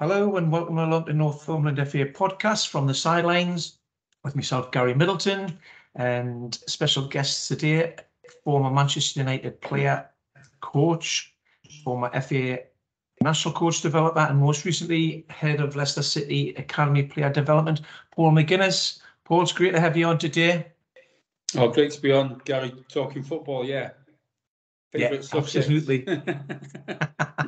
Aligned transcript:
Hello 0.00 0.36
and 0.36 0.52
welcome 0.52 0.78
along 0.78 1.06
to 1.06 1.12
Northumberland 1.12 1.76
FA 1.88 2.06
podcast 2.06 2.68
from 2.68 2.86
the 2.86 2.94
sidelines 2.94 3.80
with 4.22 4.36
myself, 4.36 4.70
Gary 4.70 4.94
Middleton, 4.94 5.58
and 5.96 6.54
special 6.68 7.08
guests 7.08 7.48
today, 7.48 7.96
former 8.44 8.70
Manchester 8.70 9.18
United 9.18 9.60
player, 9.60 10.08
coach, 10.60 11.34
former 11.82 12.08
FA 12.20 12.60
national 13.22 13.52
coach 13.54 13.80
developer, 13.80 14.20
and 14.20 14.38
most 14.38 14.64
recently 14.64 15.26
head 15.30 15.60
of 15.60 15.74
Leicester 15.74 16.04
City 16.04 16.54
Academy 16.54 17.02
Player 17.02 17.32
Development, 17.32 17.80
Paul 18.14 18.30
McGuinness. 18.30 19.00
Paul, 19.24 19.42
it's 19.42 19.50
great 19.50 19.72
to 19.72 19.80
have 19.80 19.96
you 19.96 20.06
on 20.06 20.18
today. 20.18 20.68
Oh, 21.56 21.70
great 21.70 21.90
to 21.90 22.00
be 22.00 22.12
on, 22.12 22.40
Gary, 22.44 22.72
talking 22.88 23.24
football. 23.24 23.64
Yeah. 23.64 23.90
Favorite 24.92 25.28
yeah, 25.32 25.38
absolutely. 25.40 26.06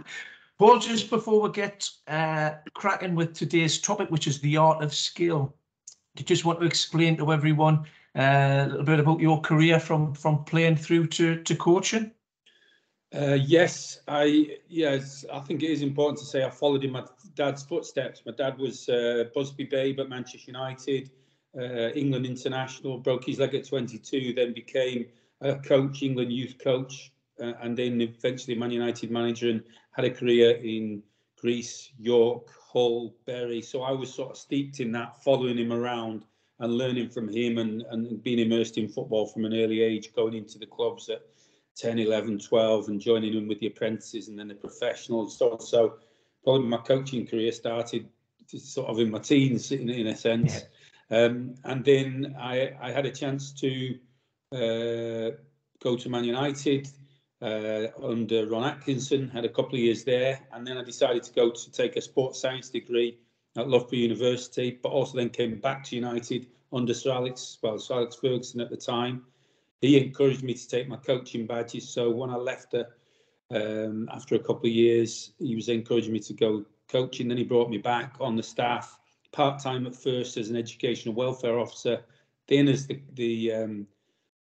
Paul, 0.61 0.79
just 0.79 1.08
before 1.08 1.40
we 1.40 1.50
get 1.52 1.88
uh, 2.06 2.50
cracking 2.74 3.14
with 3.14 3.32
today's 3.32 3.80
topic, 3.80 4.10
which 4.10 4.27
is 4.27 4.41
the 4.41 4.59
art 4.59 4.84
of 4.84 4.92
skill, 4.92 5.55
do 6.14 6.20
you 6.20 6.27
just 6.27 6.45
want 6.45 6.60
to 6.60 6.66
explain 6.66 7.16
to 7.16 7.32
everyone 7.32 7.87
uh, 8.14 8.66
a 8.66 8.68
little 8.68 8.84
bit 8.84 9.01
about 9.01 9.20
your 9.20 9.41
career 9.41 9.80
from 9.80 10.12
from 10.12 10.45
playing 10.45 10.77
through 10.77 11.06
to 11.06 11.42
to 11.45 11.56
coaching? 11.56 12.10
Uh, 13.15 13.38
yes, 13.41 14.02
I 14.06 14.59
yes, 14.68 15.24
I 15.32 15.41
think 15.41 15.62
it 15.62 15.70
is 15.70 15.80
important 15.80 16.18
to 16.18 16.27
say 16.27 16.45
I 16.45 16.51
followed 16.51 16.84
in 16.84 16.92
my 16.92 17.04
dad's 17.34 17.62
footsteps. 17.62 18.20
My 18.27 18.32
dad 18.32 18.59
was 18.59 18.87
uh, 18.90 19.30
Busby 19.34 19.65
Babe 19.65 19.98
at 20.01 20.10
Manchester 20.10 20.51
United, 20.51 21.10
uh, 21.59 21.88
England 21.92 22.27
international, 22.27 22.98
broke 22.98 23.24
his 23.24 23.38
leg 23.38 23.54
at 23.54 23.66
22, 23.66 24.34
then 24.34 24.52
became 24.52 25.06
a 25.40 25.54
coach, 25.54 26.02
England 26.02 26.30
youth 26.30 26.59
coach, 26.62 27.12
uh, 27.41 27.53
and 27.62 27.77
then 27.77 28.01
eventually 28.01 28.57
Man 28.57 28.71
United 28.71 29.11
manager, 29.11 29.51
and 29.51 29.62
had 29.93 30.05
a 30.05 30.11
career 30.11 30.53
in 30.57 31.03
Greece, 31.41 31.93
York, 31.99 32.49
Hull, 32.73 33.15
Bury. 33.27 33.63
So 33.63 33.83
I 33.83 33.93
was 33.93 34.13
sort 34.13 34.30
of 34.30 34.37
steeped 34.37 34.80
in 34.80 34.93
that, 34.93 35.23
following 35.23 35.59
him 35.59 35.73
around 35.73 36.24
and 36.59 36.74
learning 36.74 37.09
from 37.09 37.29
him, 37.29 37.59
and 37.59 37.82
and 37.91 38.23
being 38.23 38.38
immersed 38.38 38.79
in 38.79 38.88
football 38.88 39.27
from 39.27 39.45
an 39.45 39.55
early 39.55 39.82
age, 39.82 40.13
going 40.15 40.35
into 40.35 40.59
the 40.59 40.66
clubs 40.66 41.09
at 41.09 41.23
10, 41.77 41.99
11, 41.99 42.38
12, 42.41 42.88
and 42.88 43.01
joining 43.01 43.35
them 43.35 43.49
with 43.49 43.60
the 43.60 43.66
apprentices 43.66 44.29
and 44.29 44.38
then 44.38 44.49
the 44.49 44.54
professionals. 44.54 45.38
So, 45.38 45.57
so 45.59 45.95
probably 46.45 46.66
my 46.66 46.79
coaching 46.79 47.27
career 47.27 47.52
started 47.52 48.09
sort 48.47 48.88
of 48.88 48.99
in 48.99 49.10
my 49.10 49.19
teens, 49.19 49.73
in, 49.73 49.88
in 49.88 50.09
a 50.09 50.16
sense. 50.16 50.65
Um, 51.10 51.54
and 51.65 51.85
then 51.85 52.37
I, 52.38 52.73
I 52.80 52.93
had 52.93 53.07
a 53.07 53.10
chance 53.10 53.52
to 53.54 53.99
uh, 54.52 55.37
go 55.82 55.97
to 55.97 56.09
Man 56.09 56.25
United 56.25 56.88
uh, 57.43 57.87
under 58.02 58.46
Ron 58.46 58.65
Atkinson, 58.65 59.29
had 59.29 59.45
a 59.45 59.49
couple 59.49 59.74
of 59.74 59.80
years 59.80 60.05
there, 60.05 60.41
and 60.52 60.66
then 60.66 60.79
I 60.79 60.85
decided 60.85 61.23
to 61.24 61.33
go 61.33 61.51
to 61.51 61.73
take 61.73 61.97
a 61.97 62.01
sports 62.01 62.41
science 62.41 62.69
degree 62.69 63.19
at 63.57 63.69
Loughborough 63.69 63.99
University, 63.99 64.78
but 64.82 64.91
also 64.91 65.16
then 65.16 65.31
came 65.31 65.59
back 65.59 65.84
to 65.84 65.97
United 65.97 66.47
under 66.72 66.94
Sir 66.94 67.12
Alex, 67.12 67.59
well, 67.62 67.78
Sir 67.78 67.94
Alex 67.94 68.16
Ferguson 68.16 68.60
at 68.60 68.71
the 68.71 68.77
time, 68.77 69.25
he 69.81 69.99
encouraged 69.99 70.43
me 70.43 70.55
to 70.55 70.69
take 70.69 70.88
my 70.88 70.97
coaching 70.97 71.47
badges. 71.47 71.88
So 71.88 72.10
when 72.10 72.31
I 72.31 72.37
left 72.37 72.75
uh, 72.75 72.84
um, 73.50 74.09
after 74.12 74.34
a 74.34 74.38
couple 74.38 74.66
of 74.66 74.75
years, 74.75 75.32
he 75.38 75.56
was 75.56 75.69
encouraging 75.69 76.12
me 76.12 76.21
to 76.21 76.34
go 76.34 76.65
coaching. 76.88 77.28
Then 77.28 77.38
he 77.38 77.44
brought 77.44 77.71
me 77.71 77.78
back 77.78 78.15
on 78.21 78.37
the 78.37 78.43
staff 78.43 78.99
part 79.32 79.62
time 79.62 79.87
at 79.87 79.94
first 79.94 80.37
as 80.37 80.50
an 80.50 80.56
educational 80.56 81.15
welfare 81.15 81.59
officer, 81.59 82.03
then 82.49 82.69
as 82.69 82.87
the 82.87 83.00
the 83.15 83.53
um, 83.53 83.87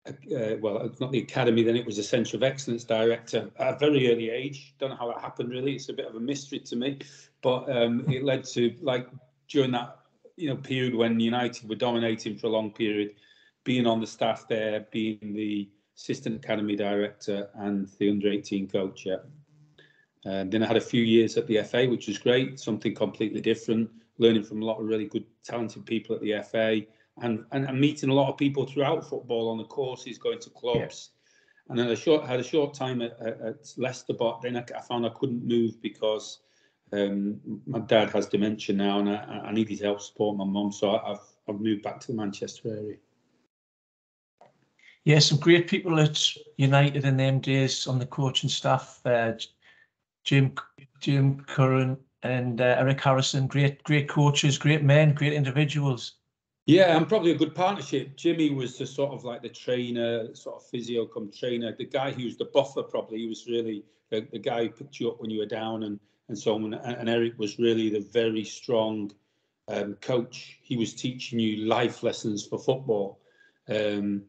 uh, 0.07 0.57
well, 0.59 0.89
not 0.99 1.11
the 1.11 1.19
academy, 1.19 1.63
then 1.63 1.75
it 1.75 1.85
was 1.85 1.97
a 1.97 2.03
centre 2.03 2.35
of 2.35 2.43
excellence 2.43 2.83
director 2.83 3.49
at 3.57 3.75
a 3.75 3.79
very 3.79 4.11
early 4.11 4.29
age. 4.29 4.75
Don't 4.79 4.89
know 4.89 4.95
how 4.95 5.07
that 5.07 5.21
happened 5.21 5.49
really. 5.49 5.73
It's 5.75 5.89
a 5.89 5.93
bit 5.93 6.07
of 6.07 6.15
a 6.15 6.19
mystery 6.19 6.59
to 6.59 6.75
me, 6.75 6.99
but 7.41 7.69
um, 7.69 8.05
it 8.09 8.23
led 8.23 8.43
to 8.45 8.75
like 8.81 9.07
during 9.47 9.71
that 9.71 9.99
you 10.35 10.49
know 10.49 10.55
period 10.55 10.95
when 10.95 11.19
United 11.19 11.69
were 11.69 11.75
dominating 11.75 12.37
for 12.37 12.47
a 12.47 12.49
long 12.49 12.71
period 12.71 13.11
being 13.63 13.87
on 13.87 14.01
the 14.01 14.07
staff 14.07 14.45
there, 14.49 14.85
being 14.91 15.33
the 15.33 15.69
assistant 15.95 16.43
academy 16.43 16.75
director 16.75 17.49
and 17.55 17.87
the 17.97 18.09
under 18.09 18.29
18 18.29 18.67
coach. 18.67 19.05
Yeah. 19.05 19.17
And 20.25 20.51
then 20.51 20.63
I 20.63 20.67
had 20.67 20.77
a 20.77 20.81
few 20.81 21.03
years 21.03 21.37
at 21.37 21.47
the 21.47 21.61
FA, 21.63 21.85
which 21.87 22.07
was 22.07 22.17
great, 22.17 22.59
something 22.59 22.95
completely 22.95 23.41
different, 23.41 23.89
learning 24.17 24.43
from 24.43 24.61
a 24.61 24.65
lot 24.65 24.79
of 24.79 24.85
really 24.85 25.05
good, 25.05 25.25
talented 25.43 25.85
people 25.85 26.15
at 26.15 26.21
the 26.21 26.41
FA 26.43 26.81
and, 27.21 27.45
and, 27.51 27.65
and 27.65 27.79
meeting 27.79 28.09
a 28.09 28.13
lot 28.13 28.29
of 28.29 28.37
people 28.37 28.65
throughout 28.65 29.07
football 29.07 29.49
on 29.49 29.57
the 29.57 29.65
courses, 29.65 30.17
going 30.17 30.39
to 30.39 30.49
clubs. 30.49 31.09
Yeah. 31.11 31.19
And 31.69 31.79
then 31.79 31.87
I 31.87 31.95
short, 31.95 32.25
had 32.25 32.39
a 32.39 32.43
short 32.43 32.73
time 32.73 33.01
at, 33.01 33.17
at, 33.21 33.39
at 33.41 33.73
Leicester, 33.77 34.13
but 34.13 34.41
then 34.41 34.57
I, 34.57 34.65
I, 34.75 34.81
found 34.81 35.05
I 35.05 35.09
couldn't 35.09 35.47
move 35.47 35.81
because 35.81 36.39
um, 36.91 37.39
my 37.65 37.79
dad 37.79 38.09
has 38.09 38.27
dementia 38.27 38.75
now 38.75 38.99
and 38.99 39.09
I, 39.09 39.43
I 39.45 39.51
needed 39.51 39.79
help 39.79 40.01
support 40.01 40.37
my 40.37 40.45
mum. 40.45 40.71
So 40.71 40.97
I've, 40.97 41.19
I've 41.47 41.61
moved 41.61 41.83
back 41.83 41.99
to 42.01 42.07
the 42.07 42.13
Manchester 42.13 42.69
area. 42.69 42.97
Yeah, 45.05 45.19
some 45.19 45.39
great 45.39 45.67
people 45.67 45.99
at 45.99 46.21
United 46.57 47.03
in 47.03 47.17
them 47.17 47.39
days 47.39 47.87
on 47.87 47.99
the 47.99 48.05
coaching 48.05 48.49
staff. 48.49 49.01
Uh, 49.05 49.33
Jim 50.23 50.53
Jim 51.01 51.43
Curran 51.45 51.97
and 52.23 52.61
uh, 52.61 52.75
Eric 52.79 53.01
Harrison, 53.01 53.47
great 53.47 53.83
great 53.83 54.07
coaches, 54.07 54.57
great 54.57 54.81
men, 54.81 55.13
great 55.13 55.33
individuals. 55.33 56.13
Yeah, 56.65 56.95
and 56.95 57.09
probably 57.09 57.31
a 57.31 57.37
good 57.37 57.53
partnership. 57.53 58.15
Jimmy 58.15 58.49
was 58.49 58.77
the 58.77 58.87
sort 58.87 59.11
of 59.11 59.25
like 59.25 59.41
the 59.41 59.49
trainer, 59.49 60.33
sort 60.33 60.55
of 60.55 60.65
physio 60.67 61.05
come 61.05 61.29
trainer. 61.29 61.75
The 61.75 61.85
guy 61.85 62.11
who 62.11 62.23
was 62.23 62.37
the 62.37 62.45
buffer, 62.45 62.83
probably 62.83 63.19
he 63.19 63.27
was 63.27 63.47
really 63.47 63.83
the, 64.09 64.25
the 64.31 64.39
guy 64.39 64.63
who 64.63 64.69
picked 64.69 64.99
you 64.99 65.11
up 65.11 65.19
when 65.19 65.29
you 65.29 65.39
were 65.39 65.45
down, 65.45 65.83
and 65.83 65.99
and 66.29 66.37
so 66.37 66.55
on. 66.55 66.73
And, 66.73 66.75
and 66.75 67.09
Eric 67.09 67.37
was 67.37 67.59
really 67.59 67.89
the 67.89 67.99
very 67.99 68.45
strong 68.45 69.11
um, 69.67 69.95
coach. 69.95 70.57
He 70.61 70.77
was 70.77 70.93
teaching 70.93 71.39
you 71.39 71.65
life 71.65 72.01
lessons 72.01 72.45
for 72.45 72.57
football. 72.57 73.19
Um, 73.67 74.23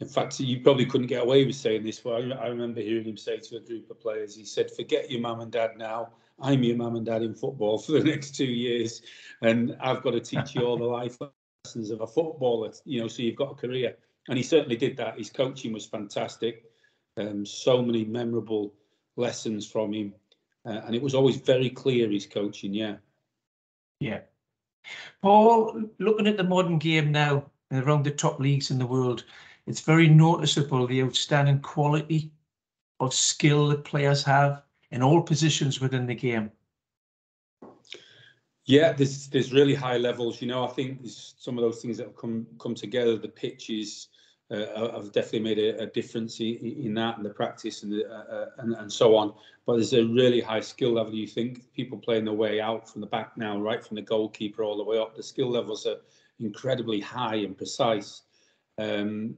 in 0.00 0.08
fact, 0.08 0.40
you 0.40 0.60
probably 0.60 0.86
couldn't 0.86 1.06
get 1.06 1.22
away 1.22 1.44
with 1.44 1.54
saying 1.54 1.84
this, 1.84 2.00
but 2.00 2.14
I, 2.14 2.30
I 2.34 2.46
remember 2.48 2.80
hearing 2.80 3.04
him 3.04 3.16
say 3.16 3.38
to 3.38 3.56
a 3.56 3.60
group 3.60 3.90
of 3.90 4.00
players, 4.00 4.34
he 4.34 4.44
said, 4.44 4.70
forget 4.70 5.10
your 5.10 5.20
mum 5.20 5.40
and 5.40 5.52
dad 5.52 5.76
now. 5.76 6.10
I'm 6.40 6.62
your 6.64 6.76
mum 6.76 6.96
and 6.96 7.06
dad 7.06 7.22
in 7.22 7.34
football 7.34 7.78
for 7.78 7.92
the 7.92 8.04
next 8.04 8.34
two 8.34 8.44
years. 8.44 9.02
And 9.40 9.76
I've 9.80 10.02
got 10.02 10.10
to 10.12 10.20
teach 10.20 10.54
you 10.54 10.62
all 10.62 10.76
the 10.76 10.84
life 10.84 11.16
lessons 11.64 11.90
of 11.90 12.02
a 12.02 12.06
footballer, 12.06 12.70
you 12.84 13.00
know, 13.00 13.08
so 13.08 13.22
you've 13.22 13.36
got 13.36 13.52
a 13.52 13.54
career. 13.54 13.96
And 14.28 14.36
he 14.36 14.44
certainly 14.44 14.76
did 14.76 14.96
that. 14.98 15.16
His 15.16 15.30
coaching 15.30 15.72
was 15.72 15.86
fantastic. 15.86 16.64
Um, 17.16 17.46
so 17.46 17.82
many 17.82 18.04
memorable 18.04 18.74
lessons 19.16 19.66
from 19.66 19.92
him. 19.92 20.14
Uh, 20.66 20.80
and 20.84 20.94
it 20.94 21.02
was 21.02 21.14
always 21.14 21.36
very 21.36 21.70
clear, 21.70 22.10
his 22.10 22.26
coaching, 22.26 22.74
yeah. 22.74 22.96
Yeah. 24.00 24.20
Paul, 25.22 25.88
looking 25.98 26.26
at 26.26 26.36
the 26.36 26.44
modern 26.44 26.78
game 26.78 27.12
now, 27.12 27.50
around 27.72 28.04
the 28.04 28.10
top 28.10 28.40
leagues 28.40 28.70
in 28.70 28.78
the 28.78 28.86
world, 28.86 29.24
it's 29.66 29.80
very 29.80 30.08
noticeable 30.08 30.86
the 30.86 31.02
outstanding 31.02 31.60
quality 31.60 32.30
of 33.00 33.14
skill 33.14 33.68
that 33.68 33.84
players 33.84 34.22
have 34.22 34.62
in 34.90 35.02
all 35.02 35.22
positions 35.22 35.80
within 35.80 36.06
the 36.06 36.14
game. 36.14 36.50
Yeah, 38.66 38.92
there's 38.92 39.28
there's 39.28 39.52
really 39.52 39.74
high 39.74 39.98
levels. 39.98 40.40
You 40.40 40.48
know, 40.48 40.64
I 40.64 40.68
think 40.68 41.00
some 41.04 41.58
of 41.58 41.62
those 41.62 41.82
things 41.82 41.98
that 41.98 42.06
have 42.06 42.16
come 42.16 42.46
come 42.58 42.74
together. 42.74 43.16
The 43.16 43.28
pitches 43.28 44.08
uh, 44.50 44.92
have 44.92 45.12
definitely 45.12 45.40
made 45.40 45.58
a, 45.58 45.82
a 45.82 45.86
difference 45.86 46.40
in, 46.40 46.56
in, 46.56 46.94
that 46.94 47.16
and 47.16 47.24
the 47.24 47.30
practice 47.30 47.82
and, 47.82 47.92
the, 47.92 48.06
uh, 48.06 48.34
uh, 48.34 48.46
and 48.58 48.74
and 48.74 48.90
so 48.92 49.16
on. 49.16 49.34
But 49.66 49.74
there's 49.74 49.92
a 49.92 50.04
really 50.04 50.40
high 50.40 50.60
skill 50.60 50.92
level. 50.92 51.14
You 51.14 51.26
think 51.26 51.72
people 51.74 51.98
playing 51.98 52.24
their 52.24 52.34
way 52.34 52.60
out 52.60 52.88
from 52.88 53.02
the 53.02 53.06
back 53.06 53.36
now, 53.36 53.58
right 53.58 53.84
from 53.84 53.96
the 53.96 54.02
goalkeeper 54.02 54.62
all 54.62 54.78
the 54.78 54.84
way 54.84 54.98
up. 54.98 55.14
The 55.14 55.22
skill 55.22 55.50
levels 55.50 55.86
are 55.86 55.98
incredibly 56.40 57.00
high 57.00 57.36
and 57.36 57.56
precise. 57.56 58.22
Um, 58.78 59.36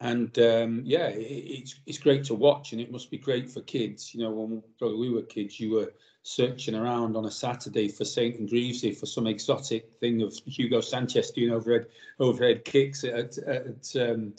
and 0.00 0.38
um, 0.38 0.82
yeah, 0.84 1.08
it, 1.08 1.22
it's 1.22 1.80
it's 1.86 1.98
great 1.98 2.24
to 2.24 2.34
watch, 2.34 2.72
and 2.72 2.80
it 2.80 2.92
must 2.92 3.10
be 3.10 3.16
great 3.16 3.50
for 3.50 3.62
kids. 3.62 4.14
You 4.14 4.20
know, 4.20 4.30
when 4.30 4.62
we 4.98 5.10
were 5.10 5.22
kids, 5.22 5.58
you 5.58 5.70
were 5.70 5.92
searching 6.26 6.74
around 6.74 7.16
on 7.16 7.26
a 7.26 7.30
Saturday 7.30 7.86
for 7.86 8.04
St 8.04 8.40
and 8.40 8.48
Greavsie 8.48 8.96
for 8.98 9.06
some 9.06 9.28
exotic 9.28 9.92
thing 10.00 10.22
of 10.22 10.34
Hugo 10.44 10.80
Sanchez 10.80 11.30
doing 11.30 11.52
overhead 11.52 11.86
overhead 12.18 12.64
kicks 12.64 13.04
at, 13.04 13.38
at, 13.38 13.94
um, 13.94 14.34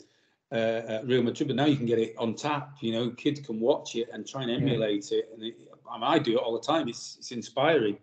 uh, 0.52 0.82
at 0.86 1.06
Real 1.06 1.22
Madrid. 1.22 1.48
But 1.48 1.56
now 1.56 1.64
you 1.64 1.76
can 1.76 1.86
get 1.86 1.98
it 1.98 2.14
on 2.18 2.34
tap. 2.34 2.76
You 2.82 2.92
know, 2.92 3.10
kids 3.12 3.40
can 3.40 3.58
watch 3.58 3.96
it 3.96 4.10
and 4.12 4.28
try 4.28 4.42
and 4.42 4.50
emulate 4.50 5.10
yeah. 5.10 5.20
it. 5.20 5.30
And 5.32 5.42
it, 5.42 5.54
I, 5.90 5.94
mean, 5.94 6.04
I 6.04 6.18
do 6.18 6.32
it 6.32 6.42
all 6.42 6.52
the 6.52 6.66
time. 6.66 6.90
It's 6.90 7.16
it's 7.18 7.32
inspiring. 7.32 7.96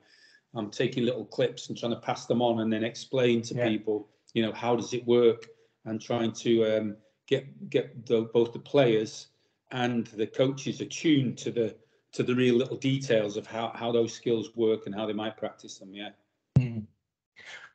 I'm 0.55 0.71
taking 0.71 1.05
little 1.05 1.25
clips 1.25 1.69
and 1.69 1.77
trying 1.77 1.91
to 1.91 1.99
pass 1.99 2.25
them 2.25 2.41
on 2.41 2.61
and 2.61 2.73
then 2.73 2.83
explain 2.83 3.43
to 3.43 3.53
yeah. 3.53 3.67
people, 3.67 4.07
you 4.33 4.41
know, 4.41 4.51
how 4.51 4.75
does 4.75 4.95
it 4.95 5.05
work, 5.05 5.45
and 5.83 6.01
trying 6.01 6.31
to 6.31 6.75
um, 6.75 6.97
get 7.27 7.69
get 7.69 8.07
the, 8.07 8.23
both 8.33 8.51
the 8.51 8.59
players 8.59 9.27
and 9.71 10.07
the 10.07 10.25
coaches 10.25 10.81
attuned 10.81 11.37
to 11.37 11.51
the 11.51 11.75
to 12.15 12.23
the 12.23 12.33
real 12.33 12.55
little 12.55 12.77
details 12.77 13.35
of 13.35 13.45
how 13.45 13.71
how 13.75 13.91
those 13.91 14.13
skills 14.13 14.55
work 14.55 14.85
and 14.85 14.95
how 14.95 15.05
they 15.05 15.13
might 15.13 15.37
practice 15.37 15.77
them. 15.77 15.93
Yeah. 15.93 16.09
Mm. 16.57 16.85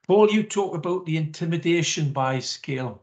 Paul, 0.07 0.31
you 0.31 0.43
talk 0.43 0.75
about 0.75 1.05
the 1.05 1.19
intimidation 1.19 2.13
by 2.13 2.41
skill. 2.41 3.03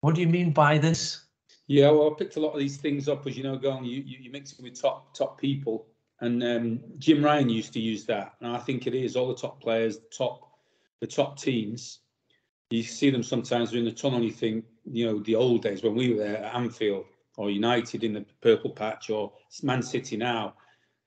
What 0.00 0.14
do 0.14 0.20
you 0.20 0.28
mean 0.28 0.52
by 0.52 0.78
this? 0.78 1.24
Yeah, 1.66 1.90
well, 1.90 2.12
I 2.12 2.18
picked 2.18 2.36
a 2.36 2.40
lot 2.40 2.52
of 2.52 2.58
these 2.58 2.78
things 2.78 3.08
up 3.08 3.26
as 3.26 3.36
you 3.36 3.42
know, 3.42 3.56
going 3.56 3.84
you 3.84 4.02
you, 4.02 4.18
you 4.20 4.30
mix 4.30 4.52
it 4.52 4.62
with 4.62 4.80
top 4.80 5.12
top 5.14 5.40
people, 5.40 5.86
And 6.20 6.42
um, 6.42 6.80
Jim 6.98 7.24
Ryan 7.24 7.48
used 7.48 7.72
to 7.72 7.80
use 7.80 8.04
that, 8.06 8.34
and 8.40 8.56
I 8.56 8.58
think 8.58 8.86
it 8.86 8.94
is 8.94 9.16
all 9.16 9.28
the 9.28 9.34
top 9.34 9.60
players, 9.60 9.98
the 9.98 10.08
top, 10.16 10.52
the 11.00 11.06
top 11.06 11.38
teams. 11.38 11.98
You 12.70 12.84
see 12.84 13.10
them 13.10 13.24
sometimes 13.24 13.74
in 13.74 13.84
the 13.84 13.90
tunnel. 13.90 14.22
You 14.22 14.30
think, 14.30 14.64
you 14.84 15.06
know, 15.06 15.18
the 15.18 15.34
old 15.34 15.62
days 15.62 15.82
when 15.82 15.96
we 15.96 16.12
were 16.12 16.22
there 16.22 16.44
at 16.44 16.54
Anfield 16.54 17.06
or 17.40 17.50
United 17.50 18.04
in 18.04 18.12
the 18.12 18.24
purple 18.42 18.68
patch 18.68 19.08
or 19.08 19.32
Man 19.62 19.82
City 19.82 20.14
now. 20.14 20.52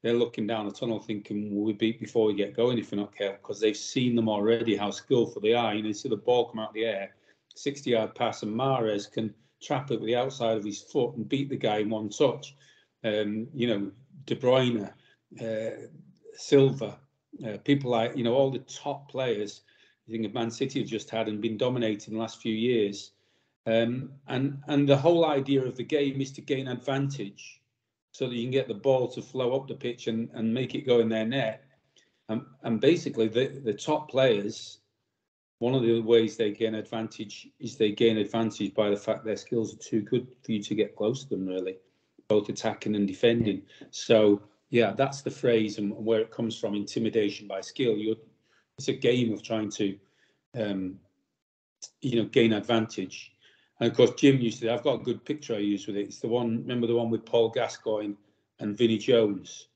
They're 0.01 0.15
looking 0.15 0.47
down 0.47 0.65
the 0.65 0.71
tunnel 0.71 0.99
thinking, 0.99 1.55
will 1.55 1.63
we 1.63 1.73
beat 1.73 1.99
before 1.99 2.25
we 2.25 2.33
get 2.33 2.55
going 2.55 2.79
if 2.79 2.91
we're 2.91 2.97
not 2.97 3.15
careful? 3.15 3.37
Because 3.39 3.59
they've 3.59 3.77
seen 3.77 4.15
them 4.15 4.27
already, 4.27 4.75
how 4.75 4.89
skillful 4.89 5.43
they 5.43 5.53
are. 5.53 5.75
You 5.75 5.83
know, 5.83 5.89
you 5.89 5.93
see 5.93 6.09
the 6.09 6.17
ball 6.17 6.49
come 6.49 6.59
out 6.59 6.69
of 6.69 6.73
the 6.73 6.85
air, 6.85 7.15
60 7.53 7.91
yard 7.91 8.15
pass, 8.15 8.41
and 8.41 8.51
Mahrez 8.51 9.11
can 9.11 9.31
trap 9.61 9.91
it 9.91 9.99
with 9.99 10.07
the 10.07 10.15
outside 10.15 10.57
of 10.57 10.65
his 10.65 10.81
foot 10.81 11.15
and 11.15 11.29
beat 11.29 11.49
the 11.49 11.55
guy 11.55 11.77
in 11.77 11.89
one 11.91 12.09
touch. 12.09 12.55
Um, 13.03 13.47
you 13.53 13.67
know, 13.67 13.91
De 14.25 14.35
Bruyne, 14.35 14.91
uh, 15.39 15.87
Silva, 16.33 16.97
uh, 17.47 17.57
people 17.63 17.91
like, 17.91 18.17
you 18.17 18.23
know, 18.23 18.33
all 18.33 18.49
the 18.49 18.59
top 18.59 19.07
players, 19.07 19.61
you 20.07 20.15
think 20.15 20.25
of 20.25 20.33
Man 20.33 20.49
City 20.49 20.79
have 20.79 20.89
just 20.89 21.11
had 21.11 21.27
and 21.27 21.39
been 21.39 21.57
dominating 21.57 22.15
the 22.15 22.19
last 22.19 22.41
few 22.41 22.55
years. 22.55 23.11
Um, 23.65 24.11
and 24.27 24.61
and 24.67 24.87
the 24.87 24.97
whole 24.97 25.25
idea 25.25 25.63
of 25.63 25.77
the 25.77 25.83
game 25.83 26.19
is 26.19 26.31
to 26.33 26.41
gain 26.41 26.67
advantage 26.67 27.61
so 28.13 28.27
that 28.27 28.35
you 28.35 28.43
can 28.43 28.51
get 28.51 28.67
the 28.67 28.73
ball 28.73 29.07
to 29.07 29.21
flow 29.21 29.55
up 29.55 29.67
the 29.67 29.73
pitch 29.73 30.07
and, 30.07 30.29
and 30.33 30.53
make 30.53 30.75
it 30.75 30.85
go 30.85 30.99
in 30.99 31.09
their 31.09 31.25
net. 31.25 31.65
And, 32.29 32.43
and 32.61 32.79
basically, 32.79 33.27
the, 33.27 33.47
the 33.47 33.73
top 33.73 34.09
players, 34.09 34.79
one 35.59 35.73
of 35.73 35.81
the 35.81 35.99
ways 35.99 36.37
they 36.37 36.51
gain 36.51 36.75
advantage 36.75 37.49
is 37.59 37.75
they 37.75 37.91
gain 37.91 38.17
advantage 38.17 38.73
by 38.75 38.89
the 38.89 38.95
fact 38.95 39.25
their 39.25 39.35
skills 39.35 39.73
are 39.73 39.79
too 39.79 40.01
good 40.01 40.27
for 40.43 40.51
you 40.51 40.61
to 40.61 40.75
get 40.75 40.95
close 40.95 41.23
to 41.23 41.29
them, 41.29 41.47
really, 41.47 41.77
both 42.27 42.49
attacking 42.49 42.95
and 42.95 43.07
defending. 43.07 43.63
So, 43.89 44.41
yeah, 44.69 44.93
that's 44.93 45.21
the 45.21 45.31
phrase 45.31 45.79
and 45.79 45.91
where 45.93 46.19
it 46.19 46.31
comes 46.31 46.57
from 46.57 46.75
intimidation 46.75 47.47
by 47.47 47.61
skill. 47.61 47.95
You're, 47.97 48.15
it's 48.77 48.89
a 48.89 48.93
game 48.93 49.33
of 49.33 49.41
trying 49.41 49.71
to, 49.71 49.97
um, 50.55 50.99
you 52.01 52.21
know, 52.21 52.27
gain 52.29 52.53
advantage 52.53 53.32
and 53.83 53.91
of 53.91 53.97
course, 53.97 54.11
Jim 54.11 54.39
used 54.39 54.61
to. 54.61 54.71
I've 54.71 54.81
got 54.81 55.01
a 55.01 55.03
good 55.03 55.25
picture 55.25 55.55
I 55.55 55.57
use 55.57 55.87
with 55.87 55.97
it. 55.97 56.07
It's 56.07 56.19
the 56.19 56.29
one. 56.29 56.59
Remember 56.59 56.87
the 56.87 56.95
one 56.95 57.09
with 57.09 57.25
Paul 57.25 57.49
Gascoigne 57.49 58.13
and 58.59 58.77
Vinnie 58.77 58.97
Jones. 58.97 59.67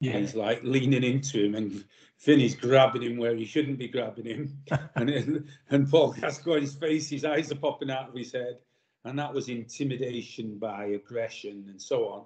Yeah. 0.00 0.16
he's 0.16 0.34
like 0.34 0.64
leaning 0.64 1.04
into 1.04 1.44
him, 1.44 1.54
and 1.54 1.84
Vinny's 2.24 2.54
grabbing 2.54 3.02
him 3.02 3.18
where 3.18 3.36
he 3.36 3.44
shouldn't 3.44 3.78
be 3.78 3.88
grabbing 3.88 4.24
him, 4.24 4.58
and 4.94 5.46
and 5.68 5.90
Paul 5.90 6.14
Gascoigne's 6.14 6.74
face, 6.74 7.10
his 7.10 7.26
eyes 7.26 7.52
are 7.52 7.56
popping 7.56 7.90
out 7.90 8.08
of 8.08 8.14
his 8.14 8.32
head, 8.32 8.56
and 9.04 9.18
that 9.18 9.34
was 9.34 9.50
intimidation 9.50 10.58
by 10.58 10.86
aggression 10.86 11.66
and 11.68 11.80
so 11.80 12.08
on. 12.08 12.24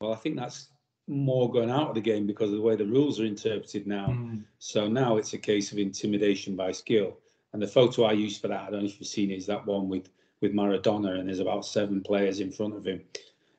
Well, 0.00 0.12
I 0.12 0.16
think 0.16 0.36
that's 0.36 0.68
more 1.08 1.50
going 1.50 1.68
out 1.68 1.88
of 1.88 1.94
the 1.96 2.00
game 2.00 2.28
because 2.28 2.50
of 2.50 2.58
the 2.58 2.62
way 2.62 2.76
the 2.76 2.86
rules 2.86 3.18
are 3.18 3.26
interpreted 3.26 3.88
now. 3.88 4.06
Mm. 4.06 4.44
So 4.60 4.86
now 4.86 5.16
it's 5.16 5.32
a 5.32 5.38
case 5.38 5.72
of 5.72 5.78
intimidation 5.78 6.54
by 6.54 6.70
skill. 6.70 7.18
And 7.52 7.60
the 7.60 7.66
photo 7.66 8.04
I 8.04 8.12
use 8.12 8.38
for 8.38 8.48
that, 8.48 8.62
I 8.62 8.70
don't 8.70 8.80
know 8.80 8.86
if 8.86 9.00
you've 9.00 9.08
seen 9.08 9.32
it, 9.32 9.38
is 9.38 9.46
that 9.46 9.66
one 9.66 9.88
with 9.88 10.10
with 10.40 10.52
Maradona, 10.52 11.18
and 11.18 11.28
there's 11.28 11.40
about 11.40 11.64
seven 11.64 12.00
players 12.00 12.40
in 12.40 12.52
front 12.52 12.76
of 12.76 12.84
him, 12.86 13.00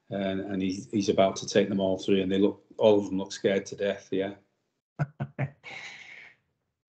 and, 0.10 0.42
and 0.42 0.62
he's 0.62 0.88
he's 0.92 1.10
about 1.10 1.36
to 1.38 1.48
take 1.48 1.69
them 1.69 1.80
all 1.80 1.98
through, 1.98 2.22
and 2.22 2.31
they 2.31 2.38
look 2.38 2.63
all 2.77 3.00
of 3.00 3.06
them 3.06 3.18
look 3.18 3.31
scared 3.31 3.66
to 3.68 3.75
death. 3.75 4.07
Yeah. 4.12 4.33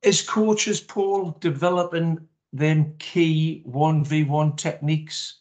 Is 0.02 0.22
coaches 0.22 0.80
Paul 0.80 1.36
developing 1.40 2.28
them 2.52 2.94
key 2.98 3.62
one 3.64 4.04
v 4.04 4.24
one 4.24 4.54
techniques? 4.56 5.38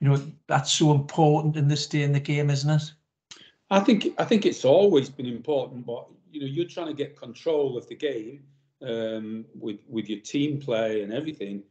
You 0.00 0.08
know 0.08 0.22
that's 0.46 0.72
so 0.72 0.92
important 0.92 1.56
in 1.56 1.68
this 1.68 1.86
day 1.86 2.02
in 2.02 2.12
the 2.12 2.20
game, 2.20 2.50
isn't 2.50 2.70
it? 2.70 2.92
I 3.70 3.80
think 3.80 4.14
I 4.18 4.24
think 4.24 4.46
it's 4.46 4.64
always 4.64 5.08
been 5.08 5.26
important, 5.26 5.86
but 5.86 6.06
you 6.30 6.40
know 6.40 6.46
you're 6.46 6.68
trying 6.68 6.88
to 6.88 6.94
get 6.94 7.16
control 7.18 7.76
of 7.76 7.88
the 7.88 7.94
game 7.94 8.44
um, 8.82 9.44
with 9.58 9.78
with 9.88 10.08
your 10.08 10.20
team 10.20 10.60
play 10.60 11.02
and 11.02 11.12
everything. 11.12 11.62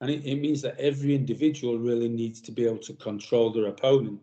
And 0.00 0.10
it, 0.10 0.24
it, 0.24 0.36
means 0.36 0.62
that 0.62 0.78
every 0.78 1.14
individual 1.14 1.78
really 1.78 2.08
needs 2.08 2.40
to 2.42 2.52
be 2.52 2.64
able 2.64 2.78
to 2.78 2.92
control 2.94 3.50
their 3.50 3.66
opponent 3.66 4.20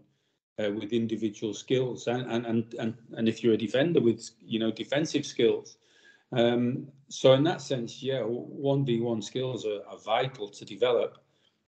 uh, 0.58 0.72
with 0.72 0.94
individual 0.94 1.54
skills. 1.54 2.08
And, 2.08 2.32
and, 2.32 2.46
and, 2.46 2.74
and, 2.80 2.94
and 3.18 3.28
if 3.28 3.44
you're 3.44 3.54
a 3.54 3.58
defender 3.58 4.00
with, 4.00 4.30
you 4.40 4.60
know, 4.60 4.72
defensive 4.72 5.26
skills. 5.26 5.78
Um, 6.32 6.88
so 7.10 7.34
in 7.34 7.44
that 7.44 7.62
sense, 7.62 8.02
yeah, 8.02 8.22
1v1 8.22 9.24
skills 9.24 9.66
are, 9.66 9.82
are 9.88 9.98
vital 9.98 10.48
to 10.48 10.66
develop. 10.66 11.18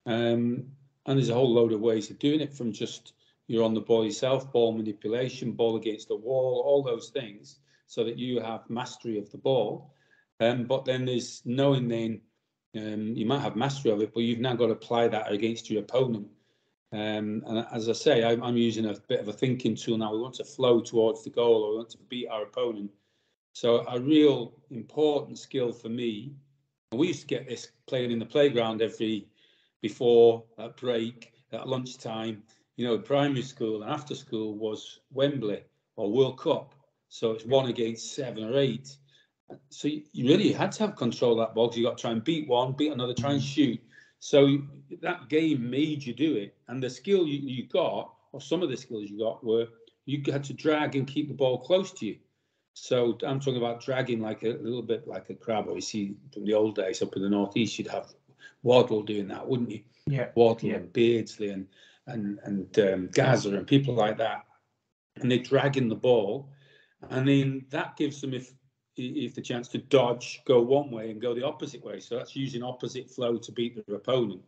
Um, 0.05 0.65
and 1.05 1.17
there's 1.17 1.29
a 1.29 1.33
whole 1.33 1.53
load 1.53 1.73
of 1.73 1.81
ways 1.81 2.09
of 2.11 2.19
doing 2.19 2.41
it 2.41 2.53
from 2.53 2.71
just 2.71 3.13
you're 3.47 3.63
on 3.63 3.73
the 3.73 3.81
ball 3.81 4.03
yourself, 4.03 4.51
ball 4.51 4.73
manipulation, 4.73 5.53
ball 5.53 5.77
against 5.77 6.09
the 6.09 6.15
wall, 6.15 6.63
all 6.65 6.83
those 6.83 7.09
things, 7.09 7.59
so 7.87 8.03
that 8.03 8.17
you 8.17 8.41
have 8.41 8.69
mastery 8.69 9.17
of 9.17 9.31
the 9.31 9.37
ball. 9.37 9.93
Um, 10.41 10.65
but 10.65 10.85
then 10.85 11.05
there's 11.05 11.41
knowing 11.45 11.87
then 11.87 12.21
um, 12.75 13.13
you 13.15 13.25
might 13.25 13.39
have 13.39 13.55
mastery 13.55 13.91
of 13.91 14.01
it, 14.01 14.13
but 14.13 14.21
you've 14.21 14.39
now 14.39 14.55
got 14.55 14.67
to 14.67 14.73
apply 14.73 15.07
that 15.07 15.31
against 15.31 15.69
your 15.69 15.81
opponent. 15.81 16.27
Um, 16.91 17.43
and 17.45 17.65
as 17.71 17.89
I 17.89 17.93
say, 17.93 18.23
I'm, 18.23 18.41
I'm, 18.43 18.55
using 18.55 18.85
a 18.85 18.95
bit 19.09 19.19
of 19.19 19.27
a 19.27 19.33
thinking 19.33 19.75
tool 19.75 19.97
now. 19.97 20.13
We 20.13 20.19
want 20.19 20.35
to 20.35 20.45
flow 20.45 20.79
towards 20.79 21.23
the 21.23 21.29
goal, 21.29 21.63
or 21.63 21.71
we 21.71 21.77
want 21.77 21.89
to 21.91 21.97
beat 22.09 22.27
our 22.27 22.43
opponent. 22.43 22.91
So 23.53 23.85
a 23.87 23.99
real 23.99 24.53
important 24.69 25.37
skill 25.37 25.71
for 25.71 25.89
me. 25.89 26.33
We 26.93 27.07
used 27.07 27.21
to 27.21 27.27
get 27.27 27.47
this 27.47 27.71
playing 27.87 28.11
in 28.11 28.19
the 28.19 28.25
playground 28.25 28.81
every 28.81 29.27
before 29.81 30.43
at 30.57 30.77
break, 30.77 31.33
at 31.51 31.67
lunchtime. 31.67 32.43
You 32.77 32.87
know, 32.87 32.97
primary 32.97 33.41
school 33.41 33.81
and 33.81 33.91
after 33.91 34.15
school 34.15 34.55
was 34.55 34.99
Wembley 35.11 35.63
or 35.95 36.11
World 36.11 36.39
Cup. 36.39 36.73
So 37.09 37.31
it's 37.31 37.45
one 37.45 37.67
against 37.67 38.13
seven 38.13 38.43
or 38.43 38.57
eight. 38.57 38.95
So 39.69 39.87
you 39.87 40.27
really 40.27 40.51
had 40.51 40.71
to 40.73 40.83
have 40.87 40.95
control 40.95 41.33
of 41.33 41.47
that 41.47 41.55
ball 41.55 41.67
because 41.67 41.77
you 41.77 41.85
got 41.85 41.97
to 41.97 42.01
try 42.01 42.11
and 42.11 42.23
beat 42.23 42.47
one, 42.47 42.73
beat 42.73 42.91
another, 42.91 43.13
try 43.13 43.33
and 43.33 43.41
shoot. 43.41 43.79
So 44.19 44.59
that 45.01 45.29
game 45.29 45.69
made 45.69 46.03
you 46.03 46.13
do 46.13 46.35
it. 46.35 46.55
And 46.67 46.81
the 46.81 46.89
skill 46.89 47.27
you, 47.27 47.39
you 47.39 47.67
got, 47.67 48.13
or 48.31 48.41
some 48.41 48.61
of 48.61 48.69
the 48.69 48.77
skills 48.77 49.09
you 49.09 49.19
got, 49.19 49.43
were 49.43 49.67
you 50.05 50.21
had 50.31 50.43
to 50.45 50.53
drag 50.53 50.95
and 50.95 51.07
keep 51.07 51.27
the 51.27 51.33
ball 51.33 51.59
close 51.59 51.91
to 51.93 52.05
you. 52.05 52.17
So 52.73 53.17
I'm 53.25 53.39
talking 53.39 53.57
about 53.57 53.83
dragging 53.83 54.21
like 54.21 54.43
a, 54.43 54.51
a 54.51 54.61
little 54.61 54.81
bit 54.81 55.07
like 55.07 55.29
a 55.29 55.35
crab. 55.35 55.67
Or 55.67 55.75
you 55.75 55.81
see 55.81 56.15
from 56.33 56.45
the 56.45 56.53
old 56.53 56.75
days 56.75 57.01
up 57.01 57.15
in 57.15 57.21
the 57.21 57.29
northeast, 57.29 57.77
you'd 57.77 57.87
have 57.87 58.13
Waddle 58.63 59.03
doing 59.03 59.27
that, 59.29 59.47
wouldn't 59.47 59.71
you? 59.71 59.81
Yeah. 60.05 60.29
Waddle 60.35 60.69
yeah. 60.69 60.75
and 60.75 60.93
Beardsley 60.93 61.49
and 61.49 61.67
and 62.07 62.39
and 62.43 62.79
um, 62.79 63.09
Gazza 63.13 63.49
and 63.55 63.67
people 63.67 63.93
like 63.93 64.17
that, 64.17 64.45
and 65.17 65.29
they're 65.29 65.39
dragging 65.39 65.89
the 65.89 65.95
ball, 65.95 66.49
and 67.09 67.27
then 67.27 67.65
that 67.69 67.97
gives 67.97 68.21
them 68.21 68.33
if 68.33 68.51
if 68.97 69.35
the 69.35 69.41
chance 69.41 69.67
to 69.69 69.77
dodge, 69.77 70.41
go 70.45 70.61
one 70.61 70.91
way 70.91 71.11
and 71.11 71.21
go 71.21 71.33
the 71.33 71.45
opposite 71.45 71.83
way. 71.83 71.99
So 71.99 72.17
that's 72.17 72.35
using 72.35 72.63
opposite 72.63 73.09
flow 73.09 73.37
to 73.37 73.51
beat 73.51 73.85
their 73.87 73.95
opponent. 73.95 74.41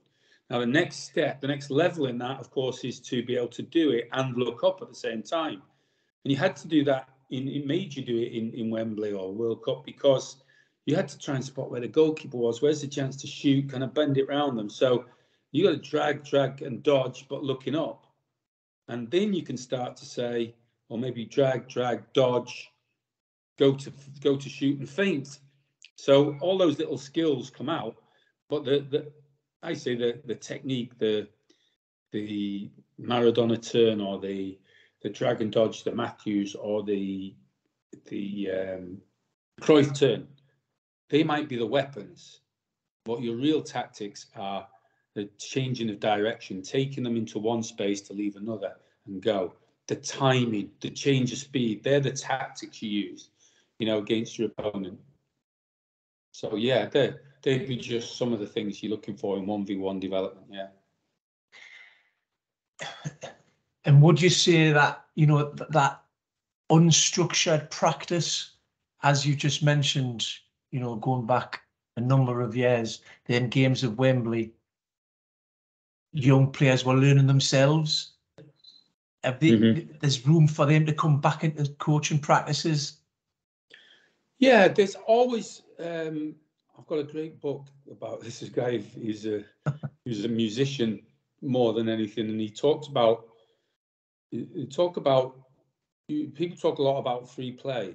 Now, 0.49 0.59
the 0.59 0.65
next 0.65 1.03
step, 1.03 1.41
the 1.41 1.47
next 1.47 1.69
level 1.69 2.07
in 2.07 2.17
that, 2.19 2.39
of 2.39 2.49
course, 2.49 2.83
is 2.83 2.99
to 3.01 3.23
be 3.23 3.35
able 3.35 3.49
to 3.49 3.61
do 3.61 3.91
it 3.91 4.09
and 4.13 4.35
look 4.35 4.63
up 4.63 4.81
at 4.81 4.89
the 4.89 4.95
same 4.95 5.21
time. 5.21 5.61
And 6.23 6.31
you 6.31 6.37
had 6.37 6.55
to 6.57 6.67
do 6.67 6.83
that 6.85 7.09
in, 7.29 7.47
it 7.47 7.67
made 7.67 7.95
you 7.95 8.03
do 8.03 8.17
it 8.17 8.33
in, 8.33 8.51
in 8.53 8.71
Wembley 8.71 9.11
or 9.11 9.31
World 9.31 9.63
Cup 9.63 9.85
because 9.85 10.37
you 10.85 10.95
had 10.95 11.07
to 11.09 11.19
try 11.19 11.35
and 11.35 11.45
spot 11.45 11.69
where 11.69 11.81
the 11.81 11.87
goalkeeper 11.87 12.37
was, 12.37 12.61
where's 12.61 12.81
the 12.81 12.87
chance 12.87 13.15
to 13.17 13.27
shoot, 13.27 13.69
kind 13.69 13.83
of 13.83 13.93
bend 13.93 14.17
it 14.17 14.27
around 14.27 14.55
them. 14.55 14.69
So 14.69 15.05
you 15.51 15.63
got 15.63 15.71
to 15.71 15.89
drag, 15.89 16.23
drag, 16.23 16.63
and 16.63 16.81
dodge, 16.81 17.27
but 17.29 17.43
looking 17.43 17.75
up. 17.75 18.07
And 18.87 19.09
then 19.11 19.33
you 19.33 19.43
can 19.43 19.57
start 19.57 19.95
to 19.97 20.05
say, 20.05 20.55
or 20.89 20.97
maybe 20.97 21.25
drag, 21.25 21.67
drag, 21.67 22.01
dodge, 22.13 22.71
go 23.59 23.73
to 23.73 23.91
go 24.21 24.37
to 24.37 24.49
shoot 24.49 24.79
and 24.79 24.89
feint. 24.89 25.39
So 25.95 26.37
all 26.39 26.57
those 26.57 26.79
little 26.79 26.97
skills 26.97 27.49
come 27.49 27.69
out, 27.69 27.97
but 28.49 28.63
the, 28.63 28.79
the 28.89 29.11
I 29.61 29.73
say 29.73 29.95
the 29.95 30.21
the 30.25 30.35
technique, 30.35 30.97
the 30.97 31.27
the 32.11 32.71
Maradona 32.99 33.61
turn 33.61 34.01
or 34.01 34.19
the 34.19 34.57
the 35.03 35.09
dragon 35.09 35.49
dodge, 35.49 35.83
the 35.83 35.93
Matthews 35.93 36.55
or 36.55 36.83
the 36.83 37.35
the 38.05 38.49
um, 38.51 38.97
Cruyff 39.61 39.93
turn, 39.97 40.27
they 41.09 41.23
might 41.23 41.49
be 41.49 41.57
the 41.57 41.65
weapons, 41.65 42.39
but 43.03 43.21
your 43.21 43.35
real 43.35 43.61
tactics 43.61 44.27
are 44.35 44.67
the 45.15 45.29
changing 45.37 45.89
of 45.89 45.99
direction, 45.99 46.61
taking 46.61 47.03
them 47.03 47.17
into 47.17 47.39
one 47.39 47.63
space 47.63 47.99
to 48.01 48.13
leave 48.13 48.37
another 48.37 48.75
and 49.05 49.21
go. 49.21 49.53
The 49.87 49.95
timing, 49.95 50.69
the 50.81 50.91
change 50.91 51.33
of 51.33 51.39
speed, 51.39 51.83
they're 51.83 51.99
the 51.99 52.11
tactics 52.11 52.81
you 52.81 52.89
use 52.89 53.31
you 53.79 53.87
know, 53.87 53.97
against 53.97 54.37
your 54.37 54.49
opponent. 54.49 54.99
So 56.31 56.55
yeah, 56.55 56.85
they 56.85 57.13
they'd 57.41 57.67
be 57.67 57.77
just 57.77 58.17
some 58.17 58.33
of 58.33 58.39
the 58.39 58.45
things 58.45 58.83
you're 58.83 58.91
looking 58.91 59.17
for 59.17 59.37
in 59.37 59.45
one 59.45 59.65
v 59.65 59.77
one 59.77 59.99
development. 59.99 60.47
Yeah. 60.51 60.67
And 63.85 64.01
would 64.01 64.21
you 64.21 64.29
say 64.29 64.73
that 64.73 65.05
you 65.15 65.25
know 65.25 65.53
that 65.69 66.03
unstructured 66.69 67.71
practice, 67.71 68.51
as 69.03 69.25
you 69.25 69.35
just 69.35 69.63
mentioned, 69.63 70.27
you 70.69 70.79
know, 70.79 70.95
going 70.95 71.25
back 71.25 71.61
a 71.97 72.01
number 72.01 72.41
of 72.41 72.55
years, 72.55 73.01
then 73.25 73.49
games 73.49 73.83
of 73.83 73.97
Wembley, 73.97 74.53
young 76.11 76.51
players 76.51 76.85
were 76.85 76.95
learning 76.95 77.27
themselves 77.27 78.13
Have 79.23 79.39
they, 79.39 79.51
mm-hmm. 79.51 79.91
There's 79.99 80.25
room 80.25 80.47
for 80.47 80.65
them 80.65 80.85
to 80.85 80.93
come 80.93 81.19
back 81.19 81.43
into 81.43 81.69
coaching 81.79 82.19
practices. 82.19 82.98
Yeah, 84.39 84.69
there's 84.69 84.95
always. 84.95 85.61
Um, 85.79 86.35
I've 86.77 86.87
got 86.87 86.99
a 86.99 87.03
great 87.03 87.39
book 87.41 87.67
about 87.91 88.21
this. 88.23 88.41
Guy, 88.49 88.77
he's 88.77 89.25
a 89.25 89.43
he's 90.05 90.25
a 90.25 90.29
musician 90.29 91.01
more 91.41 91.73
than 91.73 91.89
anything, 91.89 92.29
and 92.29 92.39
he 92.39 92.49
talked 92.49 92.87
about. 92.87 93.27
He 94.31 94.67
talked 94.67 94.97
about. 94.97 95.35
People 96.07 96.57
talk 96.57 96.79
a 96.79 96.81
lot 96.81 96.97
about 96.97 97.29
free 97.29 97.51
play, 97.51 97.93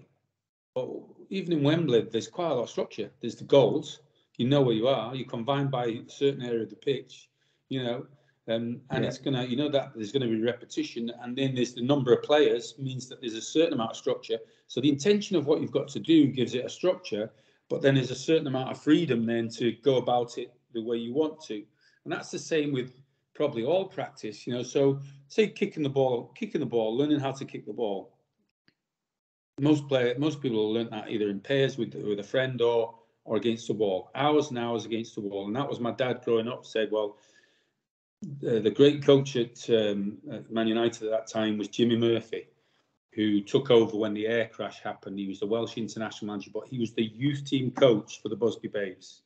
but 0.73 0.89
even 1.31 1.53
in 1.53 1.65
Wembley, 1.65 2.03
there's 2.03 2.29
quite 2.29 2.51
a 2.51 2.55
lot 2.55 2.63
of 2.63 2.71
structure. 2.71 3.11
There's 3.21 3.35
the 3.35 3.45
goals. 3.45 4.01
You 4.37 4.47
know 4.47 4.63
where 4.63 4.75
you 4.75 4.87
are. 4.87 5.15
You're 5.17 5.27
confined 5.27 5.73
by 5.73 5.87
a 5.87 6.03
certain 6.09 6.43
area 6.43 6.63
of 6.63 6.71
the 6.71 6.77
pitch. 6.77 7.29
You 7.71 7.83
know, 7.83 8.07
um, 8.47 8.81
and 8.91 9.03
yeah. 9.03 9.09
it's 9.09 9.19
gonna, 9.19 9.45
you 9.45 9.57
know, 9.57 9.69
that 9.71 9.93
there's 9.97 10.13
going 10.13 10.23
to 10.23 10.29
be 10.29 10.41
repetition, 10.41 11.11
and 11.23 11.37
then 11.37 11.55
there's 11.55 11.75
the 11.75 11.83
number 11.83 12.13
of 12.13 12.23
players 12.23 12.75
means 12.79 13.09
that 13.09 13.21
there's 13.21 13.35
a 13.35 13.43
certain 13.43 13.73
amount 13.73 13.93
of 13.93 13.97
structure. 13.97 14.39
So 14.67 14.81
the 14.81 14.89
intention 14.89 15.37
of 15.37 15.47
what 15.47 15.61
you've 15.61 15.71
got 15.71 15.89
to 15.89 16.01
do 16.01 16.27
gives 16.27 16.55
it 16.55 16.65
a 16.65 16.69
structure, 16.69 17.31
but 17.69 17.83
then 17.83 17.95
there's 17.95 18.11
a 18.11 18.17
certain 18.17 18.47
amount 18.47 18.71
of 18.71 18.83
freedom 18.83 19.27
then 19.27 19.49
to 19.51 19.73
go 19.73 19.97
about 19.97 20.39
it 20.39 20.53
the 20.73 20.83
way 20.83 20.97
you 20.97 21.15
want 21.15 21.41
to, 21.43 21.55
and 22.05 22.13
that's 22.13 22.31
the 22.31 22.39
same 22.39 22.73
with 22.73 22.93
probably 23.35 23.65
all 23.65 23.87
practice. 23.87 24.47
You 24.47 24.55
know, 24.55 24.63
so 24.63 25.01
say 25.29 25.49
kicking 25.49 25.83
the 25.83 25.89
ball, 25.89 26.33
kicking 26.35 26.61
the 26.61 26.67
ball, 26.67 26.97
learning 26.97 27.21
how 27.21 27.33
to 27.33 27.45
kick 27.45 27.67
the 27.67 27.73
ball. 27.73 28.19
Most 29.61 29.87
player, 29.89 30.15
most 30.19 30.43
people 30.43 30.59
will 30.59 30.73
learn 30.73 30.91
that 30.91 31.11
either 31.11 31.29
in 31.29 31.41
pairs 31.41 31.79
with 31.79 31.95
with 31.95 32.19
a 32.19 32.25
friend 32.25 32.61
or 32.61 32.95
or 33.25 33.37
against 33.37 33.69
the 33.69 33.75
wall. 33.75 34.11
Hours 34.15 34.51
and 34.51 34.59
hours 34.59 34.85
against 34.85 35.15
the 35.15 35.21
wall, 35.21 35.47
and 35.47 35.57
that 35.57 35.69
was 35.69 35.81
my 35.81 35.93
dad 35.93 36.23
growing 36.25 36.49
up. 36.49 36.67
Said, 36.67 36.91
well 36.91 37.17
uh, 38.47 38.59
the 38.61 38.71
great 38.71 39.05
coach 39.05 39.37
at, 39.37 39.69
um, 39.71 40.19
at 40.31 40.51
Man 40.51 40.69
United 40.69 41.05
at 41.05 41.11
that 41.11 41.27
time 41.27 41.59
was 41.59 41.69
Jimmy 41.69 41.97
Murphy, 41.97 42.47
who 43.15 43.41
took 43.41 43.71
over 43.71 43.97
when 43.97 44.15
the 44.15 44.27
air 44.27 44.49
crash 44.53 44.83
happened. 44.83 45.19
He 45.19 45.29
was 45.29 45.41
the 45.41 45.47
Welsh 45.47 45.77
international 45.77 46.33
manager, 46.33 46.51
but 46.53 46.67
he 46.69 46.79
was 46.79 46.93
the 46.93 47.05
youth 47.05 47.45
team 47.45 47.71
coach 47.71 48.21
for 48.21 48.29
the 48.29 48.37
Busby 48.37 48.69
Babes. 48.69 49.23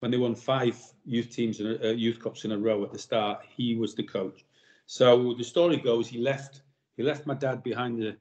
When 0.00 0.10
they 0.10 0.18
won 0.18 0.34
five 0.34 0.76
youth 1.04 1.30
teams 1.30 1.60
and 1.60 1.82
uh, 1.84 1.88
youth 1.88 2.18
cups 2.18 2.44
in 2.44 2.52
a 2.52 2.58
row 2.58 2.82
at 2.84 2.92
the 2.92 2.98
start, 2.98 3.44
he 3.48 3.76
was 3.76 3.94
the 3.94 4.02
coach. 4.02 4.44
So 4.86 5.34
the 5.38 5.44
story 5.44 5.76
goes, 5.76 6.08
he 6.08 6.18
left 6.18 6.62
he 6.96 7.02
left 7.02 7.26
my 7.26 7.34
dad 7.34 7.62
behind 7.62 8.02
the 8.02 8.16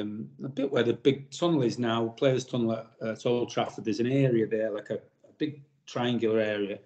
um, 0.00 0.28
a 0.44 0.48
bit 0.48 0.70
where 0.70 0.82
the 0.82 0.94
big 0.94 1.30
tunnel 1.30 1.62
is 1.62 1.78
now, 1.78 2.08
Players 2.08 2.44
Tunnel 2.44 2.72
at, 2.72 2.86
at 3.04 3.26
Old 3.26 3.50
Trafford. 3.50 3.84
There's 3.84 4.00
an 4.00 4.10
area 4.10 4.46
there, 4.46 4.70
like 4.70 4.90
a, 4.90 4.94
a 5.28 5.32
big 5.38 5.62
triangular 5.86 6.38
area 6.38 6.78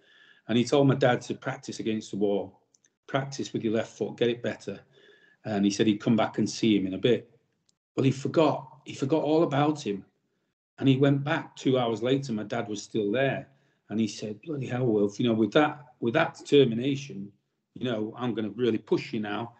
and 0.48 0.56
he 0.56 0.64
told 0.64 0.88
my 0.88 0.94
dad 0.94 1.20
to 1.22 1.34
practice 1.34 1.80
against 1.80 2.10
the 2.10 2.16
wall, 2.16 2.60
practice 3.06 3.52
with 3.52 3.64
your 3.64 3.74
left 3.74 3.96
foot, 3.96 4.16
get 4.16 4.28
it 4.28 4.42
better. 4.42 4.80
And 5.44 5.64
he 5.64 5.70
said 5.70 5.86
he'd 5.86 6.00
come 6.00 6.16
back 6.16 6.38
and 6.38 6.48
see 6.48 6.76
him 6.76 6.86
in 6.86 6.94
a 6.94 6.98
bit. 6.98 7.30
Well, 7.96 8.04
he 8.04 8.10
forgot. 8.10 8.80
He 8.84 8.94
forgot 8.94 9.24
all 9.24 9.42
about 9.42 9.84
him. 9.84 10.04
And 10.78 10.88
he 10.88 10.98
went 10.98 11.24
back 11.24 11.56
two 11.56 11.78
hours 11.78 12.02
later. 12.02 12.32
My 12.32 12.42
dad 12.42 12.68
was 12.68 12.82
still 12.82 13.10
there. 13.10 13.48
And 13.88 13.98
he 13.98 14.06
said, 14.06 14.40
Bloody 14.42 14.66
hell, 14.66 14.86
Wilf, 14.86 15.18
you 15.18 15.26
know, 15.26 15.34
with 15.34 15.52
that 15.52 15.80
with 16.00 16.12
that 16.14 16.36
determination, 16.36 17.32
you 17.74 17.84
know, 17.84 18.14
I'm 18.16 18.34
going 18.34 18.44
to 18.44 18.54
really 18.54 18.78
push 18.78 19.12
you 19.12 19.20
now 19.20 19.54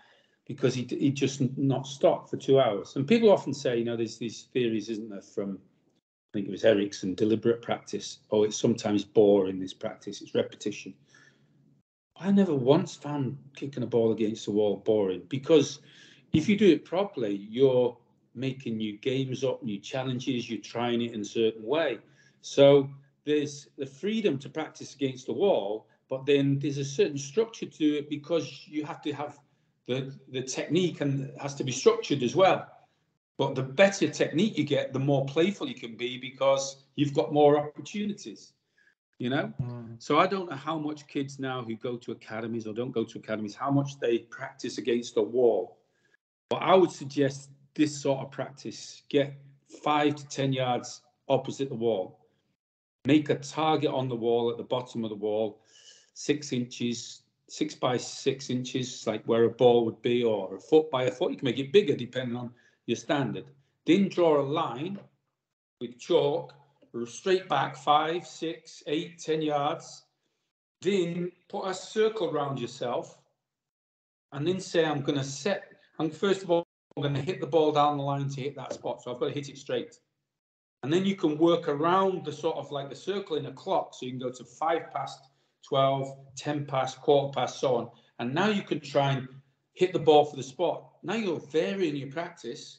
because 0.47 0.75
he 0.75 0.83
he 0.83 1.11
just 1.11 1.41
not 1.57 1.87
stopped 1.87 2.31
for 2.31 2.37
two 2.37 2.61
hours. 2.61 2.97
And 2.97 3.09
people 3.09 3.31
often 3.31 3.55
say, 3.55 3.79
you 3.79 3.85
know, 3.85 3.97
there's 3.97 4.19
these 4.19 4.49
theories, 4.53 4.91
isn't 4.91 5.09
there, 5.09 5.23
from 5.23 5.59
I 5.59 6.29
think 6.35 6.49
it 6.49 6.51
was 6.51 6.65
Ericsson, 6.65 7.15
deliberate 7.15 7.63
practice. 7.63 8.19
Oh, 8.31 8.43
it's 8.43 8.61
sometimes 8.61 9.05
boring, 9.05 9.59
this 9.59 9.73
practice, 9.73 10.21
it's 10.21 10.35
repetition. 10.35 10.93
I 12.19 12.31
never 12.33 12.55
once 12.55 12.95
found 12.95 13.39
kicking 13.55 13.83
a 13.83 13.87
ball 13.87 14.13
against 14.13 14.47
the 14.47 14.51
wall 14.51 14.77
boring 14.85 15.23
because 15.29 15.81
if 16.33 16.49
you 16.49 16.59
do 16.59 16.69
it 16.69 16.85
properly, 16.85 17.35
you're 17.51 17.97
making 18.37 18.77
new 18.77 18.99
games 18.99 19.43
up, 19.43 19.63
new 19.63 19.79
challenges, 19.79 20.49
you're 20.49 20.61
trying 20.61 21.03
it 21.03 21.13
in 21.13 21.21
a 21.23 21.25
certain 21.25 21.65
way. 21.65 21.99
So 22.43 22.89
there's 23.25 23.69
the 23.77 23.87
freedom 23.87 24.39
to 24.39 24.49
practice 24.49 24.95
against 24.95 25.27
the 25.27 25.33
wall, 25.33 25.87
but 26.09 26.27
then 26.27 26.59
there's 26.59 26.79
a 26.79 26.85
certain 26.85 27.19
structure 27.19 27.67
to 27.67 27.85
it 27.99 28.09
because 28.09 28.65
you 28.67 28.85
have 28.85 29.03
to 29.03 29.13
have 29.13 29.39
the, 29.87 30.13
the 30.31 30.43
technique 30.43 31.01
and 31.01 31.31
has 31.41 31.55
to 31.57 31.65
be 31.65 31.73
structured 31.73 32.23
as 32.23 32.37
well. 32.37 32.67
But 33.39 33.55
the 33.55 33.63
better 33.63 34.09
technique 34.09 34.57
you 34.57 34.65
get, 34.65 34.93
the 34.93 34.99
more 34.99 35.27
playful 35.27 35.69
you 35.69 35.75
can 35.75 35.97
be 35.97 36.19
because 36.19 36.85
you've 36.95 37.15
got 37.15 37.33
more 37.33 37.59
opportunities. 37.59 38.53
You 39.19 39.31
know, 39.31 39.51
mm. 39.63 39.97
so 39.99 40.19
I 40.19 40.27
don't 40.27 40.51
know 40.51 40.57
how 40.57 40.79
much 40.79 41.07
kids 41.07 41.39
now 41.39 41.65
who 41.65 41.75
go 41.75 41.97
to 41.97 42.13
academies 42.13 42.67
or 42.67 42.75
don't 42.75 42.91
go 42.91 43.03
to 43.03 43.19
academies, 43.19 43.55
how 43.55 43.71
much 43.71 43.99
they 43.99 44.19
practice 44.19 44.77
against 44.77 45.17
a 45.17 45.23
wall. 45.23 45.79
But 46.51 46.57
I 46.57 46.75
would 46.75 46.91
suggest 46.91 47.49
this 47.77 48.01
sort 48.01 48.21
of 48.25 48.31
practice 48.31 49.03
get 49.09 49.35
five 49.83 50.17
to 50.17 50.27
10 50.29 50.53
yards 50.53 51.03
opposite 51.29 51.69
the 51.69 51.75
wall. 51.75 52.19
Make 53.05 53.31
a 53.31 53.37
target 53.37 53.91
on 53.91 54.09
the 54.09 54.17
wall 54.17 54.51
at 54.51 54.57
the 54.57 54.65
bottom 54.65 55.05
of 55.05 55.11
the 55.11 55.17
wall, 55.17 55.61
six 56.15 56.53
inches, 56.53 57.23
six 57.49 57.75
by 57.75 57.97
six 57.97 58.51
inches, 58.51 59.07
like 59.07 59.25
where 59.27 59.45
a 59.45 59.51
ball 59.51 59.85
would 59.85 60.03
be, 60.03 60.25
or 60.25 60.57
a 60.57 60.61
foot 60.61 60.91
by 60.91 61.05
a 61.05 61.11
foot. 61.11 61.31
You 61.31 61.37
can 61.37 61.45
make 61.47 61.59
it 61.59 61.73
bigger 61.73 61.95
depending 61.95 62.37
on 62.37 62.51
your 62.87 62.97
standard. 62.97 63.45
Then 63.87 64.09
draw 64.09 64.41
a 64.41 64.43
line 64.43 64.99
with 65.81 65.99
chalk, 65.99 66.55
straight 67.05 67.49
back 67.49 67.77
five, 67.77 68.27
six, 68.27 68.83
eight, 68.87 69.19
ten 69.19 69.43
yards. 69.43 70.05
Then 70.81 71.31
put 71.49 71.69
a 71.69 71.75
circle 71.75 72.31
around 72.31 72.59
yourself, 72.59 73.19
and 74.33 74.47
then 74.47 74.59
say, 74.61 74.85
"I'm 74.85 75.03
going 75.03 75.19
to 75.19 75.25
set." 75.25 75.73
And 75.99 76.13
first 76.13 76.43
of 76.43 76.51
all, 76.51 76.66
I'm 76.97 77.03
going 77.03 77.15
to 77.15 77.21
hit 77.21 77.41
the 77.41 77.47
ball 77.47 77.73
down 77.73 77.99
the 77.99 78.03
line 78.03 78.29
to 78.31 78.41
hit 78.41 78.57
that 78.57 78.73
spot. 78.73 79.03
So 79.03 79.13
I've 79.13 79.21
got 79.21 79.27
to 79.27 79.35
hit 79.35 79.51
it 79.51 79.59
straight. 79.59 79.99
And 80.83 80.93
then 80.93 81.05
you 81.05 81.15
can 81.15 81.37
work 81.37 81.69
around 81.69 82.25
the 82.25 82.33
sort 82.33 82.57
of 82.57 82.71
like 82.71 82.89
the 82.89 82.97
circle 82.97 83.37
in 83.37 83.47
a 83.47 83.53
clock. 83.53 83.93
So 83.93 84.07
you 84.07 84.13
can 84.13 84.21
go 84.21 84.31
to 84.31 84.45
five 84.45 84.91
past 84.93 85.21
12, 85.69 86.09
10 86.37 86.65
past, 86.65 87.01
quarter 87.01 87.33
past, 87.35 87.61
so 87.61 87.77
on. 87.77 87.91
And 88.19 88.35
now 88.35 88.49
you 88.49 88.63
can 88.63 88.81
try 88.81 89.13
and 89.13 89.29
hit 89.75 89.93
the 89.93 89.99
ball 89.99 90.25
for 90.25 90.37
the 90.37 90.43
spot. 90.43 90.89
Now 91.03 91.15
you're 91.15 91.41
varying 91.41 91.97
your 91.97 92.11
practice, 92.11 92.79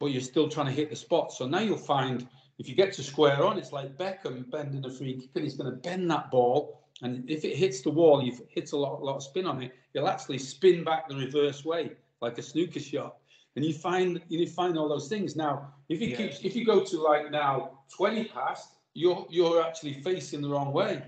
but 0.00 0.06
you're 0.06 0.20
still 0.20 0.48
trying 0.48 0.66
to 0.66 0.72
hit 0.72 0.90
the 0.90 0.96
spot. 0.96 1.32
So 1.32 1.46
now 1.46 1.60
you'll 1.60 1.76
find 1.76 2.26
if 2.58 2.68
you 2.68 2.74
get 2.74 2.92
to 2.94 3.02
square 3.02 3.44
on, 3.44 3.58
it's 3.58 3.72
like 3.72 3.96
Beckham 3.96 4.50
bending 4.50 4.84
a 4.84 4.90
free 4.90 5.20
kick, 5.20 5.30
and 5.34 5.44
he's 5.44 5.56
going 5.56 5.70
to 5.70 5.76
bend 5.76 6.10
that 6.10 6.30
ball. 6.30 6.80
And 7.02 7.28
if 7.28 7.44
it 7.44 7.56
hits 7.56 7.82
the 7.82 7.90
wall, 7.90 8.22
you've 8.22 8.40
hit 8.48 8.72
a 8.72 8.76
lot, 8.76 9.02
lot 9.02 9.16
of 9.16 9.22
spin 9.22 9.46
on 9.46 9.62
it. 9.62 9.72
You'll 9.92 10.08
actually 10.08 10.38
spin 10.38 10.84
back 10.84 11.08
the 11.08 11.16
reverse 11.16 11.64
way, 11.64 11.92
like 12.20 12.38
a 12.38 12.42
snooker 12.42 12.80
shot. 12.80 13.16
And 13.56 13.64
you 13.64 13.72
find 13.72 14.20
you 14.28 14.46
find 14.48 14.76
all 14.76 14.88
those 14.88 15.08
things. 15.08 15.36
Now, 15.36 15.74
if 15.88 16.00
you 16.00 16.08
yeah. 16.08 16.16
keep 16.16 16.44
if 16.44 16.56
you 16.56 16.64
go 16.64 16.84
to 16.84 17.00
like 17.00 17.30
now 17.30 17.78
20 17.96 18.24
past, 18.24 18.70
you're 18.94 19.26
you're 19.30 19.62
actually 19.62 19.94
facing 20.02 20.42
the 20.42 20.48
wrong 20.48 20.72
way. 20.72 21.02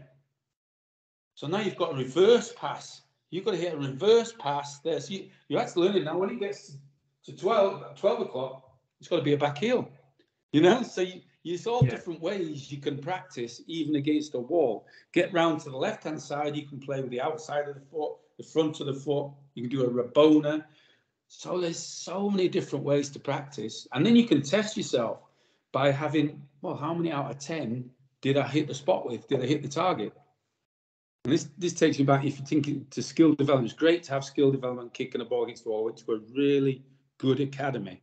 So 1.34 1.46
now 1.46 1.60
you've 1.60 1.76
got 1.76 1.92
a 1.92 1.96
reverse 1.96 2.52
pass 2.56 3.02
You've 3.30 3.44
got 3.44 3.52
to 3.52 3.56
hit 3.56 3.74
a 3.74 3.76
reverse 3.76 4.32
pass 4.38 4.78
there. 4.80 5.00
So 5.00 5.14
you, 5.14 5.28
you 5.48 5.58
have 5.58 5.72
to 5.72 5.80
learn 5.80 6.04
now. 6.04 6.16
When 6.16 6.30
it 6.30 6.40
gets 6.40 6.76
to 7.24 7.36
12, 7.36 7.98
12 7.98 8.20
o'clock, 8.20 8.70
it's 9.00 9.08
got 9.08 9.16
to 9.16 9.22
be 9.22 9.32
a 9.32 9.38
back 9.38 9.58
heel. 9.58 9.88
You 10.52 10.62
know, 10.62 10.82
so 10.82 11.00
you, 11.00 11.20
there's 11.44 11.66
all 11.66 11.84
yeah. 11.84 11.90
different 11.90 12.20
ways 12.20 12.70
you 12.70 12.78
can 12.78 12.98
practice, 12.98 13.62
even 13.66 13.96
against 13.96 14.34
a 14.34 14.40
wall. 14.40 14.86
Get 15.12 15.32
round 15.32 15.60
to 15.62 15.70
the 15.70 15.76
left 15.76 16.04
hand 16.04 16.20
side, 16.20 16.56
you 16.56 16.66
can 16.66 16.78
play 16.78 17.00
with 17.00 17.10
the 17.10 17.20
outside 17.20 17.68
of 17.68 17.74
the 17.74 17.80
foot, 17.80 18.12
the 18.38 18.44
front 18.44 18.80
of 18.80 18.86
the 18.86 18.94
foot. 18.94 19.32
You 19.54 19.68
can 19.68 19.70
do 19.70 19.84
a 19.84 19.90
Rabona. 19.90 20.64
So 21.28 21.60
there's 21.60 21.78
so 21.78 22.30
many 22.30 22.48
different 22.48 22.84
ways 22.84 23.10
to 23.10 23.18
practice, 23.18 23.86
and 23.92 24.04
then 24.06 24.16
you 24.16 24.26
can 24.26 24.42
test 24.42 24.76
yourself 24.76 25.18
by 25.72 25.90
having 25.90 26.42
well, 26.62 26.76
how 26.76 26.94
many 26.94 27.12
out 27.12 27.30
of 27.30 27.38
ten 27.38 27.90
did 28.20 28.36
I 28.36 28.46
hit 28.46 28.68
the 28.68 28.74
spot 28.74 29.06
with? 29.06 29.28
Did 29.28 29.42
I 29.42 29.46
hit 29.46 29.62
the 29.62 29.68
target? 29.68 30.12
And 31.24 31.32
this 31.32 31.48
this 31.58 31.74
takes 31.74 31.98
me 31.98 32.04
back. 32.04 32.24
If 32.24 32.38
you 32.38 32.46
think 32.46 32.90
to 32.90 33.02
skill 33.02 33.34
development, 33.34 33.70
it's 33.70 33.78
great 33.78 34.04
to 34.04 34.12
have 34.12 34.24
skill 34.24 34.52
development, 34.52 34.94
kicking 34.94 35.20
a 35.20 35.24
ball 35.24 35.44
against 35.44 35.64
the 35.64 35.70
wall, 35.70 35.84
which 35.84 36.02
a 36.08 36.18
really 36.34 36.84
good 37.18 37.40
academy. 37.40 38.02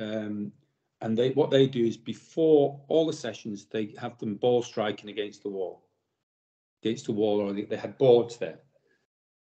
Um, 0.00 0.52
and 1.00 1.16
they 1.16 1.30
what 1.30 1.50
they 1.50 1.66
do 1.66 1.84
is 1.84 1.96
before 1.96 2.80
all 2.88 3.06
the 3.06 3.12
sessions, 3.12 3.66
they 3.66 3.94
have 3.98 4.18
them 4.18 4.34
ball 4.34 4.62
striking 4.62 5.10
against 5.10 5.42
the 5.42 5.48
wall, 5.48 5.84
against 6.82 7.06
the 7.06 7.12
wall, 7.12 7.40
or 7.40 7.52
they 7.52 7.76
had 7.76 7.96
boards 7.98 8.36
there. 8.36 8.58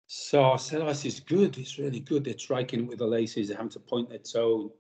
So 0.08 0.52
I 0.52 0.56
said, 0.56 0.82
oh, 0.82 0.88
this 0.88 1.06
is 1.06 1.20
good. 1.20 1.58
It's 1.58 1.78
really 1.78 2.00
good. 2.00 2.24
They're 2.24 2.38
striking 2.38 2.88
with 2.88 3.00
the 3.00 3.06
laces. 3.06 3.50
They're 3.50 3.58
having 3.58 3.72
to 3.72 3.80
point 3.80 4.10
their 4.10 4.20
toe. 4.20 4.74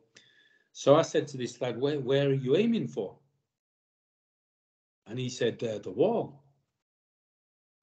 So 0.71 0.95
I 0.95 1.01
said 1.01 1.27
to 1.29 1.37
this 1.37 1.59
lad, 1.59 1.79
where, 1.79 1.99
where 1.99 2.29
are 2.29 2.33
you 2.33 2.55
aiming 2.55 2.87
for? 2.87 3.17
And 5.05 5.19
he 5.19 5.29
said, 5.29 5.61
uh, 5.63 5.79
the 5.79 5.91
wall. 5.91 6.43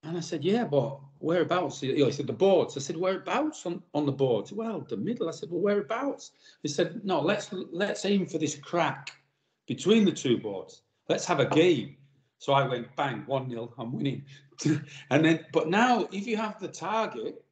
And 0.04 0.16
I 0.16 0.20
said, 0.20 0.44
yeah, 0.44 0.64
but 0.64 1.00
whereabouts? 1.18 1.80
He 1.80 2.10
said, 2.12 2.26
the 2.26 2.32
boards. 2.32 2.76
I 2.76 2.80
said, 2.80 2.96
whereabouts 2.96 3.64
on, 3.66 3.82
on 3.94 4.06
the 4.06 4.12
boards? 4.12 4.52
Well, 4.52 4.86
the 4.88 4.96
middle. 4.96 5.28
I 5.28 5.32
said, 5.32 5.50
well, 5.50 5.62
whereabouts? 5.62 6.32
He 6.62 6.68
said, 6.68 7.00
no, 7.04 7.20
let's 7.20 7.50
let's 7.52 8.04
aim 8.04 8.26
for 8.26 8.36
this 8.36 8.56
crack 8.56 9.12
between 9.66 10.04
the 10.04 10.12
two 10.12 10.38
boards. 10.38 10.82
Let's 11.08 11.24
have 11.24 11.40
a 11.40 11.46
game. 11.46 11.96
So 12.38 12.53
I 12.53 12.67
went, 12.69 12.95
bang, 12.97 13.25
1 13.26 13.50
0, 13.50 13.75
I'm 13.79 13.93
winning. 13.93 14.25
and 15.11 15.25
then, 15.25 15.47
but 15.53 15.69
now, 15.69 16.09
if 16.12 16.26
you 16.26 16.37
have 16.37 16.59
the 16.61 16.69
target, 16.69 17.45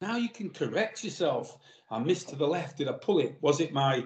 Now 0.00 0.16
you 0.16 0.28
can 0.28 0.50
correct 0.50 1.04
yourself. 1.04 1.58
I 1.90 1.98
missed 1.98 2.28
to 2.30 2.36
the 2.36 2.46
left. 2.46 2.78
Did 2.78 2.88
I 2.88 2.92
pull 2.92 3.18
it? 3.20 3.38
Was 3.40 3.60
it 3.60 3.72
my? 3.72 4.04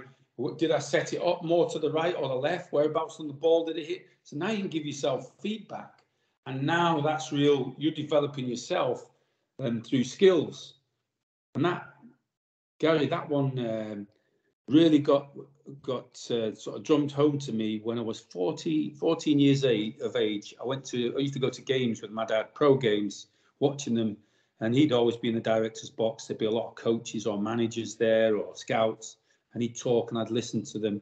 Did 0.57 0.71
I 0.71 0.79
set 0.79 1.12
it 1.12 1.23
up 1.23 1.45
more 1.45 1.69
to 1.71 1.79
the 1.79 1.91
right 1.91 2.15
or 2.17 2.29
the 2.29 2.35
left? 2.35 2.73
Whereabouts 2.73 3.21
on 3.21 3.27
the 3.27 3.35
ball 3.35 3.65
did 3.67 3.77
it 3.77 3.87
hit? 3.87 4.07
So 4.23 4.37
now 4.37 4.50
you 4.50 4.59
can 4.59 4.69
give 4.69 4.87
yourself 4.87 5.33
feedback, 5.41 6.00
and 6.47 6.62
now 6.62 7.00
that's 7.00 7.33
real. 7.33 7.75
You're 7.79 7.93
developing 7.93 8.47
yourself 8.47 9.11
um, 9.59 9.83
through 9.83 10.05
skills, 10.05 10.75
and 11.55 11.65
that 11.65 11.95
Gary, 12.79 13.07
that 13.07 13.29
one 13.29 13.59
um, 13.59 14.07
really 14.69 14.99
got 14.99 15.31
got 15.83 16.19
uh, 16.31 16.55
sort 16.55 16.77
of 16.77 16.83
drummed 16.83 17.12
home 17.12 17.39
to 17.39 17.53
me 17.53 17.81
when 17.83 17.99
I 17.99 18.03
was 18.03 18.21
40, 18.21 18.91
14 18.95 19.39
years 19.39 19.65
of 19.65 20.17
age. 20.17 20.55
I 20.61 20.67
went 20.67 20.85
to 20.87 21.15
I 21.17 21.21
used 21.21 21.35
to 21.35 21.41
go 21.41 21.50
to 21.50 21.62
games 21.62 22.03
with 22.03 22.11
my 22.11 22.25
dad, 22.25 22.55
pro 22.55 22.77
games, 22.77 23.27
watching 23.59 23.95
them 23.95 24.17
and 24.61 24.75
he'd 24.75 24.93
always 24.93 25.17
be 25.17 25.29
in 25.29 25.35
the 25.35 25.41
director's 25.41 25.91
box. 25.91 26.27
There'd 26.27 26.39
be 26.39 26.47
a 26.47 26.50
lot 26.50 26.69
of 26.69 26.75
coaches 26.75 27.27
or 27.27 27.41
managers 27.41 27.97
there 27.97 28.37
or 28.37 28.55
scouts, 28.55 29.17
and 29.53 29.62
he'd 29.62 29.79
talk 29.79 30.11
and 30.11 30.21
I'd 30.21 30.31
listen 30.31 30.62
to 30.67 30.79
them. 30.79 31.00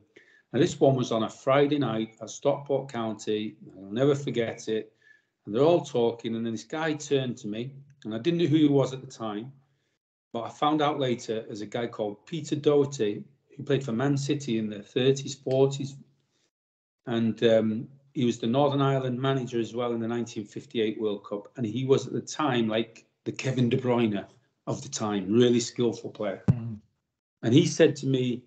And 0.53 0.63
this 0.63 0.81
one 0.81 0.95
was 0.95 1.13
on 1.13 1.25
a 1.25 1.29
Friday 1.29 1.79
night 1.79 2.17
at 2.23 2.31
Stockport 2.31 2.91
County. 2.91 3.57
I'll 3.77 3.93
never 3.93 4.15
forget 4.15 4.69
it. 4.69 4.93
And 5.45 5.55
they're 5.55 5.63
all 5.63 5.83
talking, 5.83 6.37
and 6.37 6.47
then 6.47 6.53
this 6.53 6.65
guy 6.65 6.95
turned 6.95 7.37
to 7.39 7.49
me, 7.49 7.73
and 8.05 8.15
I 8.15 8.19
didn't 8.19 8.39
know 8.39 8.47
who 8.47 8.57
he 8.57 8.69
was 8.69 8.93
at 8.93 9.01
the 9.01 9.07
time, 9.07 9.53
but 10.33 10.43
I 10.43 10.51
found 10.51 10.81
out 10.81 11.01
later 11.01 11.45
as 11.51 11.61
a 11.61 11.67
guy 11.67 11.87
called 11.87 12.27
Peter 12.27 12.55
Doherty, 12.55 13.25
who 13.59 13.65
played 13.65 13.85
for 13.85 13.93
Man 13.93 14.17
City 14.17 14.59
in 14.59 14.71
the 14.71 14.79
30s, 14.79 15.37
40s, 15.37 15.97
and 17.07 17.43
um, 17.43 17.88
he 18.15 18.25
was 18.25 18.38
the 18.38 18.47
Northern 18.47 18.81
Ireland 18.81 19.21
manager 19.21 19.59
as 19.59 19.75
well 19.75 19.93
in 19.93 20.00
the 20.00 20.09
1958 20.09 21.00
World 21.00 21.27
Cup, 21.29 21.49
and 21.57 21.67
he 21.67 21.85
was 21.85 22.07
at 22.07 22.12
the 22.12 22.23
time 22.23 22.69
like 22.69 23.05
the 23.25 23.33
Kevin 23.33 23.69
De 23.69 23.77
Bruyne 23.77 24.25
of 24.67 24.83
the 24.83 24.88
time, 24.88 25.31
really 25.33 25.61
skillful 25.61 26.11
player. 26.11 26.43
Mm. 26.50 26.79
And 27.43 27.53
he 27.53 27.67
said 27.67 27.97
to 27.97 28.07
me, 28.07 28.45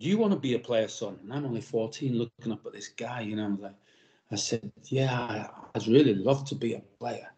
Do 0.00 0.08
you 0.08 0.18
want 0.18 0.32
to 0.32 0.38
be 0.38 0.54
a 0.54 0.58
player, 0.58 0.88
son? 0.88 1.18
And 1.22 1.32
I'm 1.32 1.44
only 1.44 1.60
14 1.60 2.16
looking 2.16 2.52
up 2.52 2.64
at 2.64 2.72
this 2.72 2.88
guy, 2.88 3.20
you 3.20 3.36
know. 3.36 3.56
I, 3.60 3.62
like, 3.62 3.74
I 4.30 4.36
said, 4.36 4.72
Yeah, 4.84 5.48
I'd 5.74 5.86
really 5.86 6.14
love 6.14 6.44
to 6.48 6.54
be 6.54 6.74
a 6.74 6.82
player. 6.98 7.28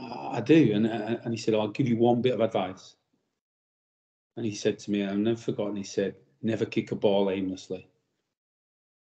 Uh, 0.00 0.30
I 0.30 0.40
do. 0.40 0.72
And, 0.74 0.86
uh, 0.86 1.18
and 1.24 1.32
he 1.32 1.38
said, 1.38 1.54
I'll 1.54 1.68
give 1.68 1.88
you 1.88 1.96
one 1.96 2.20
bit 2.20 2.34
of 2.34 2.40
advice. 2.40 2.96
And 4.36 4.44
he 4.44 4.54
said 4.54 4.78
to 4.80 4.90
me, 4.90 5.04
I've 5.04 5.18
never 5.18 5.38
forgotten, 5.38 5.76
he 5.76 5.84
said, 5.84 6.16
Never 6.42 6.66
kick 6.66 6.92
a 6.92 6.94
ball 6.94 7.30
aimlessly. 7.30 7.88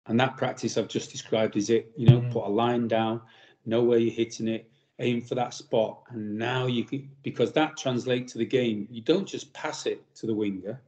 And 0.07 0.19
that 0.19 0.35
practice 0.35 0.77
I've 0.77 0.89
just 0.89 1.11
described 1.11 1.55
is 1.55 1.69
it, 1.69 1.91
you 1.95 2.07
know, 2.07 2.19
mm. 2.19 2.31
put 2.31 2.45
a 2.45 2.49
line 2.49 2.87
down, 2.87 3.21
know 3.65 3.83
where 3.83 3.99
you're 3.99 4.13
hitting 4.13 4.47
it, 4.47 4.69
aim 4.99 5.21
for 5.21 5.35
that 5.35 5.53
spot, 5.53 6.03
and 6.09 6.37
now 6.37 6.65
you 6.65 6.83
can, 6.83 7.09
because 7.23 7.51
that 7.53 7.77
translates 7.77 8.33
to 8.33 8.39
the 8.39 8.45
game. 8.45 8.87
You 8.91 9.01
don't 9.01 9.27
just 9.27 9.53
pass 9.53 9.85
it 9.85 10.03
to 10.15 10.25
the 10.25 10.33
winger. 10.33 10.81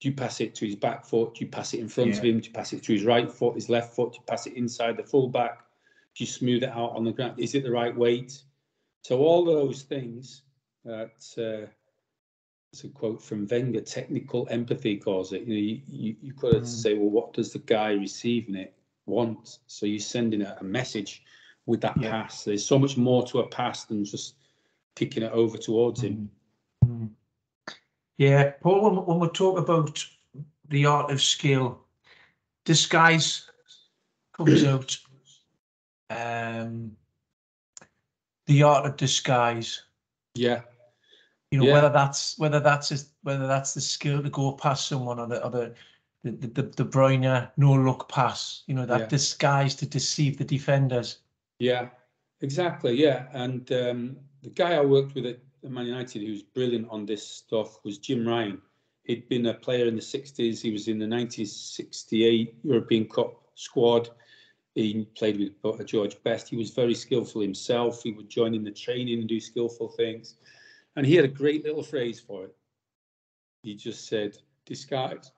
Do 0.00 0.08
you 0.08 0.14
pass 0.14 0.40
it 0.40 0.54
to 0.56 0.66
his 0.66 0.76
back 0.76 1.04
foot? 1.04 1.34
Do 1.34 1.44
you 1.44 1.50
pass 1.50 1.74
it 1.74 1.80
in 1.80 1.88
front 1.88 2.10
yeah. 2.10 2.16
of 2.16 2.24
him? 2.24 2.40
Do 2.40 2.46
you 2.48 2.52
pass 2.52 2.72
it 2.72 2.82
to 2.84 2.92
his 2.92 3.04
right 3.04 3.30
foot, 3.30 3.54
his 3.54 3.68
left 3.68 3.94
foot? 3.94 4.12
Do 4.12 4.16
you 4.16 4.24
pass 4.26 4.46
it 4.46 4.54
inside 4.54 4.96
the 4.96 5.04
full 5.04 5.28
back? 5.28 5.60
Do 6.16 6.24
you 6.24 6.26
smooth 6.26 6.62
it 6.62 6.70
out 6.70 6.96
on 6.96 7.04
the 7.04 7.12
ground? 7.12 7.38
Is 7.38 7.54
it 7.54 7.62
the 7.62 7.70
right 7.70 7.96
weight? 7.96 8.42
So 9.02 9.18
all 9.20 9.44
those 9.44 9.82
things 9.82 10.42
that 10.84 11.22
uh, 11.38 11.70
it's 12.72 12.84
a 12.84 12.88
quote 12.88 13.22
from 13.22 13.46
Wenger, 13.46 13.82
technical 13.82 14.48
empathy 14.50 14.96
calls 14.96 15.32
it. 15.32 15.42
You 15.42 15.54
know, 15.54 15.60
you, 15.60 15.80
you, 15.86 16.16
you 16.22 16.32
got 16.32 16.52
to 16.52 16.60
mm. 16.60 16.66
say, 16.66 16.94
well, 16.94 17.10
what 17.10 17.34
does 17.34 17.52
the 17.52 17.58
guy 17.58 17.92
receiving 17.92 18.54
it 18.54 18.74
want? 19.04 19.58
So 19.66 19.84
you're 19.84 20.00
sending 20.00 20.40
a, 20.40 20.56
a 20.58 20.64
message 20.64 21.22
with 21.66 21.82
that 21.82 22.00
yeah. 22.00 22.10
pass. 22.10 22.44
There's 22.44 22.64
so 22.64 22.78
much 22.78 22.96
more 22.96 23.26
to 23.26 23.40
a 23.40 23.46
pass 23.46 23.84
than 23.84 24.04
just 24.06 24.36
kicking 24.96 25.22
it 25.22 25.32
over 25.32 25.58
towards 25.58 26.02
him. 26.02 26.30
Mm-hmm. 26.84 27.06
Yeah, 28.16 28.52
Paul, 28.62 28.90
when, 28.90 29.06
when 29.06 29.18
we 29.18 29.28
talk 29.28 29.58
about 29.58 30.02
the 30.68 30.86
art 30.86 31.10
of 31.10 31.20
skill, 31.20 31.78
disguise 32.64 33.50
comes 34.32 34.64
out. 34.64 34.96
Um, 36.08 36.92
the 38.46 38.62
art 38.62 38.86
of 38.86 38.96
disguise. 38.96 39.82
Yeah. 40.34 40.62
You 41.52 41.58
know 41.58 41.66
yeah. 41.66 41.74
whether 41.74 41.90
that's 41.90 42.38
whether 42.38 42.60
that's 42.60 43.10
whether 43.24 43.46
that's 43.46 43.74
the 43.74 43.80
skill 43.82 44.22
to 44.22 44.30
go 44.30 44.52
past 44.52 44.88
someone 44.88 45.20
or 45.20 45.26
the 45.26 45.44
or 45.44 45.50
the 45.50 45.74
the 46.24 46.30
the, 46.30 46.62
De 46.62 46.84
Bruyne 46.84 47.50
no 47.58 47.74
look 47.74 48.08
pass. 48.08 48.62
You 48.66 48.74
know 48.74 48.86
that 48.86 49.00
yeah. 49.00 49.06
disguise 49.06 49.74
to 49.76 49.86
deceive 49.86 50.38
the 50.38 50.44
defenders. 50.44 51.18
Yeah, 51.58 51.90
exactly. 52.40 52.94
Yeah, 52.94 53.26
and 53.34 53.70
um, 53.70 54.16
the 54.42 54.48
guy 54.48 54.72
I 54.76 54.80
worked 54.80 55.14
with 55.14 55.26
at 55.26 55.40
Man 55.62 55.84
United 55.84 56.22
who 56.22 56.32
was 56.32 56.42
brilliant 56.42 56.88
on 56.90 57.04
this 57.04 57.26
stuff 57.26 57.84
was 57.84 57.98
Jim 57.98 58.26
Ryan. 58.26 58.58
He'd 59.04 59.28
been 59.28 59.44
a 59.46 59.54
player 59.54 59.86
in 59.86 59.96
the 59.96 60.00
60s. 60.00 60.62
He 60.62 60.70
was 60.70 60.88
in 60.88 60.98
the 60.98 61.08
1968 61.08 62.54
European 62.62 63.06
Cup 63.08 63.42
squad. 63.56 64.08
He 64.74 65.06
played 65.16 65.38
with 65.38 65.86
George 65.86 66.22
Best. 66.22 66.48
He 66.48 66.56
was 66.56 66.70
very 66.70 66.94
skillful 66.94 67.42
himself. 67.42 68.02
He 68.02 68.12
would 68.12 68.30
join 68.30 68.54
in 68.54 68.64
the 68.64 68.70
training 68.70 69.18
and 69.18 69.28
do 69.28 69.38
skillful 69.38 69.88
things. 69.88 70.36
And 70.96 71.06
he 71.06 71.14
had 71.14 71.24
a 71.24 71.28
great 71.28 71.64
little 71.64 71.82
phrase 71.82 72.20
for 72.20 72.44
it. 72.44 72.54
He 73.62 73.74
just 73.74 74.08
said, 74.08 74.36
disguise. 74.66 75.32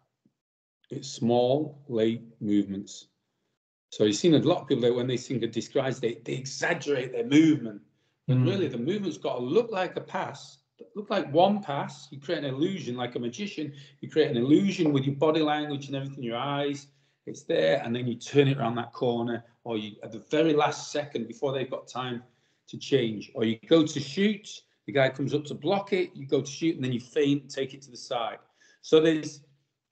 It's 0.90 1.08
small, 1.08 1.82
late 1.88 2.22
movements. 2.40 3.08
So 3.90 4.04
you've 4.04 4.16
seen 4.16 4.34
a 4.34 4.38
lot 4.38 4.62
of 4.62 4.68
people 4.68 4.82
that 4.82 4.94
when 4.94 5.06
they 5.06 5.16
think 5.16 5.42
of 5.42 5.52
disguise, 5.52 6.00
they, 6.00 6.20
they 6.24 6.32
exaggerate 6.32 7.12
their 7.12 7.26
movement. 7.26 7.80
But 8.26 8.38
mm. 8.38 8.46
really, 8.46 8.68
the 8.68 8.78
movement's 8.78 9.18
got 9.18 9.36
to 9.36 9.42
look 9.42 9.70
like 9.70 9.96
a 9.96 10.00
pass, 10.00 10.58
look 10.96 11.10
like 11.10 11.32
one 11.32 11.62
pass. 11.62 12.08
You 12.10 12.20
create 12.20 12.42
an 12.42 12.46
illusion 12.46 12.96
like 12.96 13.14
a 13.14 13.18
magician. 13.18 13.72
You 14.00 14.10
create 14.10 14.30
an 14.30 14.36
illusion 14.36 14.92
with 14.92 15.04
your 15.04 15.14
body 15.14 15.40
language 15.40 15.86
and 15.86 15.96
everything, 15.96 16.24
your 16.24 16.38
eyes. 16.38 16.88
It's 17.26 17.44
there, 17.44 17.80
and 17.82 17.94
then 17.94 18.06
you 18.06 18.16
turn 18.16 18.48
it 18.48 18.58
around 18.58 18.74
that 18.74 18.92
corner, 18.92 19.44
or 19.64 19.78
you 19.78 19.92
at 20.02 20.12
the 20.12 20.24
very 20.30 20.52
last 20.52 20.92
second 20.92 21.26
before 21.26 21.52
they've 21.52 21.70
got 21.70 21.88
time 21.88 22.22
to 22.68 22.76
change, 22.76 23.30
or 23.34 23.44
you 23.44 23.58
go 23.66 23.86
to 23.86 24.00
shoot. 24.00 24.48
The 24.86 24.92
guy 24.92 25.08
comes 25.08 25.34
up 25.34 25.44
to 25.46 25.54
block 25.54 25.92
it. 25.92 26.10
You 26.14 26.26
go 26.26 26.40
to 26.40 26.50
shoot, 26.50 26.76
and 26.76 26.84
then 26.84 26.92
you 26.92 27.00
feint 27.00 27.50
take 27.50 27.74
it 27.74 27.82
to 27.82 27.90
the 27.90 27.96
side. 27.96 28.38
So 28.82 29.00
there's 29.00 29.40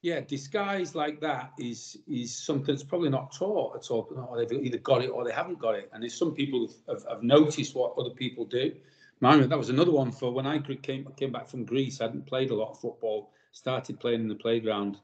yeah, 0.03 0.21
disguise 0.21 0.97
like 0.97 1.21
that 1.21 1.53
is 1.59 1.97
is 2.09 2.37
something 2.37 2.75
that's 2.75 2.83
probably 2.83 3.09
not 3.09 3.33
taught 3.33 3.77
at 3.77 3.91
all. 3.91 4.09
Or 4.29 4.37
they've 4.37 4.65
either 4.65 4.79
got 4.79 5.03
it 5.03 5.09
or 5.09 5.25
they 5.25 5.33
haven't 5.33 5.61
got 5.61 5.77
it. 5.77 5.89
And 5.93 6.03
there's 6.03 6.19
some 6.19 6.35
people 6.35 6.69
have, 6.89 7.05
have 7.09 7.23
noticed 7.23 7.75
what 7.77 7.95
other 7.97 8.11
people 8.11 8.45
do. 8.45 8.73
That 9.21 9.57
was 9.57 9.69
another 9.69 9.93
one 9.93 10.11
for 10.11 10.33
when 10.33 10.49
I 10.49 10.59
came 10.59 11.07
came 11.17 11.31
back 11.31 11.47
from 11.47 11.65
Greece. 11.65 12.01
I 12.01 12.05
hadn't 12.05 12.27
played 12.27 12.51
a 12.51 12.55
lot 12.55 12.73
of 12.73 12.81
football. 12.81 13.31
Started 13.53 14.01
playing 14.01 14.23
in 14.23 14.29
the 14.29 14.35
playground, 14.35 14.99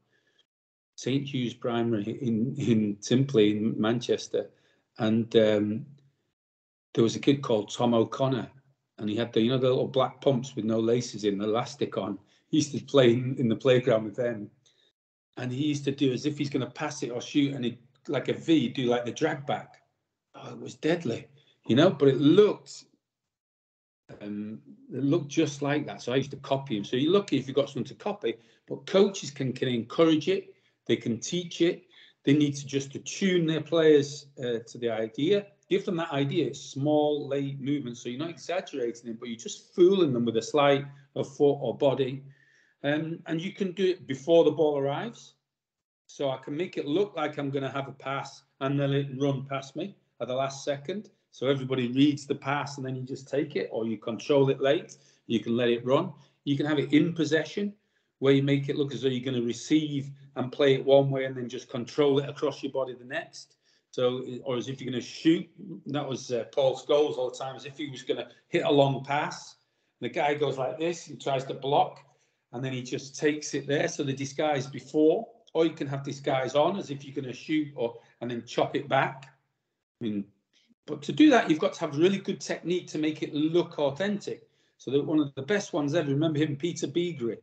St 0.97 1.29
Hugh's 1.29 1.55
Primary 1.55 2.19
in 2.21 2.57
in 2.59 2.97
Timperley 2.97 3.53
in 3.53 3.81
Manchester, 3.81 4.51
and 4.99 5.35
um, 5.37 5.87
there 6.95 7.05
was 7.05 7.15
a 7.15 7.21
kid 7.21 7.43
called 7.43 7.73
Tom 7.73 7.95
O'Connor, 7.95 8.51
and 8.99 9.09
he 9.09 9.17
had 9.17 9.33
the 9.33 9.41
you 9.41 9.51
know 9.51 9.59
the 9.59 9.69
little 9.69 9.89
black 9.89 10.21
pumps 10.21 10.55
with 10.57 10.65
no 10.65 10.79
laces 10.79 11.25
in, 11.25 11.41
elastic 11.41 11.97
on. 11.97 12.19
He 12.51 12.59
used 12.59 12.73
to 12.73 12.83
play 12.85 13.13
in, 13.13 13.37
in 13.39 13.49
the 13.49 13.57
playground 13.57 14.05
with 14.05 14.17
them 14.17 14.51
and 15.39 15.53
he 15.53 15.65
used 15.65 15.85
to 15.85 15.93
do 15.93 16.13
as 16.13 16.27
if 16.27 16.37
he's 16.37 16.51
going 16.51 16.67
to 16.67 16.73
pass 16.73 17.03
it 17.03 17.11
or 17.11 17.21
shoot, 17.21 17.55
and 17.55 17.65
he 17.65 17.79
like 18.09 18.29
a 18.29 18.35
V, 18.35 18.69
do 18.69 18.87
like 18.87 19.05
the 19.05 19.13
drag 19.13 19.47
back. 19.47 19.83
Oh, 20.35 20.53
it 20.53 20.61
was 20.61 20.75
deadly, 20.75 21.27
you 21.67 21.77
know. 21.77 21.91
But 21.91 22.09
it 22.09 22.21
looked, 22.21 22.85
um, 24.21 24.61
it 24.93 25.05
looked 25.05 25.29
just 25.29 25.63
like 25.63 25.87
that. 25.87 26.03
So 26.03 26.13
I 26.13 26.17
used 26.17 26.33
to 26.33 26.37
copy 26.39 26.77
him. 26.77 26.85
So 26.85 26.97
you're 26.97 27.13
lucky 27.13 27.39
if 27.39 27.47
you've 27.47 27.57
got 27.57 27.71
someone 27.71 27.87
to 27.87 27.95
copy. 27.95 28.35
But 28.67 28.87
coaches 28.87 29.31
can 29.31 29.53
can 29.53 29.69
encourage 29.69 30.29
it. 30.29 30.55
They 30.87 30.97
can 30.97 31.21
teach 31.21 31.61
it. 31.61 31.85
They 32.25 32.33
need 32.35 32.57
to 32.57 32.67
just 32.67 32.95
attune 32.95 33.47
their 33.47 33.61
players 33.61 34.27
uh, 34.39 34.59
to 34.67 34.79
the 34.79 34.91
idea. 34.91 35.47
Give 35.69 35.85
them 35.85 35.97
that 35.97 36.13
idea. 36.13 36.55
Small, 36.55 37.29
late 37.29 37.61
movements. 37.61 38.03
So 38.03 38.09
you're 38.09 38.19
not 38.19 38.31
exaggerating 38.31 39.11
it, 39.11 39.21
but 39.21 39.29
you're 39.29 39.39
just 39.39 39.75
fooling 39.75 40.13
them 40.13 40.25
with 40.25 40.37
a 40.37 40.43
sleight 40.43 40.85
of 41.15 41.29
foot 41.37 41.59
or 41.61 41.77
body 41.77 42.23
um, 42.85 43.19
and 43.27 43.41
you 43.41 43.53
can 43.53 43.73
do 43.73 43.87
it 43.87 44.07
before 44.07 44.45
the 44.45 44.51
ball 44.51 44.79
arrives. 44.79 45.35
So 46.07 46.31
I 46.31 46.39
can 46.39 46.57
make 46.57 46.77
it 46.77 46.87
look 46.87 47.17
like 47.17 47.39
I'm 47.39 47.51
going 47.51 47.65
to 47.65 47.71
have 47.71 47.89
a 47.89 47.93
pass 47.93 48.43
and 48.61 48.79
then 48.79 48.93
it 48.93 49.09
run 49.19 49.45
past 49.45 49.77
me 49.77 49.97
at 50.21 50.29
the 50.29 50.35
last 50.35 50.65
second. 50.65 51.11
So 51.31 51.49
everybody 51.49 51.89
reads 51.89 52.27
the 52.27 52.35
pass 52.35 52.77
and 52.77 52.87
then 52.87 52.97
you 52.97 53.03
just 53.03 53.29
take 53.29 53.55
it, 53.57 53.69
or 53.71 53.87
you 53.87 53.99
control 53.99 54.49
it 54.49 54.61
late. 54.61 54.97
You 55.27 55.41
can 55.41 55.57
let 55.57 55.69
it 55.69 55.85
run. 55.85 56.13
You 56.45 56.57
can 56.57 56.67
have 56.67 56.79
it 56.79 56.93
in 56.93 57.13
possession, 57.13 57.75
where 58.21 58.33
you 58.33 58.43
make 58.43 58.69
it 58.69 58.77
look 58.77 58.95
as 58.95 59.03
though 59.03 59.09
you're 59.09 59.25
going 59.25 59.41
to 59.41 59.47
receive 59.47 60.11
and 60.37 60.51
play 60.51 60.75
it 60.75 60.85
one 60.85 61.11
way 61.11 61.27
and 61.27 61.37
then 61.37 61.49
just 61.49 61.69
control 61.69 62.19
it 62.19 62.29
across 62.29 62.63
your 62.63 62.73
body 62.73 62.95
the 62.95 63.05
next. 63.05 63.58
So, 63.91 64.25
or 64.45 64.57
as 64.57 64.69
if 64.69 64.81
you're 64.81 64.91
going 64.91 65.03
to 65.03 65.07
shoot. 65.07 65.49
That 65.87 66.07
was 66.07 66.31
uh, 66.31 66.45
Paul 66.53 66.77
Scholes 66.77 67.17
all 67.17 67.31
the 67.31 67.37
time, 67.37 67.57
as 67.57 67.65
if 67.65 67.77
he 67.77 67.91
was 67.91 68.03
going 68.03 68.19
to 68.19 68.29
hit 68.49 68.65
a 68.65 68.71
long 68.71 69.05
pass. 69.05 69.57
The 70.01 70.09
guy 70.09 70.35
goes 70.35 70.59
like 70.59 70.79
this 70.79 71.09
and 71.09 71.21
tries 71.21 71.45
to 71.47 71.55
block, 71.55 72.01
and 72.53 72.65
then 72.65 72.73
he 72.73 72.83
just 72.83 73.19
takes 73.19 73.55
it 73.55 73.67
there. 73.67 73.89
So 73.89 74.05
the 74.05 74.13
disguise 74.13 74.67
before, 74.67 75.27
or 75.55 75.65
you 75.65 75.73
can 75.73 75.87
have 75.89 76.05
disguise 76.05 76.55
on 76.55 76.77
as 76.79 76.91
if 76.91 77.05
you're 77.05 77.15
going 77.15 77.25
to 77.25 77.33
shoot 77.33 77.69
or 77.75 77.97
and 78.21 78.31
then 78.31 78.45
chop 78.47 78.77
it 78.77 78.89
back. 78.89 79.27
I 80.01 80.05
mean, 80.05 80.25
but 80.87 81.03
to 81.03 81.13
do 81.13 81.31
that, 81.31 81.51
you've 81.51 81.59
got 81.59 81.73
to 81.75 81.81
have 81.81 81.99
really 81.99 82.19
good 82.19 82.41
technique 82.41 82.87
to 82.89 82.99
make 82.99 83.23
it 83.23 83.35
look 83.35 83.79
authentic. 83.79 84.49
So 84.77 84.91
the, 84.91 85.03
one 85.03 85.19
of 85.19 85.35
the 85.35 85.43
best 85.43 85.73
ones 85.73 85.95
ever. 85.95 86.11
Remember 86.11 86.39
him, 86.39 86.57
Peter 86.57 86.87
Beagrie, 86.87 87.39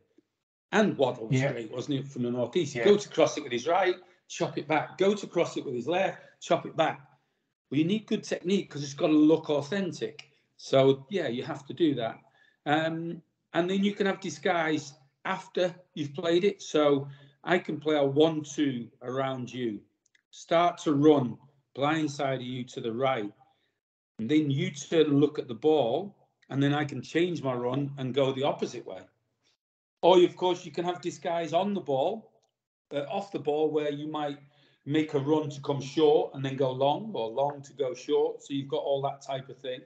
and 0.72 0.96
Waddle 0.96 1.28
was 1.28 1.40
Yeah. 1.40 1.52
great, 1.52 1.70
wasn't 1.70 2.00
it, 2.00 2.08
from 2.08 2.22
the 2.22 2.30
northeast? 2.30 2.74
Yeah. 2.74 2.84
Go 2.84 2.96
to 2.96 3.08
cross 3.08 3.36
it 3.36 3.42
with 3.42 3.52
his 3.52 3.66
right, 3.66 3.96
chop 4.28 4.56
it 4.58 4.66
back. 4.66 4.96
Go 4.98 5.14
to 5.14 5.26
cross 5.26 5.56
it 5.56 5.64
with 5.64 5.74
his 5.74 5.86
left, 5.86 6.18
chop 6.46 6.64
it 6.64 6.76
back. 6.76 7.00
Well, 7.70 7.78
you 7.78 7.84
need 7.84 8.06
good 8.06 8.22
technique 8.22 8.68
because 8.68 8.84
it's 8.84 8.94
got 8.94 9.08
to 9.08 9.12
look 9.12 9.50
authentic. 9.50 10.30
So 10.56 11.06
yeah, 11.10 11.28
you 11.28 11.42
have 11.42 11.66
to 11.66 11.74
do 11.74 11.94
that. 11.96 12.18
Um, 12.64 13.20
and 13.54 13.68
then 13.68 13.82
you 13.82 13.92
can 13.92 14.06
have 14.06 14.20
disguise 14.20 14.94
after 15.24 15.74
you've 15.94 16.14
played 16.14 16.44
it. 16.44 16.62
So 16.62 17.08
I 17.42 17.58
can 17.58 17.80
play 17.80 17.96
a 17.96 18.04
one-two 18.04 18.88
around 19.02 19.52
you, 19.52 19.80
start 20.30 20.78
to 20.78 20.92
run 20.92 21.36
blindside 21.76 22.42
you 22.44 22.64
to 22.64 22.80
the 22.80 22.92
right, 22.92 23.30
and 24.18 24.30
then 24.30 24.50
you 24.50 24.70
turn 24.70 25.06
and 25.06 25.20
look 25.20 25.38
at 25.38 25.46
the 25.46 25.54
ball, 25.54 26.16
and 26.48 26.62
then 26.62 26.72
I 26.72 26.84
can 26.84 27.02
change 27.02 27.42
my 27.42 27.52
run 27.52 27.92
and 27.98 28.14
go 28.14 28.32
the 28.32 28.44
opposite 28.44 28.86
way. 28.86 29.00
Or 30.00 30.18
of 30.22 30.36
course 30.36 30.64
you 30.64 30.72
can 30.72 30.84
have 30.84 31.02
disguise 31.02 31.52
on 31.52 31.74
the 31.74 31.80
ball, 31.80 32.32
uh, 32.94 33.00
off 33.10 33.30
the 33.30 33.38
ball, 33.38 33.70
where 33.70 33.90
you 33.90 34.08
might 34.08 34.38
make 34.86 35.14
a 35.14 35.18
run 35.18 35.50
to 35.50 35.60
come 35.60 35.80
short 35.80 36.32
and 36.34 36.44
then 36.44 36.56
go 36.56 36.70
long, 36.70 37.10
or 37.12 37.28
long 37.28 37.60
to 37.62 37.72
go 37.72 37.92
short. 37.92 38.42
So 38.42 38.54
you've 38.54 38.68
got 38.68 38.82
all 38.82 39.02
that 39.02 39.20
type 39.20 39.48
of 39.48 39.58
thing. 39.58 39.80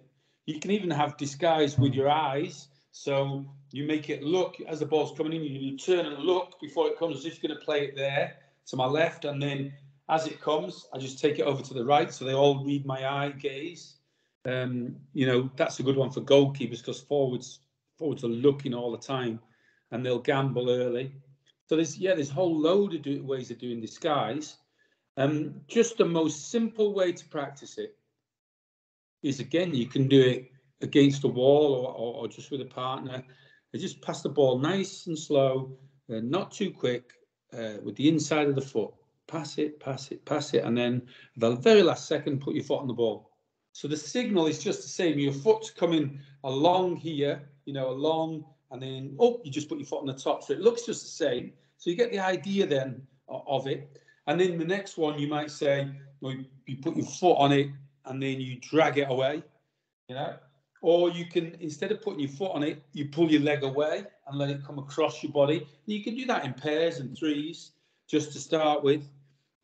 You 0.45 0.61
can 0.61 0.71
even 0.71 0.91
have 0.91 1.17
disguise 1.17 1.79
with 1.79 1.95
your 1.95 2.09
eyes. 2.09 2.69
So 2.93 3.47
you 3.73 3.87
make 3.87 4.11
it 4.11 4.23
look 4.23 4.57
as 4.69 4.81
the 4.81 4.87
ball's 4.87 5.17
coming 5.17 5.33
in, 5.33 5.43
you 5.43 5.79
turn 5.79 6.07
and 6.07 6.19
look 6.19 6.61
before 6.61 6.89
it 6.89 6.99
comes 6.99 7.25
you're 7.25 7.35
going 7.43 7.59
to 7.59 7.65
play 7.65 7.85
it 7.85 7.97
there 7.97 8.37
to 8.67 8.77
my 8.77 8.85
left. 8.85 9.25
And 9.25 9.43
then 9.43 9.73
as 10.09 10.27
it 10.27 10.41
comes, 10.41 10.87
I 10.93 10.99
just 10.99 11.19
take 11.19 11.39
it 11.39 11.43
over 11.43 11.63
to 11.63 11.75
the 11.75 11.85
right. 11.85 12.13
So 12.13 12.25
they 12.25 12.35
all 12.35 12.65
read 12.65 12.85
my 12.85 13.07
eye 13.07 13.31
gaze. 13.31 13.95
Um, 14.45 14.97
you 15.15 15.27
know, 15.27 15.51
that's 15.57 15.81
a 15.81 15.83
good 15.83 15.97
one 15.97 16.11
for 16.11 16.21
goalkeepers 16.21 16.79
because 16.79 17.01
forwards 17.01 17.61
forwards 17.97 18.25
are 18.25 18.29
looking 18.29 18.73
all 18.73 18.91
the 18.91 18.99
time 18.99 19.39
and 19.91 20.05
they'll 20.05 20.19
gamble 20.19 20.71
early. 20.71 21.13
So 21.69 21.77
there's 21.77 21.99
yeah, 21.99 22.15
there's 22.15 22.31
a 22.31 22.35
whole 22.35 22.59
load 22.59 22.95
of 22.95 23.03
do, 23.03 23.23
ways 23.23 23.51
of 23.51 23.59
doing 23.59 23.81
disguise. 23.81 24.57
Um, 25.17 25.61
just 25.67 25.99
the 25.99 26.05
most 26.05 26.51
simple 26.51 26.95
way 26.95 27.13
to 27.13 27.25
practice 27.27 27.79
it 27.79 27.97
is 29.23 29.41
again, 29.41 29.75
you 29.75 29.87
can 29.87 30.09
do 30.09 30.21
it 30.21 30.51
against 30.81 31.25
a 31.25 31.29
wall 31.29 31.75
or, 31.75 31.93
or, 31.93 32.15
or 32.23 32.29
just 32.29 32.51
with 32.51 32.61
a 32.63 32.67
partner. 32.67 33.23
Just 33.75 34.03
pass 34.03 34.23
the 34.23 34.29
ball 34.29 34.59
nice 34.59 35.07
and 35.07 35.19
slow, 35.19 35.77
uh, 36.11 36.21
not 36.23 36.51
too 36.51 36.71
quick, 36.71 37.13
uh, 37.53 37.75
with 37.83 37.97
the 37.97 38.09
inside 38.09 38.49
of 38.49 38.55
the 38.55 38.61
foot. 38.61 38.93
Pass 39.27 39.59
it, 39.59 39.79
pass 39.79 40.11
it, 40.11 40.25
pass 40.25 40.55
it, 40.55 40.65
and 40.65 40.77
then 40.77 41.03
the 41.37 41.55
very 41.57 41.83
last 41.83 42.09
second, 42.09 42.41
put 42.41 42.55
your 42.55 42.65
foot 42.65 42.81
on 42.81 42.89
the 42.89 42.95
ball. 42.95 43.31
So 43.73 43.87
the 43.87 43.97
signal 43.97 44.47
is 44.47 44.63
just 44.63 44.83
the 44.83 44.89
same. 44.89 45.19
Your 45.19 45.33
foot's 45.33 45.71
coming 45.71 46.19
along 46.43 46.97
here, 46.97 47.49
you 47.65 47.73
know, 47.73 47.91
along, 47.91 48.45
and 48.73 48.83
then 48.83 49.15
oh, 49.21 49.41
you 49.45 49.53
just 49.53 49.69
put 49.69 49.79
your 49.79 49.87
foot 49.87 50.01
on 50.01 50.07
the 50.07 50.15
top. 50.15 50.43
So 50.43 50.53
it 50.53 50.61
looks 50.61 50.83
just 50.83 51.03
the 51.03 51.25
same. 51.25 51.53
So 51.79 51.91
you 51.91 51.97
get 51.97 52.11
the 52.11 52.19
idea 52.19 52.67
then 52.67 53.03
of 53.29 53.69
it. 53.69 54.01
And 54.31 54.41
then 54.41 54.59
the 54.59 54.65
next 54.65 54.97
one, 54.97 55.19
you 55.19 55.27
might 55.27 55.51
say, 55.51 55.89
well, 56.21 56.37
you 56.65 56.77
put 56.77 56.97
your 56.97 57.05
foot 57.05 57.35
on 57.35 57.51
it 57.51 57.69
and 58.05 58.23
then 58.23 58.41
you 58.41 58.61
drag 58.61 58.97
it 58.97 59.11
away, 59.11 59.43
you 60.09 60.15
know. 60.15 60.37
Or 60.83 61.11
you 61.11 61.27
can, 61.27 61.57
instead 61.59 61.91
of 61.91 62.01
putting 62.01 62.21
your 62.21 62.29
foot 62.29 62.53
on 62.53 62.63
it, 62.63 62.81
you 62.93 63.07
pull 63.09 63.29
your 63.29 63.41
leg 63.41 63.65
away 63.65 64.05
and 64.29 64.39
let 64.39 64.49
it 64.49 64.65
come 64.65 64.79
across 64.79 65.21
your 65.25 65.33
body. 65.33 65.57
And 65.57 65.67
you 65.87 66.05
can 66.05 66.15
do 66.15 66.27
that 66.27 66.45
in 66.45 66.55
pairs 66.55 67.01
and 67.01 67.19
threes 67.19 67.73
just 68.07 68.33
to 68.35 68.39
start 68.39 68.85
with 68.85 69.03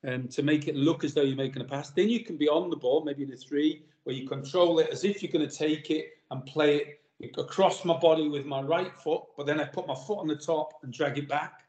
um, 0.05 0.26
to 0.26 0.42
make 0.42 0.66
it 0.66 0.74
look 0.74 1.05
as 1.05 1.14
though 1.14 1.22
you're 1.22 1.37
making 1.37 1.62
a 1.62 1.64
pass. 1.64 1.90
Then 1.90 2.09
you 2.09 2.24
can 2.24 2.37
be 2.37 2.48
on 2.48 2.68
the 2.68 2.76
ball, 2.76 3.05
maybe 3.05 3.22
in 3.22 3.33
a 3.33 3.37
three, 3.37 3.85
where 4.02 4.16
you 4.16 4.26
control 4.26 4.81
it 4.81 4.90
as 4.90 5.05
if 5.05 5.22
you're 5.22 5.31
going 5.31 5.48
to 5.48 5.57
take 5.57 5.92
it 5.92 6.07
and 6.33 6.44
play 6.44 6.96
it 7.20 7.38
across 7.38 7.85
my 7.85 7.96
body 7.96 8.29
with 8.29 8.46
my 8.46 8.62
right 8.62 8.92
foot, 9.00 9.22
but 9.37 9.46
then 9.46 9.61
I 9.61 9.64
put 9.64 9.87
my 9.87 9.94
foot 9.94 10.18
on 10.18 10.26
the 10.26 10.35
top 10.35 10.72
and 10.83 10.92
drag 10.92 11.18
it 11.18 11.29
back. 11.29 11.65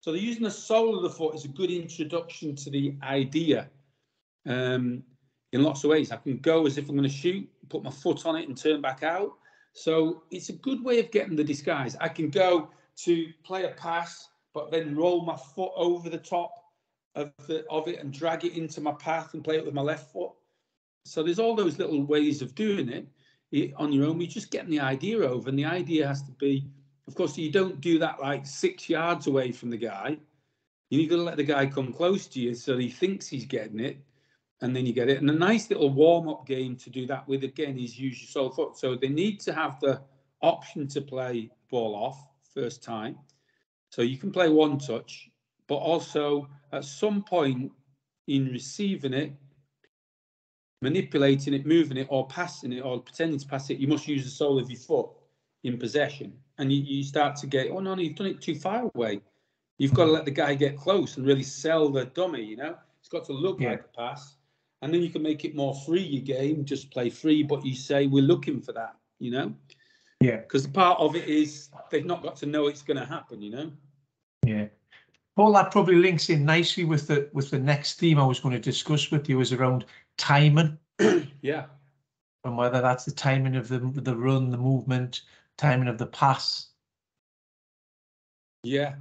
So 0.00 0.12
the 0.12 0.18
using 0.20 0.44
the 0.44 0.50
sole 0.50 0.96
of 0.96 1.02
the 1.02 1.10
foot 1.10 1.34
is 1.34 1.44
a 1.44 1.48
good 1.48 1.70
introduction 1.70 2.54
to 2.56 2.70
the 2.70 2.94
idea. 3.02 3.68
Um, 4.46 5.02
in 5.52 5.62
lots 5.62 5.84
of 5.84 5.90
ways, 5.90 6.12
I 6.12 6.16
can 6.16 6.38
go 6.38 6.66
as 6.66 6.78
if 6.78 6.88
I'm 6.88 6.96
going 6.96 7.08
to 7.08 7.14
shoot, 7.14 7.48
put 7.68 7.82
my 7.82 7.90
foot 7.90 8.26
on 8.26 8.36
it 8.36 8.48
and 8.48 8.56
turn 8.56 8.80
back 8.80 9.02
out. 9.02 9.32
So 9.72 10.22
it's 10.30 10.48
a 10.48 10.54
good 10.54 10.82
way 10.82 11.00
of 11.00 11.10
getting 11.10 11.36
the 11.36 11.44
disguise. 11.44 11.96
I 12.00 12.08
can 12.08 12.30
go 12.30 12.70
to 13.04 13.32
play 13.44 13.64
a 13.64 13.70
pass, 13.70 14.28
but 14.54 14.70
then 14.70 14.96
roll 14.96 15.24
my 15.24 15.36
foot 15.36 15.72
over 15.76 16.08
the 16.08 16.18
top 16.18 16.52
of, 17.14 17.32
the, 17.46 17.64
of 17.68 17.88
it 17.88 18.00
and 18.00 18.12
drag 18.12 18.44
it 18.44 18.56
into 18.56 18.80
my 18.80 18.92
path 18.92 19.34
and 19.34 19.44
play 19.44 19.56
it 19.56 19.64
with 19.64 19.74
my 19.74 19.82
left 19.82 20.12
foot. 20.12 20.30
So 21.04 21.22
there's 21.22 21.38
all 21.38 21.54
those 21.54 21.78
little 21.78 22.04
ways 22.04 22.42
of 22.42 22.54
doing 22.54 22.88
it, 22.88 23.06
it 23.52 23.72
on 23.76 23.92
your 23.92 24.06
own. 24.06 24.20
You're 24.20 24.30
just 24.30 24.50
getting 24.50 24.70
the 24.70 24.80
idea 24.80 25.18
over, 25.20 25.48
and 25.48 25.58
the 25.58 25.64
idea 25.64 26.06
has 26.06 26.22
to 26.22 26.32
be, 26.32 26.68
of 27.08 27.14
course, 27.14 27.38
you 27.38 27.50
don't 27.50 27.80
do 27.80 27.98
that 27.98 28.20
like 28.20 28.46
six 28.46 28.88
yards 28.88 29.26
away 29.26 29.52
from 29.52 29.70
the 29.70 29.76
guy. 29.76 30.18
You've 30.90 31.10
got 31.10 31.16
to 31.16 31.22
let 31.22 31.36
the 31.36 31.44
guy 31.44 31.66
come 31.66 31.92
close 31.92 32.26
to 32.28 32.40
you 32.40 32.54
so 32.54 32.76
he 32.76 32.88
thinks 32.88 33.28
he's 33.28 33.44
getting 33.44 33.80
it, 33.80 33.98
and 34.60 34.74
then 34.74 34.86
you 34.86 34.92
get 34.92 35.08
it. 35.08 35.20
And 35.20 35.30
a 35.30 35.34
nice 35.34 35.68
little 35.70 35.90
warm 35.90 36.28
up 36.28 36.46
game 36.46 36.76
to 36.76 36.90
do 36.90 37.06
that 37.06 37.26
with 37.28 37.44
again 37.44 37.78
is 37.78 37.98
use 37.98 38.20
your 38.20 38.28
sole 38.28 38.50
foot. 38.50 38.76
So 38.76 38.96
they 38.96 39.08
need 39.08 39.40
to 39.40 39.52
have 39.52 39.78
the 39.80 40.00
option 40.42 40.86
to 40.88 41.00
play 41.00 41.50
ball 41.70 41.94
off 41.94 42.24
first 42.54 42.82
time. 42.82 43.18
So 43.90 44.02
you 44.02 44.18
can 44.18 44.32
play 44.32 44.48
one 44.48 44.78
touch, 44.78 45.30
but 45.68 45.76
also 45.76 46.48
at 46.72 46.84
some 46.84 47.22
point 47.22 47.72
in 48.26 48.46
receiving 48.46 49.14
it, 49.14 49.32
manipulating 50.82 51.54
it, 51.54 51.66
moving 51.66 51.96
it, 51.96 52.06
or 52.10 52.26
passing 52.26 52.72
it, 52.72 52.80
or 52.80 53.00
pretending 53.00 53.38
to 53.38 53.46
pass 53.46 53.70
it, 53.70 53.78
you 53.78 53.86
must 53.88 54.08
use 54.08 54.24
the 54.24 54.30
sole 54.30 54.58
of 54.58 54.70
your 54.70 54.80
foot 54.80 55.08
in 55.64 55.78
possession. 55.78 56.32
And 56.58 56.72
you, 56.72 56.82
you 56.82 57.04
start 57.04 57.36
to 57.36 57.46
get, 57.46 57.68
oh 57.70 57.80
no, 57.80 57.94
no, 57.94 58.02
you've 58.02 58.16
done 58.16 58.28
it 58.28 58.40
too 58.40 58.54
far 58.54 58.90
away. 58.94 59.20
You've 59.78 59.92
got 59.94 60.06
to 60.06 60.12
let 60.12 60.24
the 60.24 60.30
guy 60.30 60.54
get 60.54 60.76
close 60.78 61.16
and 61.16 61.26
really 61.26 61.42
sell 61.42 61.90
the 61.90 62.06
dummy, 62.06 62.42
you 62.42 62.56
know? 62.56 62.76
It's 63.00 63.10
got 63.10 63.26
to 63.26 63.32
look 63.32 63.60
Yeah. 63.60 63.72
like 63.72 63.80
a 63.84 63.96
pass. 63.96 64.36
And 64.82 64.92
then 64.92 65.02
you 65.02 65.10
can 65.10 65.22
make 65.22 65.44
it 65.44 65.54
more 65.54 65.74
free, 65.74 66.02
your 66.02 66.22
game, 66.22 66.64
just 66.64 66.90
play 66.90 67.10
free, 67.10 67.42
but 67.42 67.64
you 67.64 67.74
say, 67.74 68.06
we're 68.06 68.22
looking 68.22 68.60
for 68.60 68.72
that, 68.72 68.96
you 69.18 69.30
know? 69.30 69.54
Yeah. 70.20 70.38
Because 70.38 70.62
the 70.62 70.70
part 70.70 70.98
of 70.98 71.14
it 71.14 71.28
is 71.28 71.68
they've 71.90 72.06
not 72.06 72.22
got 72.22 72.36
to 72.36 72.46
know 72.46 72.68
it's 72.68 72.82
going 72.82 72.98
to 72.98 73.04
happen, 73.04 73.42
you 73.42 73.50
know? 73.50 73.72
Yeah. 74.46 74.66
Paul, 75.36 75.52
that 75.52 75.70
probably 75.70 75.96
links 75.96 76.30
in 76.30 76.46
nicely 76.46 76.84
with 76.84 77.06
the 77.08 77.28
with 77.34 77.50
the 77.50 77.58
next 77.58 77.98
theme 77.98 78.18
I 78.18 78.24
was 78.24 78.40
going 78.40 78.54
to 78.54 78.60
discuss 78.60 79.10
with 79.10 79.28
you 79.28 79.40
is 79.40 79.52
around 79.52 79.84
timing 80.16 80.78
Yeah. 81.42 81.66
and 82.44 82.56
whether 82.56 82.80
that's 82.80 83.04
the 83.04 83.10
timing 83.10 83.56
of 83.56 83.68
the 83.68 83.78
the 83.78 84.16
run, 84.16 84.50
the 84.50 84.56
movement, 84.56 85.22
timing 85.56 85.88
of 85.88 85.98
the 85.98 86.06
pass. 86.06 86.68
Yeah. 88.62 88.94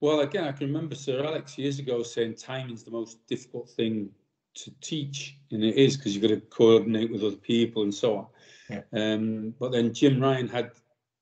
Well, 0.00 0.20
again, 0.20 0.44
I 0.44 0.52
can 0.52 0.66
remember 0.66 0.94
Sir 0.94 1.24
Alex 1.24 1.56
years 1.56 1.78
ago 1.78 2.02
saying 2.02 2.34
timing's 2.34 2.84
the 2.84 2.90
most 2.90 3.26
difficult 3.26 3.70
thing 3.70 4.10
to 4.54 4.70
teach, 4.80 5.36
and 5.50 5.64
it 5.64 5.76
is 5.76 5.96
because 5.96 6.14
you've 6.14 6.22
got 6.22 6.28
to 6.28 6.40
coordinate 6.40 7.10
with 7.10 7.24
other 7.24 7.36
people 7.36 7.82
and 7.82 7.94
so 7.94 8.16
on. 8.18 8.26
Yeah. 8.68 8.82
Um, 8.92 9.54
but 9.58 9.72
then 9.72 9.92
Jim 9.92 10.20
Ryan 10.20 10.48
had 10.48 10.72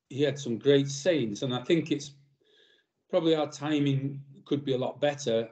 he 0.09 0.21
had 0.21 0.37
some 0.37 0.57
great 0.57 0.89
sayings, 0.89 1.43
and 1.43 1.53
I 1.53 1.63
think 1.63 1.91
it's 1.91 2.11
probably 3.09 3.35
our 3.35 3.49
timing 3.49 4.21
could 4.45 4.65
be 4.65 4.73
a 4.73 4.77
lot 4.77 4.99
better, 4.99 5.49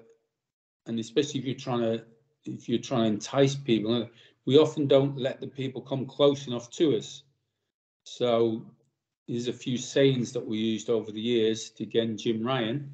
and 0.85 0.99
especially 0.99 1.39
if 1.39 1.45
you're 1.45 1.55
trying 1.55 1.81
to 1.81 2.03
if 2.45 2.67
you're 2.67 2.79
trying 2.79 3.03
to 3.03 3.13
entice 3.13 3.55
people, 3.55 4.09
we 4.45 4.57
often 4.57 4.87
don't 4.87 5.17
let 5.17 5.39
the 5.39 5.47
people 5.47 5.81
come 5.81 6.05
close 6.05 6.47
enough 6.47 6.69
to 6.71 6.97
us. 6.97 7.23
So 8.03 8.65
there's 9.32 9.48
a 9.48 9.54
few 9.54 9.78
sayings 9.78 10.34
that 10.34 10.46
we 10.46 10.58
used 10.58 10.89
over 10.89 11.10
the 11.10 11.22
years. 11.22 11.72
Again, 11.80 12.17
Jim 12.17 12.46
Ryan, 12.46 12.94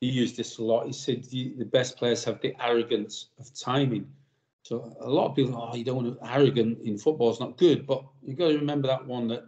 he 0.00 0.08
used 0.08 0.36
this 0.36 0.58
a 0.58 0.62
lot. 0.62 0.86
He 0.86 0.92
said 0.92 1.24
the, 1.24 1.54
the 1.58 1.64
best 1.64 1.96
players 1.96 2.24
have 2.24 2.40
the 2.40 2.54
arrogance 2.60 3.30
of 3.40 3.52
timing. 3.58 4.06
So 4.62 4.96
a 5.00 5.10
lot 5.10 5.30
of 5.30 5.34
people, 5.34 5.56
oh, 5.60 5.74
you 5.74 5.84
don't 5.84 5.96
want 5.96 6.20
to 6.20 6.32
arrogant 6.32 6.78
in 6.84 6.98
football 6.98 7.32
is 7.32 7.40
not 7.40 7.58
good, 7.58 7.84
but 7.84 8.04
you've 8.22 8.38
got 8.38 8.48
to 8.48 8.58
remember 8.58 8.86
that 8.86 9.04
one 9.04 9.26
that 9.28 9.42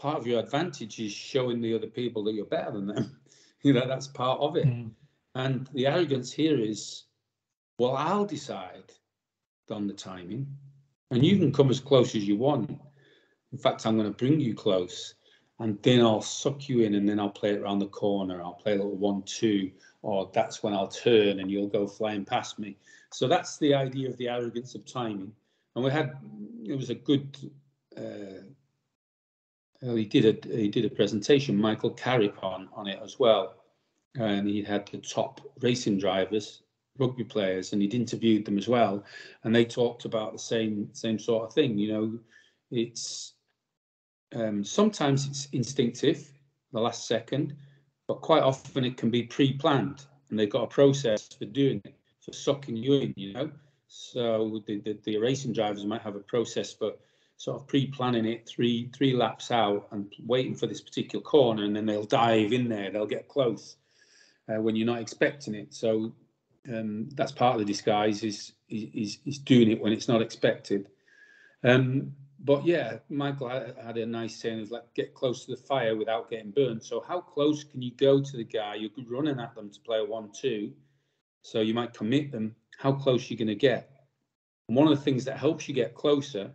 part 0.00 0.18
of 0.18 0.26
your 0.26 0.40
advantage 0.40 0.98
is 0.98 1.12
showing 1.12 1.60
the 1.60 1.72
other 1.72 1.86
people 1.86 2.24
that 2.24 2.34
you're 2.34 2.44
better 2.44 2.72
than 2.72 2.88
them. 2.88 3.20
you 3.62 3.72
know, 3.72 3.86
that's 3.86 4.08
part 4.08 4.40
of 4.40 4.56
it. 4.56 4.66
Mm. 4.66 4.90
And 5.36 5.68
the 5.72 5.86
arrogance 5.86 6.32
here 6.32 6.58
is, 6.58 7.04
well, 7.78 7.96
I'll 7.96 8.24
decide 8.24 8.92
on 9.70 9.86
the 9.86 9.92
timing, 9.92 10.48
and 11.12 11.24
you 11.24 11.38
can 11.38 11.52
come 11.52 11.70
as 11.70 11.78
close 11.78 12.16
as 12.16 12.26
you 12.26 12.36
want. 12.36 12.80
In 13.52 13.58
fact, 13.58 13.86
I'm 13.86 13.96
going 13.96 14.12
to 14.12 14.16
bring 14.16 14.40
you 14.40 14.54
close, 14.54 15.14
and 15.60 15.78
then 15.82 16.00
I'll 16.00 16.22
suck 16.22 16.68
you 16.68 16.80
in, 16.80 16.94
and 16.94 17.08
then 17.08 17.18
I'll 17.18 17.28
play 17.28 17.50
it 17.50 17.60
around 17.60 17.80
the 17.80 17.86
corner. 17.86 18.42
I'll 18.42 18.52
play 18.52 18.72
a 18.72 18.76
little 18.76 18.96
one-two, 18.96 19.70
or 20.02 20.30
that's 20.32 20.62
when 20.62 20.74
I'll 20.74 20.88
turn, 20.88 21.40
and 21.40 21.50
you'll 21.50 21.68
go 21.68 21.86
flying 21.86 22.24
past 22.24 22.58
me. 22.58 22.76
So 23.10 23.26
that's 23.26 23.58
the 23.58 23.74
idea 23.74 24.08
of 24.08 24.16
the 24.18 24.28
arrogance 24.28 24.74
of 24.74 24.84
timing. 24.84 25.32
And 25.74 25.84
we 25.84 25.90
had, 25.90 26.16
it 26.64 26.76
was 26.76 26.90
a 26.90 26.94
good. 26.94 27.36
Uh, 27.96 28.42
well, 29.82 29.96
he 29.96 30.04
did 30.04 30.24
a 30.24 30.56
he 30.56 30.68
did 30.68 30.84
a 30.84 30.90
presentation, 30.90 31.56
Michael 31.56 31.90
Carrick 31.90 32.42
on 32.42 32.68
on 32.74 32.88
it 32.88 32.98
as 33.02 33.18
well 33.18 33.54
and 34.18 34.48
he 34.48 34.62
had 34.62 34.86
the 34.88 34.98
top 34.98 35.40
racing 35.60 35.98
drivers, 35.98 36.62
rugby 36.98 37.24
players, 37.24 37.72
and 37.72 37.82
he'd 37.82 37.94
interviewed 37.94 38.44
them 38.44 38.58
as 38.58 38.68
well, 38.68 39.04
and 39.44 39.54
they 39.54 39.64
talked 39.64 40.04
about 40.04 40.32
the 40.32 40.38
same 40.38 40.88
same 40.92 41.18
sort 41.18 41.46
of 41.46 41.52
thing. 41.52 41.78
You 41.78 41.92
know, 41.92 42.18
it's 42.70 43.34
um, 44.34 44.64
sometimes 44.64 45.26
it's 45.26 45.48
instinctive, 45.52 46.30
the 46.72 46.80
last 46.80 47.06
second, 47.06 47.56
but 48.06 48.20
quite 48.20 48.42
often 48.42 48.84
it 48.84 48.96
can 48.96 49.10
be 49.10 49.22
pre-planned, 49.22 50.04
and 50.30 50.38
they've 50.38 50.50
got 50.50 50.64
a 50.64 50.66
process 50.66 51.28
for 51.28 51.44
doing 51.46 51.80
it, 51.84 51.94
for 52.20 52.32
sucking 52.32 52.76
you 52.76 52.94
in. 52.94 53.14
You 53.16 53.32
know, 53.32 53.50
so 53.86 54.62
the 54.66 54.80
the, 54.80 54.98
the 55.04 55.18
racing 55.18 55.52
drivers 55.52 55.84
might 55.84 56.02
have 56.02 56.16
a 56.16 56.20
process 56.20 56.72
for 56.72 56.92
sort 57.36 57.60
of 57.60 57.66
pre-planning 57.68 58.26
it 58.26 58.46
three 58.46 58.90
three 58.94 59.14
laps 59.14 59.50
out 59.50 59.88
and 59.92 60.12
waiting 60.26 60.54
for 60.54 60.66
this 60.66 60.80
particular 60.80 61.22
corner, 61.22 61.64
and 61.64 61.74
then 61.74 61.86
they'll 61.86 62.04
dive 62.04 62.52
in 62.52 62.68
there. 62.68 62.90
They'll 62.90 63.06
get 63.06 63.28
close 63.28 63.76
uh, 64.48 64.60
when 64.60 64.76
you're 64.76 64.86
not 64.86 65.00
expecting 65.00 65.54
it. 65.54 65.72
So 65.72 66.12
um, 66.68 67.08
that's 67.14 67.32
part 67.32 67.54
of 67.54 67.60
the 67.60 67.72
disguise 67.72 68.22
is, 68.22 68.52
is 68.68 69.18
is 69.24 69.38
doing 69.38 69.70
it 69.70 69.80
when 69.80 69.92
it's 69.92 70.08
not 70.08 70.22
expected. 70.22 70.88
Um, 71.64 72.14
but 72.44 72.64
yeah, 72.64 72.98
Michael 73.08 73.48
had 73.48 73.96
a 73.96 74.06
nice 74.06 74.36
saying 74.36 74.62
of 74.62 74.70
like 74.70 74.94
get 74.94 75.14
close 75.14 75.44
to 75.44 75.50
the 75.52 75.62
fire 75.62 75.96
without 75.96 76.30
getting 76.30 76.52
burned. 76.52 76.82
So 76.82 77.00
how 77.00 77.20
close 77.20 77.64
can 77.64 77.82
you 77.82 77.92
go 77.96 78.20
to 78.20 78.36
the 78.36 78.44
guy? 78.44 78.76
You're 78.76 78.90
running 79.08 79.40
at 79.40 79.54
them 79.54 79.70
to 79.70 79.80
play 79.80 79.98
a 79.98 80.04
one-two, 80.04 80.72
so 81.42 81.60
you 81.60 81.74
might 81.74 81.94
commit 81.94 82.30
them. 82.30 82.54
How 82.78 82.92
close 82.92 83.28
you're 83.28 83.38
going 83.38 83.48
to 83.48 83.56
get? 83.56 83.90
And 84.68 84.76
one 84.76 84.86
of 84.86 84.96
the 84.96 85.04
things 85.04 85.24
that 85.24 85.36
helps 85.36 85.68
you 85.68 85.74
get 85.74 85.94
closer 85.94 86.52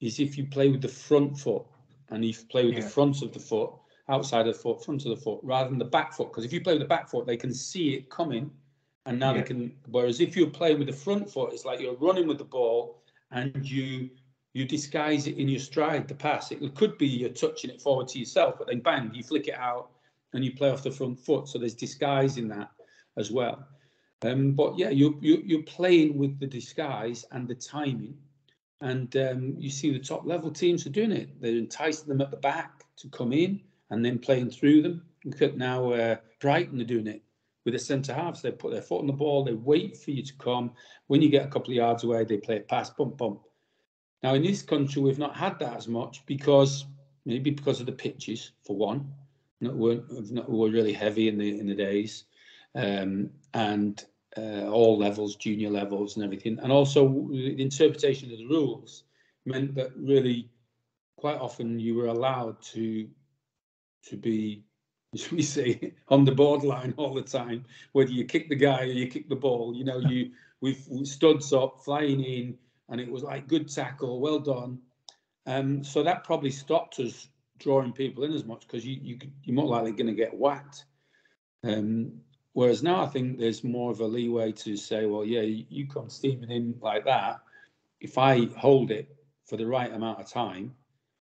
is 0.00 0.18
if 0.18 0.38
you 0.38 0.46
play 0.46 0.70
with 0.70 0.80
the 0.80 0.88
front 0.88 1.38
foot 1.38 1.66
and 2.10 2.24
you 2.24 2.32
play 2.48 2.64
with 2.64 2.74
yeah. 2.74 2.80
the 2.80 2.88
front 2.88 3.20
of 3.20 3.32
the 3.32 3.40
foot, 3.40 3.70
outside 4.08 4.46
of 4.46 4.54
the 4.54 4.62
foot, 4.62 4.82
front 4.82 5.04
of 5.04 5.10
the 5.10 5.16
foot, 5.16 5.40
rather 5.42 5.68
than 5.68 5.78
the 5.78 5.84
back 5.84 6.14
foot. 6.14 6.28
Because 6.28 6.44
if 6.44 6.52
you 6.52 6.62
play 6.62 6.72
with 6.72 6.82
the 6.82 6.88
back 6.88 7.10
foot, 7.10 7.26
they 7.26 7.36
can 7.36 7.52
see 7.52 7.94
it 7.94 8.08
coming, 8.08 8.50
and 9.04 9.18
now 9.18 9.32
yeah. 9.32 9.38
they 9.38 9.46
can. 9.46 9.76
Whereas 9.88 10.20
if 10.20 10.36
you're 10.36 10.48
playing 10.48 10.78
with 10.78 10.86
the 10.88 10.94
front 10.94 11.30
foot, 11.30 11.52
it's 11.52 11.66
like 11.66 11.80
you're 11.80 11.96
running 11.96 12.26
with 12.26 12.38
the 12.38 12.44
ball 12.44 13.02
and 13.30 13.68
you 13.68 14.08
you 14.54 14.64
disguise 14.64 15.26
it 15.26 15.36
in 15.36 15.48
your 15.48 15.60
stride, 15.60 16.08
the 16.08 16.14
pass. 16.14 16.50
It 16.50 16.74
could 16.74 16.98
be 16.98 17.06
you're 17.06 17.28
touching 17.30 17.70
it 17.70 17.80
forward 17.80 18.08
to 18.08 18.18
yourself, 18.18 18.56
but 18.58 18.68
then 18.68 18.80
bang, 18.80 19.10
you 19.14 19.22
flick 19.22 19.48
it 19.48 19.54
out 19.54 19.90
and 20.32 20.44
you 20.44 20.54
play 20.54 20.70
off 20.70 20.82
the 20.82 20.90
front 20.90 21.18
foot. 21.18 21.48
So 21.48 21.58
there's 21.58 21.74
disguise 21.74 22.38
in 22.38 22.48
that 22.48 22.70
as 23.16 23.30
well. 23.30 23.66
Um, 24.22 24.52
but 24.52 24.78
yeah, 24.78 24.90
you, 24.90 25.18
you, 25.20 25.42
you're 25.44 25.62
playing 25.62 26.18
with 26.18 26.38
the 26.40 26.46
disguise 26.46 27.24
and 27.30 27.46
the 27.46 27.54
timing. 27.54 28.16
And 28.80 29.14
um, 29.16 29.54
you 29.58 29.70
see 29.70 29.92
the 29.92 29.98
top 29.98 30.24
level 30.24 30.50
teams 30.50 30.86
are 30.86 30.90
doing 30.90 31.12
it. 31.12 31.40
They're 31.40 31.52
enticing 31.52 32.08
them 32.08 32.20
at 32.20 32.30
the 32.30 32.36
back 32.36 32.84
to 32.98 33.08
come 33.08 33.32
in 33.32 33.60
and 33.90 34.04
then 34.04 34.18
playing 34.18 34.50
through 34.50 34.82
them. 34.82 35.02
Look 35.24 35.42
at 35.42 35.56
now 35.56 35.92
uh, 35.92 36.16
Brighton 36.40 36.80
are 36.80 36.84
doing 36.84 37.06
it 37.06 37.22
with 37.64 37.74
the 37.74 37.78
centre 37.78 38.14
halves. 38.14 38.40
They 38.40 38.52
put 38.52 38.72
their 38.72 38.82
foot 38.82 39.00
on 39.00 39.06
the 39.06 39.12
ball, 39.12 39.44
they 39.44 39.52
wait 39.52 39.96
for 39.96 40.10
you 40.10 40.22
to 40.22 40.34
come. 40.34 40.72
When 41.08 41.20
you 41.20 41.28
get 41.28 41.46
a 41.46 41.50
couple 41.50 41.70
of 41.70 41.76
yards 41.76 42.04
away, 42.04 42.24
they 42.24 42.38
play 42.38 42.58
a 42.58 42.60
pass, 42.60 42.90
bump, 42.90 43.18
bump. 43.18 43.40
Now, 44.22 44.34
in 44.34 44.42
this 44.42 44.62
country, 44.62 45.00
we've 45.00 45.18
not 45.18 45.36
had 45.36 45.58
that 45.60 45.76
as 45.76 45.88
much 45.88 46.26
because 46.26 46.86
maybe 47.24 47.50
because 47.50 47.80
of 47.80 47.86
the 47.86 47.92
pitches, 47.92 48.52
for 48.62 48.76
one, 48.76 49.12
not, 49.60 49.74
weren't, 49.74 50.48
were 50.48 50.70
really 50.70 50.92
heavy 50.92 51.28
in 51.28 51.38
the 51.38 51.58
in 51.58 51.66
the 51.66 51.74
days, 51.74 52.24
um, 52.74 53.30
and 53.54 54.04
uh, 54.36 54.68
all 54.68 54.98
levels, 54.98 55.36
junior 55.36 55.70
levels, 55.70 56.16
and 56.16 56.24
everything, 56.24 56.58
and 56.60 56.72
also 56.72 57.28
the 57.30 57.60
interpretation 57.60 58.32
of 58.32 58.38
the 58.38 58.46
rules 58.46 59.04
meant 59.44 59.74
that 59.74 59.96
really 59.96 60.48
quite 61.16 61.38
often 61.38 61.78
you 61.78 61.94
were 61.94 62.06
allowed 62.06 62.60
to 62.62 63.08
to 64.04 64.16
be 64.16 64.62
as 65.14 65.30
we 65.30 65.42
say 65.42 65.94
on 66.08 66.24
the 66.24 66.32
borderline 66.32 66.92
all 66.96 67.14
the 67.14 67.22
time 67.22 67.64
whether 67.92 68.10
you 68.10 68.24
kick 68.24 68.48
the 68.48 68.54
guy 68.54 68.82
or 68.82 68.92
you 68.92 69.06
kick 69.08 69.28
the 69.28 69.36
ball. 69.36 69.74
You 69.74 69.84
know 69.84 69.98
you 69.98 70.32
we've 70.60 70.86
studs 71.04 71.52
up 71.52 71.82
flying 71.84 72.22
in 72.22 72.58
and 72.88 73.00
it 73.00 73.10
was 73.10 73.22
like 73.22 73.48
good 73.48 73.68
tackle, 73.68 74.20
well 74.20 74.38
done. 74.38 74.78
Um, 75.46 75.82
so 75.82 76.02
that 76.02 76.24
probably 76.24 76.50
stopped 76.50 77.00
us 77.00 77.28
drawing 77.58 77.92
people 77.92 78.24
in 78.24 78.32
as 78.32 78.44
much 78.44 78.66
because 78.66 78.84
you, 78.84 78.98
you 79.02 79.18
you're 79.42 79.54
more 79.54 79.66
likely 79.66 79.92
going 79.92 80.06
to 80.06 80.14
get 80.14 80.34
whacked. 80.34 80.84
Um, 81.64 82.20
whereas 82.52 82.82
now 82.82 83.02
I 83.02 83.06
think 83.06 83.38
there's 83.38 83.64
more 83.64 83.90
of 83.90 84.00
a 84.00 84.06
leeway 84.06 84.52
to 84.52 84.76
say, 84.76 85.06
well, 85.06 85.24
yeah, 85.24 85.40
you, 85.40 85.64
you 85.68 85.88
come 85.88 86.08
steaming 86.08 86.50
in 86.50 86.74
like 86.80 87.04
that. 87.04 87.40
If 88.00 88.16
I 88.18 88.46
hold 88.56 88.90
it 88.90 89.08
for 89.46 89.56
the 89.56 89.66
right 89.66 89.92
amount 89.92 90.20
of 90.20 90.30
time, 90.30 90.74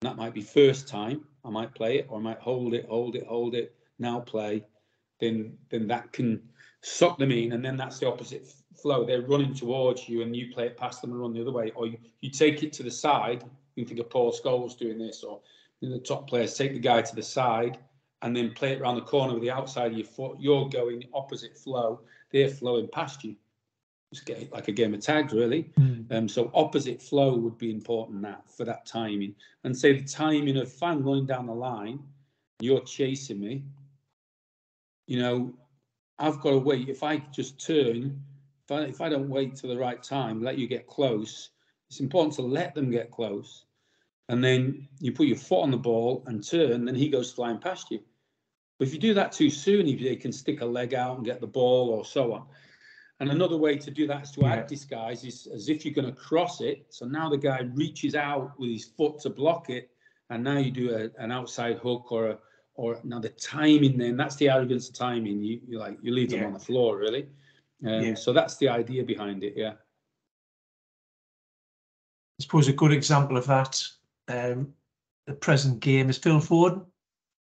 that 0.03 0.17
might 0.17 0.35
be 0.35 0.43
first 0.43 0.89
time 0.89 1.25
I 1.45 1.51
might 1.51 1.75
play 1.75 1.99
it, 1.99 2.07
or 2.09 2.19
I 2.19 2.23
might 2.23 2.39
hold 2.39 2.75
it, 2.75 2.87
hold 2.87 3.17
it, 3.17 3.27
hold 3.27 3.55
it, 3.55 3.75
now 3.99 4.21
play. 4.21 4.65
Then 5.21 5.57
then 5.71 5.87
that 5.89 6.13
can 6.13 6.43
suck 6.83 7.19
them 7.19 7.31
in, 7.31 7.53
and 7.53 7.65
then 7.65 7.77
that's 7.77 7.99
the 7.99 8.09
opposite 8.09 8.53
flow. 8.75 9.05
They're 9.05 9.23
running 9.23 9.55
towards 9.55 10.09
you, 10.09 10.23
and 10.23 10.35
you 10.35 10.53
play 10.53 10.67
it 10.67 10.77
past 10.77 11.01
them 11.01 11.13
and 11.13 11.21
run 11.21 11.33
the 11.33 11.41
other 11.41 11.53
way, 11.53 11.73
or 11.75 11.87
you, 11.87 11.99
you 12.21 12.31
take 12.31 12.63
it 12.63 12.73
to 12.75 12.83
the 12.83 12.91
side. 12.91 13.45
You 13.77 13.85
think 13.85 14.01
of 14.01 14.11
Paul 14.11 14.33
Scholes 14.33 14.77
doing 14.77 14.99
this, 14.99 15.23
or 15.23 15.41
the 15.81 15.99
top 15.99 16.29
players 16.29 16.55
take 16.55 16.73
the 16.73 16.79
guy 16.79 17.03
to 17.03 17.15
the 17.15 17.23
side 17.23 17.79
and 18.23 18.37
then 18.37 18.53
play 18.53 18.73
it 18.73 18.81
around 18.81 18.97
the 18.97 19.03
corner 19.03 19.33
with 19.33 19.43
the 19.43 19.51
outside 19.51 19.93
of 19.93 19.99
your 19.99 20.07
foot. 20.07 20.37
You're 20.39 20.69
going 20.69 21.05
opposite 21.15 21.57
flow. 21.57 22.03
They're 22.31 22.49
flowing 22.49 22.89
past 22.89 23.25
you. 23.25 23.35
Just 24.13 24.27
get 24.27 24.53
like 24.53 24.69
a 24.69 24.73
game 24.73 24.93
of 24.93 25.01
tag, 25.01 25.33
really. 25.33 25.71
Mm. 25.79 26.13
Um, 26.13 26.29
so 26.29 26.51
opposite 26.53 27.01
flow 27.01 27.37
would 27.37 27.57
be 27.57 27.71
important 27.71 28.21
that 28.23 28.43
for 28.51 28.65
that 28.65 28.85
timing. 28.85 29.35
And 29.65 29.77
say 29.77 29.99
the 29.99 30.05
timing 30.05 30.57
of 30.59 30.71
fan 30.71 31.03
running 31.03 31.27
down 31.27 31.47
the 31.47 31.55
line, 31.55 32.01
you're 32.59 32.81
chasing 32.81 33.41
me. 33.41 33.65
You 35.07 35.21
know, 35.21 35.55
I've 36.19 36.41
got 36.41 36.51
to 36.51 36.59
wait. 36.59 36.89
If 36.89 37.03
I 37.03 37.19
just 37.33 37.65
turn 37.65 38.21
if 38.71 38.77
I, 38.77 38.83
if 38.83 39.01
I 39.01 39.09
don't 39.09 39.29
wait 39.29 39.57
to 39.57 39.67
the 39.67 39.77
right 39.77 40.03
time, 40.03 40.43
let 40.43 40.59
you 40.59 40.67
get 40.67 40.87
close, 40.87 41.51
it's 41.89 42.01
important 42.01 42.35
to 42.35 42.43
let 42.43 42.75
them 42.75 42.91
get 42.91 43.11
close. 43.11 43.65
And 44.29 44.43
then 44.43 44.89
you 45.01 45.13
put 45.13 45.27
your 45.27 45.37
foot 45.37 45.63
on 45.63 45.73
the 45.73 45.77
ball 45.77 46.23
and 46.27 46.47
turn, 46.47 46.85
then 46.85 46.95
he 46.95 47.09
goes 47.09 47.33
flying 47.33 47.59
past 47.59 47.91
you. 47.91 48.01
But 48.79 48.89
if 48.89 48.95
you 48.95 49.01
do 49.01 49.15
that 49.15 49.33
too 49.33 49.51
soon, 49.51 49.87
they 49.87 50.17
can 50.17 50.33
stick 50.33 50.61
a 50.61 50.67
leg 50.67 50.95
out 50.95 51.17
and 51.17 51.27
get 51.27 51.41
the 51.41 51.47
ball 51.47 51.91
or 51.91 52.05
so 52.05 52.33
on. 52.33 52.47
And 53.19 53.31
another 53.31 53.57
way 53.57 53.77
to 53.77 53.91
do 53.91 54.07
that 54.07 54.23
is 54.23 54.31
to 54.33 54.47
add 54.47 54.67
disguise 54.67 55.25
is 55.25 55.47
as 55.53 55.69
if 55.69 55.85
you're 55.85 55.93
going 55.93 56.07
to 56.07 56.19
cross 56.19 56.63
it. 56.63 56.87
So 56.89 57.05
now 57.05 57.29
the 57.29 57.37
guy 57.37 57.63
reaches 57.75 58.15
out 58.15 58.59
with 58.59 58.71
his 58.71 58.85
foot 58.85 59.19
to 59.21 59.31
block 59.31 59.69
it, 59.69 59.91
and 60.31 60.43
now 60.43 60.57
you 60.57 60.71
do 60.71 60.95
a, 60.95 61.23
an 61.23 61.31
outside 61.31 61.77
hook 61.79 62.11
or 62.13 62.29
a 62.29 62.39
or 62.77 62.99
now 63.05 63.19
the 63.19 63.29
timing. 63.31 63.99
Then 63.99 64.17
that's 64.17 64.37
the 64.37 64.49
arrogance 64.49 64.89
of 64.89 64.95
timing. 64.95 65.43
You, 65.43 65.61
you 65.69 65.79
like 65.79 65.99
you 66.01 66.15
leave 66.15 66.31
them 66.31 66.41
yeah. 66.41 66.47
on 66.47 66.55
the 66.55 66.59
floor 66.59 66.97
really. 66.97 67.27
Um, 67.85 68.03
yeah. 68.03 68.15
So 68.15 68.33
that's 68.33 68.57
the 68.57 68.69
idea 68.69 69.05
behind 69.05 69.43
it, 69.45 69.55
yeah. 69.57 69.73
I 72.39 72.43
suppose 72.43 72.69
a 72.69 72.73
good 72.73 72.93
example 72.93 73.37
of 73.37 73.47
that, 73.47 73.83
um, 74.29 74.73
the 75.27 75.35
present 75.35 75.81
game 75.81 76.09
is 76.09 76.19
Phil 76.19 76.41
Foden. 76.41 76.87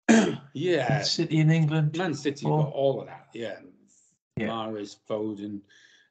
yeah. 0.52 0.88
Man 0.88 1.04
City 1.04 1.38
in 1.38 1.50
England. 1.50 1.96
Man 1.96 2.14
City 2.14 2.46
got 2.46 2.72
all 2.72 3.00
of 3.00 3.06
that, 3.06 3.28
yeah. 3.32 3.56
yeah. 4.36 4.48
Mahrez, 4.48 4.96
Foden, 5.08 5.60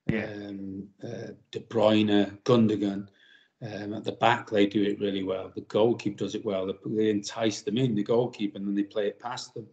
yeah. 0.08 0.26
um, 0.26 0.88
uh, 1.04 1.32
De 1.52 1.60
Bruyne, 1.60 2.38
Gundogan. 2.44 3.08
Um, 3.60 3.96
at 3.96 4.04
the 4.04 4.12
back, 4.12 4.50
they 4.50 4.68
do 4.68 4.84
it 4.84 5.00
really 5.00 5.24
well. 5.24 5.52
The 5.54 5.62
goalkeeper 5.62 6.18
does 6.18 6.36
it 6.36 6.46
well. 6.46 6.68
They, 6.68 6.74
they 6.86 7.10
entice 7.10 7.62
them 7.62 7.78
in, 7.78 7.96
the 7.96 8.04
goalkeeper, 8.04 8.58
and 8.58 8.68
then 8.68 8.76
they 8.76 8.84
play 8.84 9.08
it 9.08 9.20
past 9.20 9.54
them. 9.56 9.68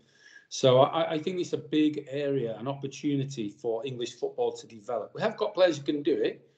So 0.54 0.82
I, 0.82 1.14
I, 1.14 1.18
think 1.18 1.40
it's 1.40 1.52
a 1.52 1.58
big 1.58 2.06
area, 2.08 2.56
an 2.60 2.68
opportunity 2.68 3.50
for 3.50 3.84
English 3.84 4.12
football 4.12 4.52
to 4.52 4.68
develop. 4.68 5.10
We 5.12 5.20
have 5.20 5.36
got 5.36 5.52
players 5.52 5.78
who 5.78 5.82
can 5.82 6.00
do 6.04 6.14
it, 6.14 6.48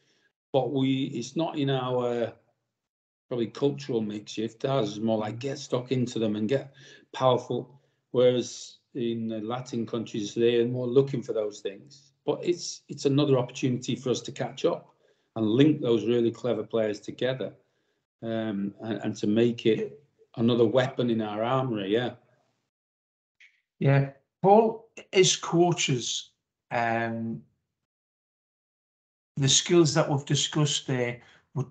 but 0.53 0.71
we 0.71 1.05
it's 1.15 1.35
not 1.35 1.57
in 1.59 1.71
our 1.71 2.31
probably 3.29 3.47
cultural 3.47 4.03
makeshift. 4.03 4.67
Ours 4.67 4.91
is 4.91 5.01
more 5.01 5.17
like 5.17 5.39
get 5.39 5.59
stuck 5.59 5.93
into 5.93 6.19
them 6.19 6.37
and 6.37 6.47
get 6.47 6.75
powerful. 7.15 7.81
Whereas 8.11 8.77
in 8.95 9.29
the 9.29 9.41
Latin 9.41 9.87
countries, 9.87 10.35
they're 10.35 10.67
more 10.67 10.87
looking 10.87 11.23
for 11.23 11.33
those 11.33 11.61
things. 11.61 12.13
But 12.27 12.41
it's 12.43 12.83
it's 12.91 13.07
another 13.07 13.39
opportunity 13.39 13.97
for 13.97 14.11
us 14.11 14.21
to 14.21 14.31
catch 14.31 14.67
up 14.67 14.91
and 15.37 15.47
link 15.47 15.81
those 15.81 16.05
really 16.05 16.33
clever 16.33 16.65
players 16.65 17.01
together, 17.01 17.55
um, 18.23 18.75
and, 18.83 19.01
and 19.05 19.17
to 19.17 19.27
make 19.27 19.65
it 19.65 19.99
another 20.37 20.67
weapon 20.67 21.09
in 21.09 21.23
our 21.23 21.43
armory. 21.43 21.95
Yeah. 21.95 22.11
Yeah, 23.79 24.11
Paul, 24.43 24.89
as 25.13 25.37
coaches, 25.37 26.31
um, 26.71 27.43
the 29.37 29.49
skills 29.49 29.93
that 29.95 30.09
we've 30.09 30.25
discussed 30.25 30.87
there, 30.87 31.21
would, 31.55 31.67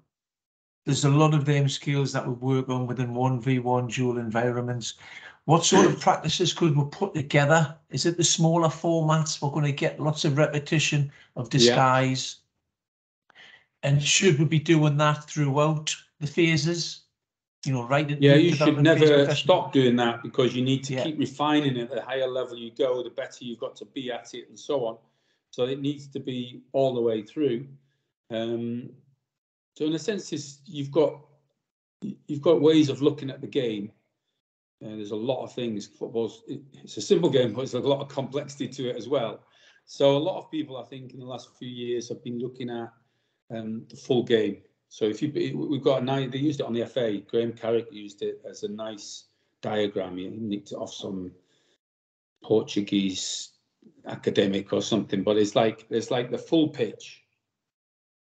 there's 0.85 1.05
a 1.05 1.09
lot 1.09 1.33
of 1.33 1.45
them 1.45 1.67
skills 1.67 2.11
that 2.13 2.27
we 2.27 2.33
work 2.33 2.69
on 2.69 2.85
within 2.85 3.13
1v1 3.13 3.93
duel 3.93 4.17
environments. 4.17 4.95
What 5.45 5.65
sort 5.65 5.85
of 5.87 5.99
practices 6.01 6.53
could 6.53 6.75
we 6.75 6.83
put 6.91 7.13
together? 7.13 7.75
Is 7.89 8.05
it 8.05 8.17
the 8.17 8.23
smaller 8.23 8.69
formats? 8.69 9.41
We're 9.41 9.49
going 9.49 9.65
to 9.65 9.71
get 9.71 9.99
lots 9.99 10.25
of 10.25 10.37
repetition 10.37 11.11
of 11.35 11.49
disguise. 11.49 12.37
Yeah. 13.83 13.91
And 13.91 14.03
should 14.03 14.39
we 14.39 14.45
be 14.45 14.59
doing 14.59 14.97
that 14.97 15.23
throughout 15.25 15.95
the 16.19 16.27
phases? 16.27 17.04
You 17.65 17.73
know, 17.73 17.87
right. 17.87 18.09
Yeah, 18.21 18.35
you 18.35 18.53
should 18.53 18.81
never 18.81 19.33
stop 19.33 19.73
doing 19.73 19.95
that 19.97 20.23
because 20.23 20.55
you 20.55 20.63
need 20.63 20.83
to 20.85 20.93
yeah. 20.93 21.03
keep 21.03 21.19
refining 21.19 21.77
it. 21.77 21.89
The 21.89 22.01
higher 22.01 22.27
level 22.27 22.57
you 22.57 22.71
go, 22.71 23.03
the 23.03 23.09
better 23.09 23.43
you've 23.43 23.59
got 23.59 23.75
to 23.77 23.85
be 23.85 24.11
at 24.11 24.33
it, 24.33 24.47
and 24.49 24.57
so 24.57 24.85
on. 24.85 24.97
So 25.51 25.63
it 25.65 25.79
needs 25.79 26.07
to 26.09 26.19
be 26.19 26.61
all 26.73 26.93
the 26.93 27.01
way 27.01 27.21
through. 27.23 27.67
Um, 28.29 28.89
so 29.77 29.85
in 29.85 29.93
a 29.93 29.99
sense, 29.99 30.59
you've 30.65 30.91
got 30.91 31.19
you've 32.27 32.41
got 32.41 32.61
ways 32.61 32.89
of 32.89 33.01
looking 33.01 33.29
at 33.29 33.41
the 33.41 33.47
game, 33.47 33.91
Uh, 34.83 34.95
there's 34.95 35.11
a 35.11 35.15
lot 35.15 35.43
of 35.43 35.53
things. 35.53 35.87
Football's 35.87 36.43
it's 36.47 36.97
a 36.97 37.01
simple 37.01 37.29
game, 37.29 37.53
but 37.53 37.57
there's 37.57 37.73
a 37.73 37.79
lot 37.79 38.01
of 38.01 38.09
complexity 38.09 38.67
to 38.67 38.89
it 38.89 38.95
as 38.95 39.07
well. 39.07 39.39
So 39.85 40.17
a 40.17 40.19
lot 40.19 40.37
of 40.37 40.51
people, 40.51 40.77
I 40.77 40.83
think, 40.83 41.13
in 41.13 41.19
the 41.19 41.25
last 41.25 41.55
few 41.57 41.69
years 41.69 42.09
have 42.09 42.23
been 42.23 42.39
looking 42.39 42.69
at 42.69 42.91
um, 43.51 43.85
the 43.89 43.95
full 43.95 44.23
game. 44.23 44.57
So 44.95 45.03
if 45.03 45.21
you 45.21 45.29
we've 45.57 45.83
got 45.83 46.03
a 46.03 46.05
nice, 46.05 46.31
they 46.31 46.37
used 46.37 46.61
it 46.61 46.65
on 46.65 46.71
the 46.71 46.85
FA. 46.85 47.17
Graham 47.17 47.51
Carrick 47.51 47.91
used 47.91 48.21
it 48.21 48.39
as 48.49 48.63
a 48.63 48.69
nice 48.69 49.25
diagram. 49.61 50.15
He 50.15 50.29
nicked 50.29 50.71
it 50.71 50.75
off 50.75 50.93
some 50.93 51.33
Portuguese 52.41 53.49
academic 54.07 54.71
or 54.71 54.81
something, 54.81 55.21
but 55.21 55.35
it's 55.35 55.53
like 55.53 55.85
it's 55.89 56.11
like 56.11 56.31
the 56.31 56.37
full 56.37 56.69
pitch, 56.69 57.25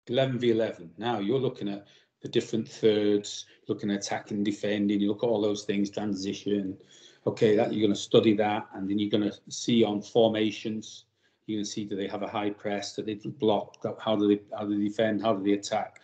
11 0.09 0.41
v 0.41 0.51
11. 0.51 0.91
Now 0.99 1.21
you're 1.21 1.39
looking 1.39 1.69
at 1.69 1.87
the 2.23 2.29
different 2.29 2.69
thirds, 2.69 3.47
looking 3.69 3.93
at 3.93 3.99
attacking, 3.99 4.43
defending. 4.43 4.99
You 4.99 5.11
look 5.11 5.23
at 5.23 5.29
all 5.29 5.41
those 5.41 5.63
things, 5.63 5.91
transition. 5.91 6.77
Okay, 7.25 7.55
that 7.55 7.73
you're 7.73 7.87
going 7.87 7.95
to 7.95 8.09
study 8.11 8.35
that, 8.35 8.67
and 8.75 8.91
then 8.91 8.99
you're 8.99 9.17
going 9.17 9.31
to 9.31 9.39
see 9.49 9.85
on 9.85 10.03
formations. 10.03 11.05
You're 11.47 11.59
going 11.59 11.67
to 11.67 11.71
see 11.71 11.85
do 11.85 11.95
they 11.95 12.09
have 12.09 12.23
a 12.23 12.29
high 12.29 12.51
press? 12.51 12.97
Do 12.97 13.03
they 13.03 13.15
block? 13.15 13.77
How 14.01 14.17
do 14.17 14.27
they 14.27 14.41
how 14.59 14.65
do 14.67 14.77
they 14.77 14.89
defend? 14.89 15.23
How 15.23 15.35
do 15.35 15.45
they 15.45 15.53
attack? 15.53 16.01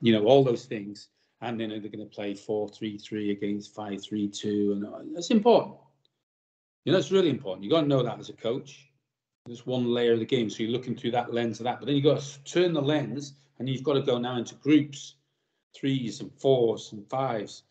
You 0.00 0.12
know 0.12 0.24
all 0.24 0.44
those 0.44 0.64
things, 0.64 1.08
and 1.40 1.60
then 1.60 1.70
they're 1.70 1.78
going 1.80 1.98
to 1.98 2.06
play 2.06 2.34
four 2.34 2.68
three 2.68 2.98
three 2.98 3.30
against 3.30 3.74
five 3.74 4.02
three 4.02 4.28
two, 4.28 4.72
and 4.72 5.14
that's 5.14 5.30
important. 5.30 5.76
You 6.84 6.92
know, 6.92 6.98
it's 6.98 7.12
really 7.12 7.30
important. 7.30 7.64
You've 7.64 7.72
got 7.72 7.82
to 7.82 7.88
know 7.88 8.02
that 8.02 8.18
as 8.18 8.30
a 8.30 8.34
coach. 8.34 8.86
There's 9.46 9.66
one 9.66 9.86
layer 9.86 10.14
of 10.14 10.18
the 10.18 10.26
game, 10.26 10.50
so 10.50 10.62
you're 10.62 10.72
looking 10.72 10.96
through 10.96 11.12
that 11.12 11.32
lens 11.32 11.60
of 11.60 11.64
that. 11.64 11.78
But 11.80 11.86
then 11.86 11.94
you've 11.94 12.04
got 12.04 12.20
to 12.20 12.44
turn 12.44 12.72
the 12.72 12.80
lens, 12.80 13.34
and 13.58 13.68
you've 13.68 13.82
got 13.82 13.94
to 13.94 14.02
go 14.02 14.18
now 14.18 14.36
into 14.36 14.54
groups 14.56 15.14
threes 15.76 16.20
and 16.20 16.32
fours 16.32 16.92
and 16.92 17.08
fives, 17.08 17.64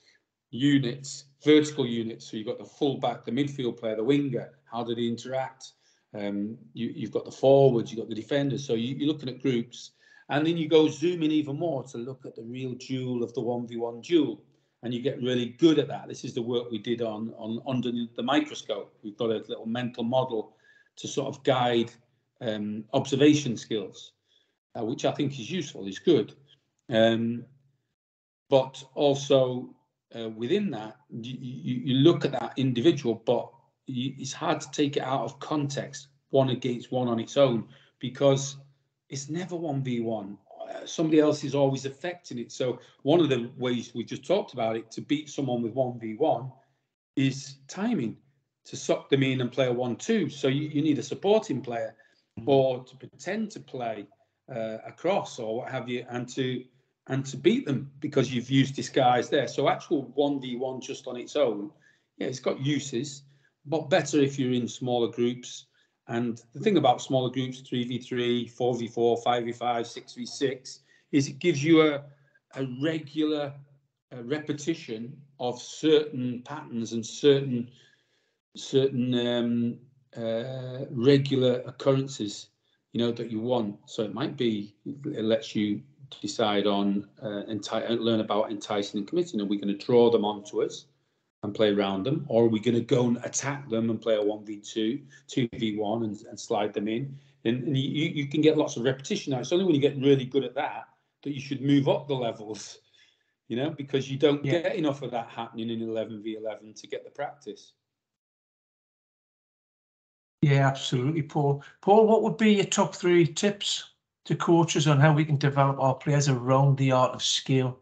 units, 0.51 1.25
vertical 1.43 1.85
units. 1.85 2.29
So 2.29 2.37
you've 2.37 2.47
got 2.47 2.57
the 2.57 2.65
fullback, 2.65 3.25
the 3.25 3.31
midfield 3.31 3.77
player, 3.77 3.95
the 3.95 4.03
winger. 4.03 4.51
How 4.71 4.83
do 4.83 4.95
they 4.95 5.07
interact? 5.07 5.73
Um, 6.13 6.57
you, 6.73 7.01
have 7.01 7.11
got 7.11 7.25
the 7.25 7.31
forwards, 7.31 7.91
you've 7.91 7.99
got 7.99 8.09
the 8.09 8.15
defenders. 8.15 8.65
So 8.65 8.73
you, 8.73 9.05
are 9.05 9.11
looking 9.11 9.29
at 9.29 9.41
groups. 9.41 9.91
And 10.29 10.45
then 10.45 10.57
you 10.57 10.67
go 10.67 10.87
zoom 10.87 11.23
in 11.23 11.31
even 11.31 11.57
more 11.57 11.83
to 11.85 11.97
look 11.97 12.25
at 12.25 12.35
the 12.35 12.43
real 12.43 12.73
duel 12.75 13.23
of 13.23 13.33
the 13.33 13.41
1v1 13.41 14.03
duel. 14.03 14.41
And 14.83 14.93
you 14.93 15.01
get 15.01 15.21
really 15.21 15.47
good 15.57 15.79
at 15.79 15.87
that. 15.87 16.07
This 16.07 16.23
is 16.23 16.33
the 16.33 16.41
work 16.41 16.71
we 16.71 16.77
did 16.77 17.01
on, 17.01 17.33
on 17.37 17.61
under 17.67 17.91
the 18.15 18.23
microscope. 18.23 18.93
We've 19.03 19.17
got 19.17 19.31
a 19.31 19.43
little 19.47 19.65
mental 19.65 20.03
model 20.03 20.55
to 20.97 21.07
sort 21.07 21.27
of 21.27 21.43
guide 21.43 21.91
um, 22.41 22.85
observation 22.93 23.57
skills, 23.57 24.13
uh, 24.79 24.85
which 24.85 25.03
I 25.03 25.11
think 25.11 25.37
is 25.39 25.51
useful, 25.51 25.87
is 25.87 25.99
good. 25.99 26.33
Um, 26.89 27.45
but 28.49 28.83
also 28.95 29.75
uh, 30.15 30.29
within 30.29 30.71
that, 30.71 30.97
you, 31.09 31.35
you, 31.39 31.95
look 31.95 32.25
at 32.25 32.31
that 32.31 32.53
individual, 32.57 33.21
but 33.25 33.49
you, 33.85 34.13
it's 34.17 34.33
hard 34.33 34.61
to 34.61 34.71
take 34.71 34.97
it 34.97 35.03
out 35.03 35.21
of 35.21 35.39
context, 35.39 36.07
one 36.29 36.49
against 36.49 36.91
one 36.91 37.07
on 37.07 37.19
its 37.19 37.37
own, 37.37 37.67
because 37.99 38.57
it's 39.09 39.29
never 39.29 39.55
1v1. 39.55 40.37
Uh, 40.69 40.85
somebody 40.85 41.19
else 41.19 41.43
is 41.43 41.55
always 41.55 41.85
affecting 41.85 42.39
it. 42.39 42.51
So, 42.51 42.79
one 43.03 43.19
of 43.19 43.29
the 43.29 43.49
ways 43.57 43.91
we 43.93 44.03
just 44.03 44.25
talked 44.25 44.53
about 44.53 44.75
it 44.75 44.91
to 44.91 45.01
beat 45.01 45.29
someone 45.29 45.61
with 45.61 45.73
1v1 45.73 46.51
is 47.15 47.55
timing 47.67 48.17
to 48.65 48.77
suck 48.77 49.09
them 49.09 49.23
in 49.23 49.41
and 49.41 49.51
play 49.51 49.67
a 49.67 49.73
1 49.73 49.95
2. 49.95 50.29
So, 50.29 50.47
you, 50.47 50.69
you 50.69 50.81
need 50.81 50.99
a 50.99 51.03
supporting 51.03 51.61
player 51.61 51.95
mm-hmm. 52.39 52.49
or 52.49 52.83
to 52.83 52.95
pretend 52.95 53.51
to 53.51 53.59
play 53.59 54.07
uh, 54.53 54.77
across 54.85 55.39
or 55.39 55.57
what 55.57 55.71
have 55.71 55.89
you, 55.89 56.05
and 56.09 56.27
to 56.29 56.63
and 57.07 57.25
to 57.25 57.37
beat 57.37 57.65
them 57.65 57.91
because 57.99 58.31
you've 58.31 58.51
used 58.51 58.75
disguise 58.75 59.29
there. 59.29 59.47
So 59.47 59.67
actual 59.67 60.13
1v1 60.17 60.81
just 60.81 61.07
on 61.07 61.17
its 61.17 61.35
own, 61.35 61.71
yeah, 62.17 62.27
it's 62.27 62.39
got 62.39 62.59
uses, 62.59 63.23
but 63.65 63.89
better 63.89 64.19
if 64.19 64.37
you're 64.37 64.53
in 64.53 64.67
smaller 64.67 65.11
groups. 65.11 65.65
And 66.09 66.41
the 66.53 66.59
thing 66.59 66.77
about 66.77 67.01
smaller 67.01 67.29
groups, 67.29 67.61
3v3, 67.61 68.51
4v4, 68.51 69.23
5v5, 69.23 69.57
6v6, 69.59 70.79
is 71.11 71.27
it 71.27 71.39
gives 71.39 71.63
you 71.63 71.83
a, 71.83 72.03
a 72.55 72.67
regular 72.81 73.53
a 74.11 74.23
repetition 74.23 75.15
of 75.39 75.61
certain 75.61 76.41
patterns 76.43 76.93
and 76.93 77.05
certain 77.05 77.69
certain 78.55 79.13
um, 79.27 79.77
uh, 80.17 80.85
regular 80.89 81.61
occurrences, 81.67 82.47
you 82.93 82.99
know, 82.99 83.11
that 83.11 83.29
you 83.29 83.39
want. 83.39 83.77
So 83.85 84.01
it 84.01 84.13
might 84.13 84.35
be, 84.35 84.73
it 84.85 85.23
lets 85.23 85.55
you 85.55 85.81
decide 86.21 86.65
on 86.65 87.07
uh, 87.21 87.43
enti- 87.47 87.99
learn 87.99 88.21
about 88.21 88.49
enticing 88.49 88.99
and 88.99 89.07
committing. 89.07 89.39
Are 89.39 89.45
we 89.45 89.57
going 89.57 89.77
to 89.77 89.85
draw 89.85 90.09
them 90.09 90.25
onto 90.25 90.63
us 90.63 90.85
and 91.43 91.55
play 91.55 91.73
around 91.73 92.03
them, 92.03 92.25
or 92.27 92.45
are 92.45 92.49
we 92.49 92.59
going 92.59 92.75
to 92.75 92.81
go 92.81 93.07
and 93.07 93.17
attack 93.23 93.69
them 93.69 93.89
and 93.89 94.01
play 94.01 94.15
a 94.15 94.21
one 94.21 94.45
v 94.45 94.57
two, 94.57 95.01
two 95.27 95.47
v 95.55 95.77
one, 95.77 96.03
and, 96.03 96.21
and 96.29 96.39
slide 96.39 96.73
them 96.73 96.87
in? 96.87 97.17
And, 97.45 97.63
and 97.63 97.77
you, 97.77 98.09
you 98.09 98.27
can 98.27 98.41
get 98.41 98.57
lots 98.57 98.75
of 98.75 98.83
repetition. 98.83 99.31
Now 99.31 99.39
it's 99.39 99.53
only 99.53 99.65
when 99.65 99.75
you 99.75 99.81
get 99.81 99.97
really 99.97 100.25
good 100.25 100.43
at 100.43 100.55
that 100.55 100.89
that 101.23 101.33
you 101.33 101.39
should 101.39 101.61
move 101.61 101.87
up 101.87 102.07
the 102.07 102.13
levels. 102.13 102.79
You 103.47 103.57
know, 103.57 103.71
because 103.71 104.11
you 104.11 104.17
don't 104.17 104.45
yeah. 104.45 104.59
get 104.59 104.75
enough 104.75 105.01
of 105.01 105.09
that 105.09 105.27
happening 105.29 105.71
in 105.71 105.81
11 105.81 106.21
v 106.21 106.37
11 106.39 106.73
to 106.75 106.87
get 106.87 107.03
the 107.03 107.09
practice. 107.09 107.73
Yeah, 110.41 110.67
absolutely, 110.67 111.23
Paul. 111.23 111.63
Paul, 111.81 112.07
what 112.07 112.21
would 112.21 112.37
be 112.37 112.53
your 112.53 112.65
top 112.65 112.95
three 112.95 113.25
tips 113.25 113.91
to 114.25 114.35
coaches 114.35 114.87
on 114.87 114.99
how 114.99 115.13
we 115.13 115.25
can 115.25 115.37
develop 115.37 115.79
our 115.79 115.95
players 115.95 116.29
around 116.29 116.77
the 116.77 116.91
art 116.91 117.15
of 117.15 117.23
skill? 117.23 117.79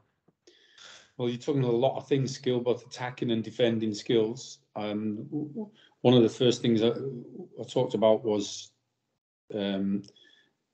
Well, 1.18 1.30
you're 1.30 1.40
talking 1.40 1.64
a 1.64 1.72
lot 1.72 1.98
of 1.98 2.08
things, 2.08 2.34
skill, 2.34 2.60
both 2.60 2.86
attacking 2.86 3.32
and 3.32 3.44
defending 3.44 3.94
skills. 3.94 4.60
Um, 4.76 5.26
one 6.02 6.14
of 6.14 6.22
the 6.22 6.30
first 6.30 6.62
things 6.62 6.84
I, 6.84 6.90
I 6.90 7.64
talked 7.68 7.96
about 7.96 8.24
was 8.24 8.72
um, 9.54 10.04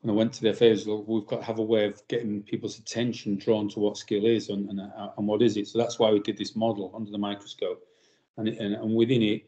when 0.02 0.10
I 0.10 0.18
went 0.18 0.34
to 0.34 0.42
the 0.42 0.50
affairs, 0.50 0.86
we've 0.86 1.26
got 1.26 1.38
to 1.38 1.46
have 1.46 1.60
a 1.60 1.64
way 1.64 1.86
of 1.86 2.06
getting 2.10 2.44
people's 2.44 2.78
attention 2.78 3.38
drawn 3.38 3.70
to 3.70 3.80
what 3.80 3.98
skill 3.98 4.26
is 4.26 4.50
and, 4.50 4.70
and, 4.70 4.82
uh, 4.82 5.12
and 5.18 5.26
what 5.26 5.42
is 5.42 5.56
it. 5.56 5.68
So 5.68 5.80
that's 5.80 5.98
why 5.98 6.12
we 6.12 6.20
did 6.20 6.38
this 6.38 6.58
model 6.58 6.92
under 6.94 7.10
the 7.10 7.18
microscope. 7.18 7.88
And, 8.36 8.50
and, 8.50 8.76
and 8.76 8.96
within 8.96 9.22
it, 9.22 9.44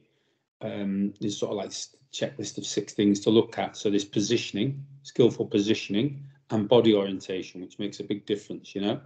um, 0.62 1.13
there's 1.19 1.38
sort 1.38 1.51
of 1.51 1.58
like 1.58 1.71
checklist 2.13 2.58
of 2.58 2.65
six 2.65 2.93
things 2.93 3.19
to 3.21 3.29
look 3.29 3.60
at. 3.60 3.75
So 3.75 3.89
there's 3.89 4.05
positioning, 4.05 4.86
skillful 5.03 5.47
positioning, 5.47 6.23
and 6.51 6.69
body 6.69 6.93
orientation, 6.93 7.60
which 7.60 7.79
makes 7.79 7.99
a 7.99 8.03
big 8.03 8.25
difference. 8.25 8.73
You 8.73 8.81
know, 8.81 9.01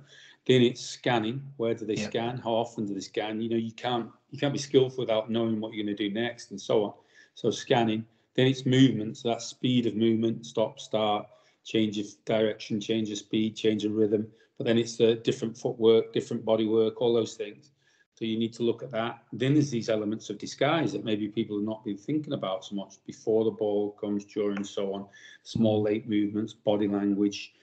then 0.50 0.64
it's 0.64 0.82
scanning. 0.82 1.44
Where 1.58 1.76
do 1.76 1.86
they 1.86 1.94
yeah. 1.94 2.08
scan? 2.08 2.38
How 2.40 2.50
often 2.50 2.88
do 2.88 2.96
they 2.96 3.02
scan? 3.02 3.40
You 3.40 3.50
know, 3.50 3.56
you 3.56 3.72
can't 3.72 4.10
you 4.32 4.40
can't 4.40 4.52
be 4.52 4.60
skillful 4.60 5.04
without 5.04 5.30
knowing 5.30 5.62
what 5.62 5.74
you're 5.74 5.86
going 5.86 5.96
to 5.96 6.10
do 6.10 6.14
next, 6.14 6.50
and 6.50 6.60
so 6.60 6.84
on. 6.86 6.94
So 7.36 7.52
scanning. 7.52 8.04
Then 8.36 8.48
it's 8.48 8.66
movement. 8.66 9.18
So 9.18 9.30
that's 9.30 9.46
speed 9.46 9.86
of 9.86 9.96
movement, 9.96 10.46
stop, 10.46 10.80
start, 10.80 11.28
change 11.64 12.00
of 12.00 12.08
direction, 12.26 12.82
change 12.82 13.12
of 13.12 13.20
speed, 13.20 13.56
change 13.56 13.86
of 13.86 13.94
rhythm. 13.94 14.28
But 14.58 14.66
then 14.66 14.80
it's 14.80 14.98
the 14.98 15.16
different 15.16 15.56
footwork, 15.56 16.14
different 16.14 16.44
body 16.44 16.66
work, 16.66 17.00
all 17.00 17.14
those 17.14 17.36
things. 17.36 17.70
So 18.16 18.26
you 18.26 18.38
need 18.38 18.54
to 18.54 18.64
look 18.64 18.82
at 18.82 18.92
that. 18.92 19.24
Then 19.32 19.54
there's 19.54 19.70
these 19.70 19.88
elements 19.88 20.30
of 20.30 20.40
disguise 20.40 20.92
that 20.94 21.06
maybe 21.06 21.28
people 21.28 21.58
have 21.58 21.66
not 21.66 21.86
been 21.86 21.98
thinking 21.98 22.34
about 22.34 22.66
so 22.66 22.76
much 22.76 22.96
before 23.06 23.44
the 23.44 23.52
ball 23.52 23.92
comes, 23.92 24.26
during, 24.26 24.64
so 24.64 24.94
on. 24.94 25.06
Small 25.44 25.82
late 25.82 26.10
movements, 26.10 26.54
body 26.54 26.88
language, 26.88 27.54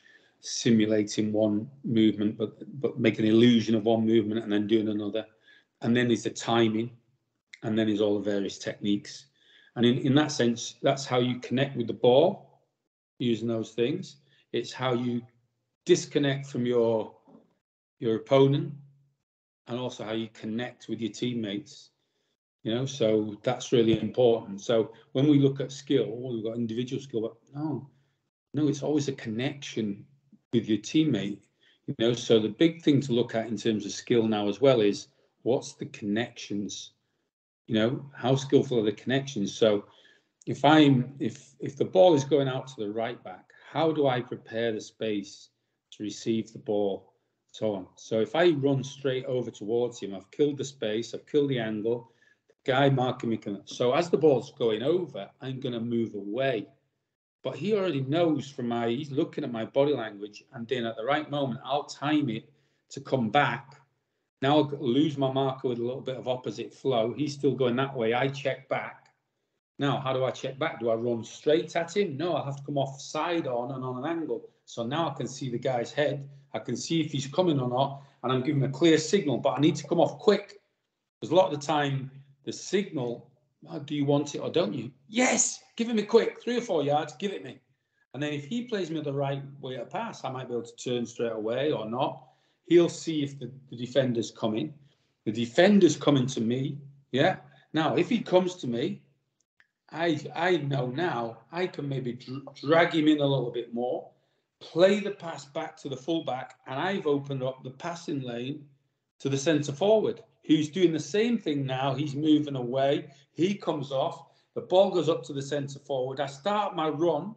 simulating 0.41 1.33
one 1.33 1.69
movement, 1.85 2.37
but 2.39 2.81
but 2.81 2.99
make 2.99 3.19
an 3.19 3.25
illusion 3.25 3.75
of 3.75 3.85
one 3.85 4.07
movement 4.07 4.43
and 4.43 4.53
then 4.53 4.67
doing 4.67 4.89
another. 4.89 5.27
And 5.83 5.97
then 5.97 6.09
there's 6.09 6.25
the 6.25 6.31
timing, 6.31 6.91
and 7.63 7.79
then 7.79 7.87
there's 7.87 8.01
all 8.01 8.19
the 8.19 8.31
various 8.31 8.59
techniques. 8.59 9.27
And 9.77 9.85
in, 9.85 9.99
in 9.99 10.15
that 10.15 10.33
sense, 10.33 10.77
that's 10.83 11.05
how 11.05 11.19
you 11.19 11.39
connect 11.41 11.77
with 11.77 11.87
the 11.87 11.93
ball 11.93 12.63
using 13.19 13.49
those 13.49 13.73
things. 13.73 14.17
It's 14.53 14.73
how 14.73 14.95
you 14.95 15.23
disconnect 15.85 16.47
from 16.47 16.67
your 16.67 17.15
your 17.99 18.17
opponent 18.17 18.73
and 19.69 19.79
also 19.79 20.05
how 20.05 20.13
you 20.13 20.29
connect 20.33 20.89
with 20.89 21.01
your 21.01 21.13
teammates. 21.13 21.91
You 22.63 22.75
know, 22.75 22.87
so 22.87 23.37
that's 23.43 23.71
really 23.73 24.01
important. 24.01 24.61
So 24.61 24.93
when 25.13 25.29
we 25.29 25.39
look 25.39 25.61
at 25.61 25.71
skill, 25.71 26.11
we've 26.11 26.45
got 26.45 26.57
individual 26.57 27.01
skill, 27.01 27.21
but 27.21 27.37
no, 27.55 27.89
no, 28.55 28.67
it's 28.69 28.83
always 28.83 29.07
a 29.09 29.13
connection 29.13 30.05
with 30.57 30.69
your 30.69 30.79
teammate. 30.79 31.39
You 31.87 31.95
know, 31.99 32.13
so 32.15 32.41
the 32.41 32.49
big 32.49 32.83
thing 32.83 33.01
to 33.03 33.13
look 33.13 33.35
at 33.35 33.47
in 33.47 33.57
terms 33.57 33.87
of 33.87 33.93
skill 33.93 34.27
now 34.27 34.49
as 34.49 34.61
well 34.61 34.81
is 34.81 35.09
what's 35.43 35.75
the 35.75 35.87
connections? 35.87 36.93
You 37.67 37.77
know, 37.77 38.11
how 38.15 38.35
skillful 38.35 38.81
are 38.81 38.85
the 38.85 38.93
connections? 38.93 39.55
So 39.55 39.85
if 40.47 40.65
I'm 40.65 41.15
if 41.21 41.55
if 41.61 41.77
the 41.77 41.85
ball 41.85 42.15
is 42.15 42.25
going 42.25 42.49
out 42.49 42.67
to 42.69 42.75
the 42.79 42.91
right 42.91 43.23
back, 43.23 43.53
how 43.73 43.93
do 43.93 44.09
I 44.09 44.21
prepare 44.21 44.73
the 44.73 44.81
space 44.81 45.51
to 45.93 46.03
receive 46.03 46.53
the 46.53 46.59
ball? 46.59 47.13
so 47.57 47.75
on. 47.75 47.87
So 47.97 48.21
if 48.21 48.35
I 48.35 48.51
run 48.51 48.85
straight 48.85 49.25
over 49.25 49.51
towards 49.51 50.01
him, 50.01 50.15
I've 50.15 50.31
killed 50.31 50.59
the 50.59 50.65
space, 50.65 51.15
I've 51.15 51.27
killed 51.27 51.49
the 51.49 51.59
angle, 51.59 52.13
the 52.49 52.71
guy 52.71 52.91
marking 52.91 53.31
me. 53.31 53.39
Can, 53.39 53.63
so 53.65 53.95
as 53.95 54.11
the 54.11 54.19
ball's 54.19 54.53
going 54.53 54.83
over, 54.83 55.31
I'm 55.41 55.59
going 55.61 55.73
to 55.73 55.81
move 55.81 56.15
away. 56.15 56.67
But 57.47 57.55
he 57.55 57.75
already 57.75 58.01
knows 58.01 58.51
from 58.51 58.67
my, 58.67 58.89
he's 58.89 59.13
looking 59.13 59.45
at 59.45 59.53
my 59.53 59.67
body 59.67 59.93
language, 59.93 60.43
and 60.53 60.67
then 60.67 60.85
at 60.85 60.97
the 60.97 61.05
right 61.05 61.31
moment, 61.31 61.61
I'll 61.65 61.85
time 61.85 62.29
it 62.29 62.51
to 62.89 63.01
come 63.01 63.31
back 63.31 63.77
Now 64.43 64.57
I'll 64.57 64.71
lose 64.81 65.17
my 65.17 65.31
marker 65.31 65.69
with 65.69 65.79
a 65.79 65.83
little 65.85 66.01
bit 66.01 66.17
of 66.17 66.27
opposite 66.27 66.75
flow. 66.75 67.15
He's 67.17 67.35
still 67.35 67.55
going 67.55 67.77
that 67.77 67.97
way. 67.97 68.15
I 68.15 68.27
check 68.27 68.69
back. 68.69 69.15
Now, 69.79 70.01
how 70.01 70.13
do 70.13 70.25
I 70.25 70.33
check 70.33 70.59
back? 70.59 70.81
Do 70.81 70.91
I 70.91 70.97
run 70.97 71.23
straight 71.23 71.77
at 71.77 71.97
him? 71.97 72.17
No, 72.17 72.35
I 72.35 72.45
have 72.45 72.57
to 72.57 72.65
come 72.65 72.79
off 72.79 73.01
side 73.01 73.47
on 73.47 73.71
and 73.71 73.85
on 73.85 74.05
an 74.05 74.11
angle. 74.11 74.51
So 74.65 74.85
now 74.85 75.09
I 75.09 75.15
can 75.15 75.29
see 75.29 75.49
the 75.49 75.57
guy's 75.57 75.93
head. 75.93 76.29
I 76.53 76.59
can 76.59 76.77
see 76.77 77.01
if 77.01 77.13
he's 77.13 77.29
coming 77.29 77.61
or 77.61 77.69
not, 77.69 78.03
and 78.25 78.33
I'm 78.33 78.43
giving 78.43 78.65
a 78.65 78.69
clear 78.69 78.99
signal, 78.99 79.39
but 79.39 79.51
I 79.51 79.61
need 79.61 79.77
to 79.77 79.87
come 79.87 80.01
off 80.01 80.19
quick. 80.19 80.61
Because 81.21 81.31
a 81.31 81.37
lot 81.37 81.53
of 81.53 81.61
the 81.61 81.65
time, 81.65 82.11
the 82.43 82.53
signal, 82.53 83.31
do 83.85 83.95
you 83.95 84.05
want 84.05 84.35
it 84.35 84.39
or 84.39 84.51
don't 84.51 84.75
you? 84.75 84.91
Yes, 85.09 85.63
give 85.77 85.89
it 85.89 85.95
me 85.95 86.03
quick, 86.03 86.43
three 86.43 86.59
or 86.59 86.61
four 86.61 86.83
yards, 86.83 87.15
give 87.19 87.33
it 87.33 87.45
me. 87.45 87.61
And 88.15 88.23
then 88.23 88.33
if 88.33 88.47
he 88.47 88.63
plays 88.63 88.91
me 88.91 89.01
the 89.01 89.13
right 89.13 89.43
way 89.61 89.77
to 89.77 89.85
pass, 89.85 90.25
I 90.25 90.31
might 90.31 90.49
be 90.49 90.55
able 90.55 90.65
to 90.65 90.77
turn 90.77 91.05
straight 91.05 91.33
away 91.33 91.73
or 91.73 91.89
not. 91.89 92.23
He'll 92.67 92.89
see 92.89 93.23
if 93.23 93.39
the, 93.39 93.51
the 93.71 93.77
defender's 93.77 94.31
coming. 94.31 94.73
The 95.25 95.33
defender's 95.33 95.97
coming 95.97 96.27
to 96.29 96.41
me. 96.41 96.79
Yeah. 97.13 97.37
Now, 97.73 97.97
if 97.97 98.09
he 98.09 98.21
comes 98.21 98.55
to 98.57 98.67
me, 98.67 99.03
I 99.93 100.19
I 100.35 100.57
know 100.57 100.87
now 100.87 101.39
I 101.53 101.67
can 101.67 101.89
maybe 101.89 102.15
dr 102.15 102.67
drag 102.67 102.95
him 102.95 103.07
in 103.07 103.21
a 103.21 103.27
little 103.27 103.53
bit 103.53 103.73
more, 103.73 104.11
play 104.61 105.01
the 105.01 105.13
pass 105.13 105.45
back 105.45 105.77
to 105.83 105.89
the 105.89 105.97
fullback, 105.97 106.59
and 106.67 106.81
I've 106.81 107.07
opened 107.07 107.43
up 107.43 107.63
the 107.63 107.71
passing 107.71 108.21
lane 108.21 108.65
to 109.21 109.29
the 109.29 109.39
centre 109.39 109.73
forward, 109.73 110.23
who's 110.47 110.69
doing 110.69 110.93
the 110.93 111.01
same 111.01 111.39
thing 111.39 111.67
now. 111.67 111.95
He's 111.95 112.15
moving 112.15 112.57
away. 112.57 113.09
He 113.33 113.55
comes 113.55 113.93
off. 113.93 114.27
The 114.55 114.63
ball 114.63 114.91
goes 114.91 115.09
up 115.09 115.23
to 115.25 115.33
the 115.33 115.43
centre 115.43 115.79
forward. 115.79 116.21
I 116.21 116.27
start 116.27 116.77
my 116.77 116.89
run 116.89 117.35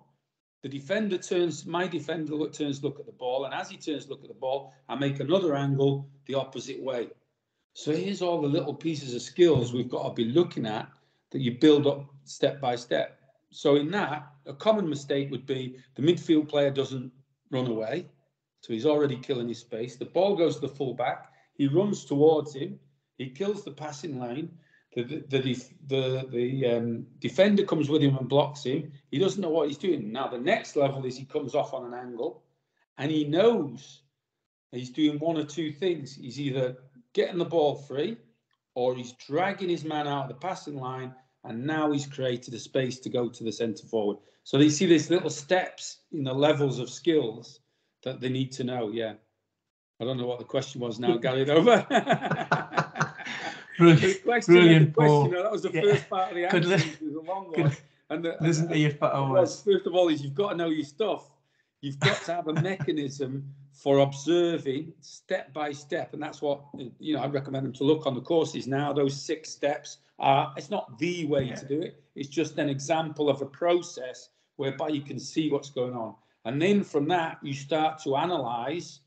the 0.62 0.70
defender 0.70 1.18
turns, 1.18 1.66
my 1.66 1.88
defender 1.88 2.36
look, 2.36 2.52
turns 2.52 2.84
look 2.84 3.00
at 3.00 3.06
the 3.06 3.14
ball, 3.14 3.46
and 3.46 3.54
as 3.54 3.70
he 3.70 3.78
turns 3.78 4.10
look 4.10 4.24
at 4.24 4.28
the 4.28 4.34
ball, 4.34 4.74
I 4.90 4.96
make 4.96 5.20
another 5.20 5.56
angle 5.56 6.10
the 6.26 6.36
opposite 6.36 6.82
way. 6.82 7.10
So 7.74 7.94
here's 7.94 8.22
all 8.22 8.42
the 8.42 8.48
little 8.48 8.74
pieces 8.74 9.16
of 9.16 9.22
skills 9.22 9.72
we've 9.72 9.90
got 9.90 10.08
to 10.08 10.14
be 10.14 10.26
looking 10.26 10.66
at 10.66 10.90
that 11.32 11.40
you 11.40 11.58
build 11.60 11.88
up 11.88 12.06
step 12.26 12.60
by 12.60 12.76
step. 12.76 13.20
So 13.52 13.78
in 13.78 13.90
that, 13.92 14.28
a 14.46 14.54
common 14.54 14.90
mistake 14.90 15.32
would 15.32 15.46
be 15.46 15.78
the 15.96 16.02
midfield 16.02 16.50
player 16.50 16.72
doesn't 16.72 17.12
run 17.52 17.68
away, 17.68 18.10
so 18.60 18.74
he's 18.74 18.86
already 18.86 19.16
killing 19.16 19.48
his 19.48 19.60
space. 19.60 19.96
The 19.96 20.06
ball 20.06 20.36
goes 20.36 20.56
to 20.56 20.62
the 20.62 20.68
fullback, 20.68 21.32
he 21.54 21.68
runs 21.68 22.04
towards 22.04 22.54
him, 22.54 22.80
he 23.20 23.30
kills 23.30 23.64
the 23.64 23.72
passing 23.72 24.18
line. 24.18 24.50
the 24.96 25.04
the 25.04 25.40
the, 25.88 26.28
the 26.32 26.66
um, 26.66 27.06
defender 27.20 27.64
comes 27.64 27.90
with 27.90 28.02
him 28.02 28.18
and 28.18 28.28
blocks 28.28 28.64
him. 28.64 28.92
He 29.12 29.20
doesn't 29.20 29.42
know 29.42 29.50
what 29.50 29.68
he's 29.68 29.78
doing. 29.78 30.12
Now 30.12 30.28
the 30.30 30.40
next 30.40 30.76
level 30.76 31.06
is 31.06 31.16
he 31.16 31.26
comes 31.26 31.54
off 31.54 31.74
on 31.76 31.86
an 31.86 31.94
angle, 31.94 32.44
and 32.98 33.12
he 33.12 33.26
knows 33.26 34.02
he's 34.72 34.90
doing 34.90 35.20
one 35.20 35.38
or 35.38 35.44
two 35.44 35.72
things. 35.72 36.16
He's 36.16 36.40
either 36.40 36.78
getting 37.14 37.38
the 37.38 37.46
ball 37.46 37.76
free, 37.76 38.18
or 38.74 38.96
he's 38.96 39.14
dragging 39.14 39.70
his 39.70 39.84
man 39.84 40.08
out 40.08 40.24
of 40.24 40.30
the 40.30 40.48
passing 40.48 40.78
line, 40.78 41.14
and 41.44 41.68
now 41.68 41.92
he's 41.92 42.08
created 42.08 42.54
a 42.54 42.60
space 42.60 43.00
to 43.02 43.10
go 43.10 43.28
to 43.30 43.44
the 43.44 43.52
centre 43.52 43.86
forward. 43.86 44.18
So 44.46 44.58
they 44.58 44.70
see 44.70 44.86
these 44.86 45.10
little 45.10 45.30
steps 45.30 46.00
in 46.14 46.24
the 46.24 46.34
levels 46.34 46.80
of 46.80 46.90
skills 46.90 47.60
that 48.04 48.22
they 48.22 48.30
need 48.30 48.54
to 48.54 48.64
know. 48.64 48.90
Yeah, 48.90 49.16
I 50.00 50.06
don't 50.06 50.18
know 50.18 50.26
what 50.26 50.40
the 50.40 50.46
question 50.46 50.80
was 50.80 51.00
now. 51.00 51.18
Carried 51.18 51.50
over. 51.50 51.86
Brilliant, 53.80 54.24
question, 54.26 54.54
brilliant 54.54 54.94
Paul. 54.94 55.30
that 55.30 55.52
was 55.52 55.62
the 55.62 55.72
yeah. 55.72 55.82
first 55.82 56.10
part 56.10 56.30
of 56.32 56.36
the 56.36 56.46
answer. 56.46 56.74
It 56.74 57.02
was 57.02 57.16
a 57.16 57.22
long 57.22 57.46
one. 57.52 57.72
And 58.10 58.26
the, 58.26 58.36
listen 58.42 58.68
to 58.68 58.78
your 58.78 58.92
First 58.92 59.68
of 59.68 59.96
all, 59.96 60.10
is 60.10 60.22
you've 60.22 60.36
got 60.36 60.50
to 60.50 60.58
know 60.58 60.68
your 60.68 60.84
stuff. 60.84 61.30
You've 61.82 62.00
got 62.00 62.22
to 62.24 62.34
have 62.34 62.48
a 62.50 62.54
mechanism 62.54 63.54
for 63.72 64.00
observing 64.00 64.92
step 65.00 65.54
by 65.54 65.72
step, 65.72 66.14
and 66.14 66.22
that's 66.22 66.42
what 66.42 66.62
you 67.00 67.16
know. 67.16 67.22
I 67.22 67.28
recommend 67.28 67.66
them 67.66 67.74
to 67.74 67.86
look 67.86 68.06
on 68.06 68.16
the 68.16 68.22
courses 68.22 68.68
now. 68.68 68.92
Those 68.92 69.16
six 69.16 69.50
steps 69.50 70.00
are. 70.18 70.54
It's 70.58 70.70
not 70.70 71.00
the 71.00 71.26
way 71.28 71.46
yeah. 71.46 71.56
to 71.56 71.66
do 71.66 71.82
it. 71.82 72.04
It's 72.16 72.28
just 72.28 72.58
an 72.58 72.68
example 72.68 73.30
of 73.30 73.42
a 73.42 73.46
process 73.46 74.30
whereby 74.58 74.90
you 74.90 75.02
can 75.02 75.20
see 75.20 75.50
what's 75.50 75.70
going 75.70 75.94
on, 75.94 76.16
and 76.44 76.62
then 76.62 76.84
from 76.84 77.08
that 77.08 77.38
you 77.42 77.54
start 77.54 78.04
to 78.04 78.18
analyze. 78.18 79.00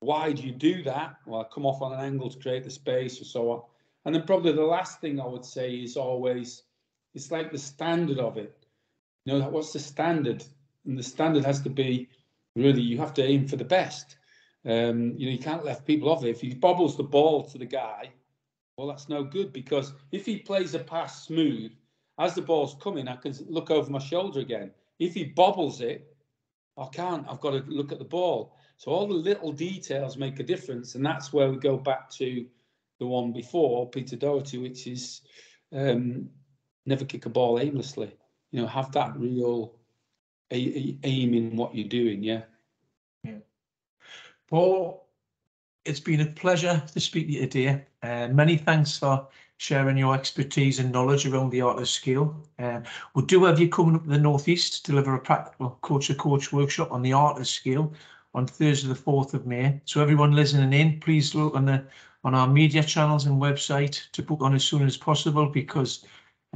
Why 0.00 0.32
do 0.32 0.42
you 0.42 0.52
do 0.52 0.82
that? 0.82 1.16
Well, 1.26 1.40
I 1.40 1.44
come 1.52 1.64
off 1.64 1.80
on 1.80 1.94
an 1.94 2.00
angle 2.00 2.28
to 2.28 2.38
create 2.38 2.62
the 2.62 2.70
space, 2.70 3.20
or 3.20 3.24
so 3.24 3.50
on 3.50 3.62
and 4.04 4.14
then 4.14 4.22
probably 4.22 4.52
the 4.52 4.62
last 4.62 5.00
thing 5.00 5.20
I 5.20 5.26
would 5.26 5.44
say 5.44 5.74
is 5.74 5.96
always 5.96 6.62
it's 7.14 7.30
like 7.30 7.52
the 7.52 7.58
standard 7.58 8.18
of 8.18 8.36
it. 8.36 8.66
You 9.24 9.38
know, 9.38 9.48
what's 9.48 9.72
the 9.72 9.78
standard? 9.78 10.44
And 10.84 10.98
the 10.98 11.02
standard 11.02 11.44
has 11.44 11.60
to 11.62 11.70
be 11.70 12.08
really 12.56 12.82
you 12.82 12.98
have 12.98 13.14
to 13.14 13.24
aim 13.24 13.46
for 13.46 13.56
the 13.56 13.64
best. 13.64 14.16
Um, 14.66 15.14
you 15.16 15.26
know, 15.26 15.32
you 15.32 15.38
can't 15.38 15.64
let 15.64 15.86
people 15.86 16.10
off 16.10 16.24
it. 16.24 16.30
If 16.30 16.40
he 16.40 16.54
bobbles 16.54 16.96
the 16.96 17.02
ball 17.02 17.44
to 17.44 17.58
the 17.58 17.66
guy, 17.66 18.10
well, 18.76 18.88
that's 18.88 19.08
no 19.08 19.22
good 19.22 19.52
because 19.52 19.92
if 20.10 20.26
he 20.26 20.38
plays 20.38 20.74
a 20.74 20.78
pass 20.78 21.24
smooth, 21.26 21.72
as 22.18 22.34
the 22.34 22.42
ball's 22.42 22.76
coming, 22.80 23.08
I 23.08 23.16
can 23.16 23.34
look 23.48 23.70
over 23.70 23.90
my 23.90 23.98
shoulder 23.98 24.40
again. 24.40 24.70
If 24.98 25.14
he 25.14 25.24
bobbles 25.24 25.80
it, 25.80 26.14
I 26.76 26.86
can't. 26.92 27.26
I've 27.28 27.40
got 27.40 27.50
to 27.50 27.64
look 27.66 27.92
at 27.92 27.98
the 27.98 28.04
ball. 28.04 28.56
So 28.76 28.90
all 28.90 29.06
the 29.06 29.14
little 29.14 29.52
details 29.52 30.16
make 30.16 30.40
a 30.40 30.44
difference, 30.44 30.94
and 30.94 31.04
that's 31.04 31.32
where 31.32 31.50
we 31.50 31.56
go 31.56 31.76
back 31.76 32.10
to 32.10 32.46
the 32.98 33.06
one 33.06 33.32
before 33.32 33.88
Peter 33.90 34.16
Doherty, 34.16 34.58
which 34.58 34.86
is 34.86 35.22
um, 35.72 36.28
never 36.86 37.04
kick 37.04 37.26
a 37.26 37.28
ball 37.28 37.58
aimlessly. 37.58 38.14
You 38.50 38.62
know, 38.62 38.66
have 38.66 38.92
that 38.92 39.16
real 39.16 39.74
aim 40.50 41.34
in 41.34 41.56
what 41.56 41.74
you're 41.74 41.88
doing. 41.88 42.22
Yeah. 42.22 42.42
Yeah. 43.24 43.38
Paul, 44.48 45.08
it's 45.84 46.00
been 46.00 46.20
a 46.20 46.26
pleasure 46.26 46.82
to 46.92 47.00
speak 47.00 47.26
to 47.26 47.32
you 47.32 47.46
today. 47.46 47.84
Uh, 48.02 48.28
many 48.28 48.56
thanks 48.56 48.96
for 48.98 49.26
sharing 49.56 49.96
your 49.96 50.14
expertise 50.14 50.78
and 50.78 50.92
knowledge 50.92 51.26
around 51.26 51.50
the 51.50 51.60
art 51.60 51.78
of 51.78 51.88
skill. 51.88 52.36
Um, 52.58 52.84
we 53.14 53.24
do 53.24 53.44
have 53.44 53.58
you 53.58 53.68
coming 53.68 53.96
up 53.96 54.04
to 54.04 54.10
the 54.10 54.18
Northeast 54.18 54.84
to 54.84 54.92
deliver 54.92 55.14
a 55.14 55.20
practical 55.20 55.78
coach 55.82 56.08
to 56.08 56.14
coach 56.14 56.52
workshop 56.52 56.92
on 56.92 57.02
the 57.02 57.12
art 57.12 57.38
of 57.38 57.46
skill 57.46 57.92
on 58.34 58.46
Thursday, 58.46 58.88
the 58.88 58.94
4th 58.94 59.32
of 59.34 59.46
May. 59.46 59.80
So 59.84 60.02
everyone 60.02 60.32
listening 60.32 60.72
in, 60.72 61.00
please 61.00 61.34
look 61.34 61.54
on 61.54 61.66
the 61.66 61.84
on 62.24 62.34
our 62.34 62.48
media 62.48 62.82
channels 62.82 63.26
and 63.26 63.40
website 63.40 64.10
to 64.12 64.22
book 64.22 64.40
on 64.40 64.54
as 64.54 64.64
soon 64.64 64.82
as 64.82 64.96
possible 64.96 65.46
because 65.46 66.04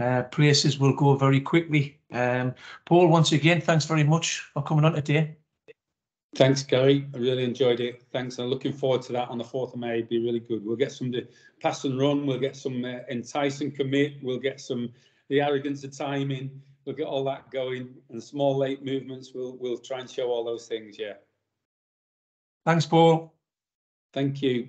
uh, 0.01 0.23
places 0.25 0.79
will 0.79 0.95
go 0.95 1.14
very 1.14 1.41
quickly. 1.41 1.99
Um, 2.12 2.55
Paul, 2.87 3.09
once 3.09 3.33
again, 3.33 3.61
thanks 3.61 3.85
very 3.85 4.05
much 4.05 4.41
for 4.53 4.62
coming 4.62 4.85
on 4.85 4.95
today. 4.95 5.37
Thanks, 6.37 6.62
Gary. 6.62 7.07
I 7.14 7.19
really 7.19 7.45
enjoyed 7.45 7.81
it. 7.81 8.03
Thanks. 8.12 8.39
I'm 8.39 8.47
looking 8.47 8.73
forward 8.73 9.03
to 9.03 9.12
that 9.12 9.29
on 9.29 9.39
the 9.39 9.45
4th 9.45 9.73
of 9.73 9.81
May. 9.81 9.95
It'd 9.95 10.09
be 10.09 10.25
really 10.25 10.41
good. 10.41 10.64
We'll 10.64 10.77
get 10.77 10.93
some 10.93 11.12
pass 11.61 11.85
and 11.85 11.99
run. 11.99 12.27
We'll 12.27 12.39
get 12.39 12.55
some 12.55 12.85
uh, 12.85 12.99
entice 13.09 13.61
and 13.61 13.75
commit. 13.75 14.23
We'll 14.23 14.39
get 14.39 14.61
some 14.61 14.91
the 15.31 15.41
arrogance 15.41 15.85
of 15.85 15.97
timing. 15.97 16.62
We'll 16.85 16.97
get 16.97 17.07
all 17.07 17.25
that 17.25 17.51
going 17.51 17.95
and 18.11 18.23
small 18.23 18.57
late 18.57 18.85
movements. 18.85 19.33
We'll 19.35 19.57
we'll 19.59 19.79
try 19.79 20.01
and 20.01 20.09
show 20.09 20.29
all 20.29 20.45
those 20.45 20.66
things. 20.66 20.99
Yeah. 20.99 21.14
Thanks, 22.64 22.87
Paul. 22.87 23.35
Thank 24.12 24.43
you. 24.43 24.69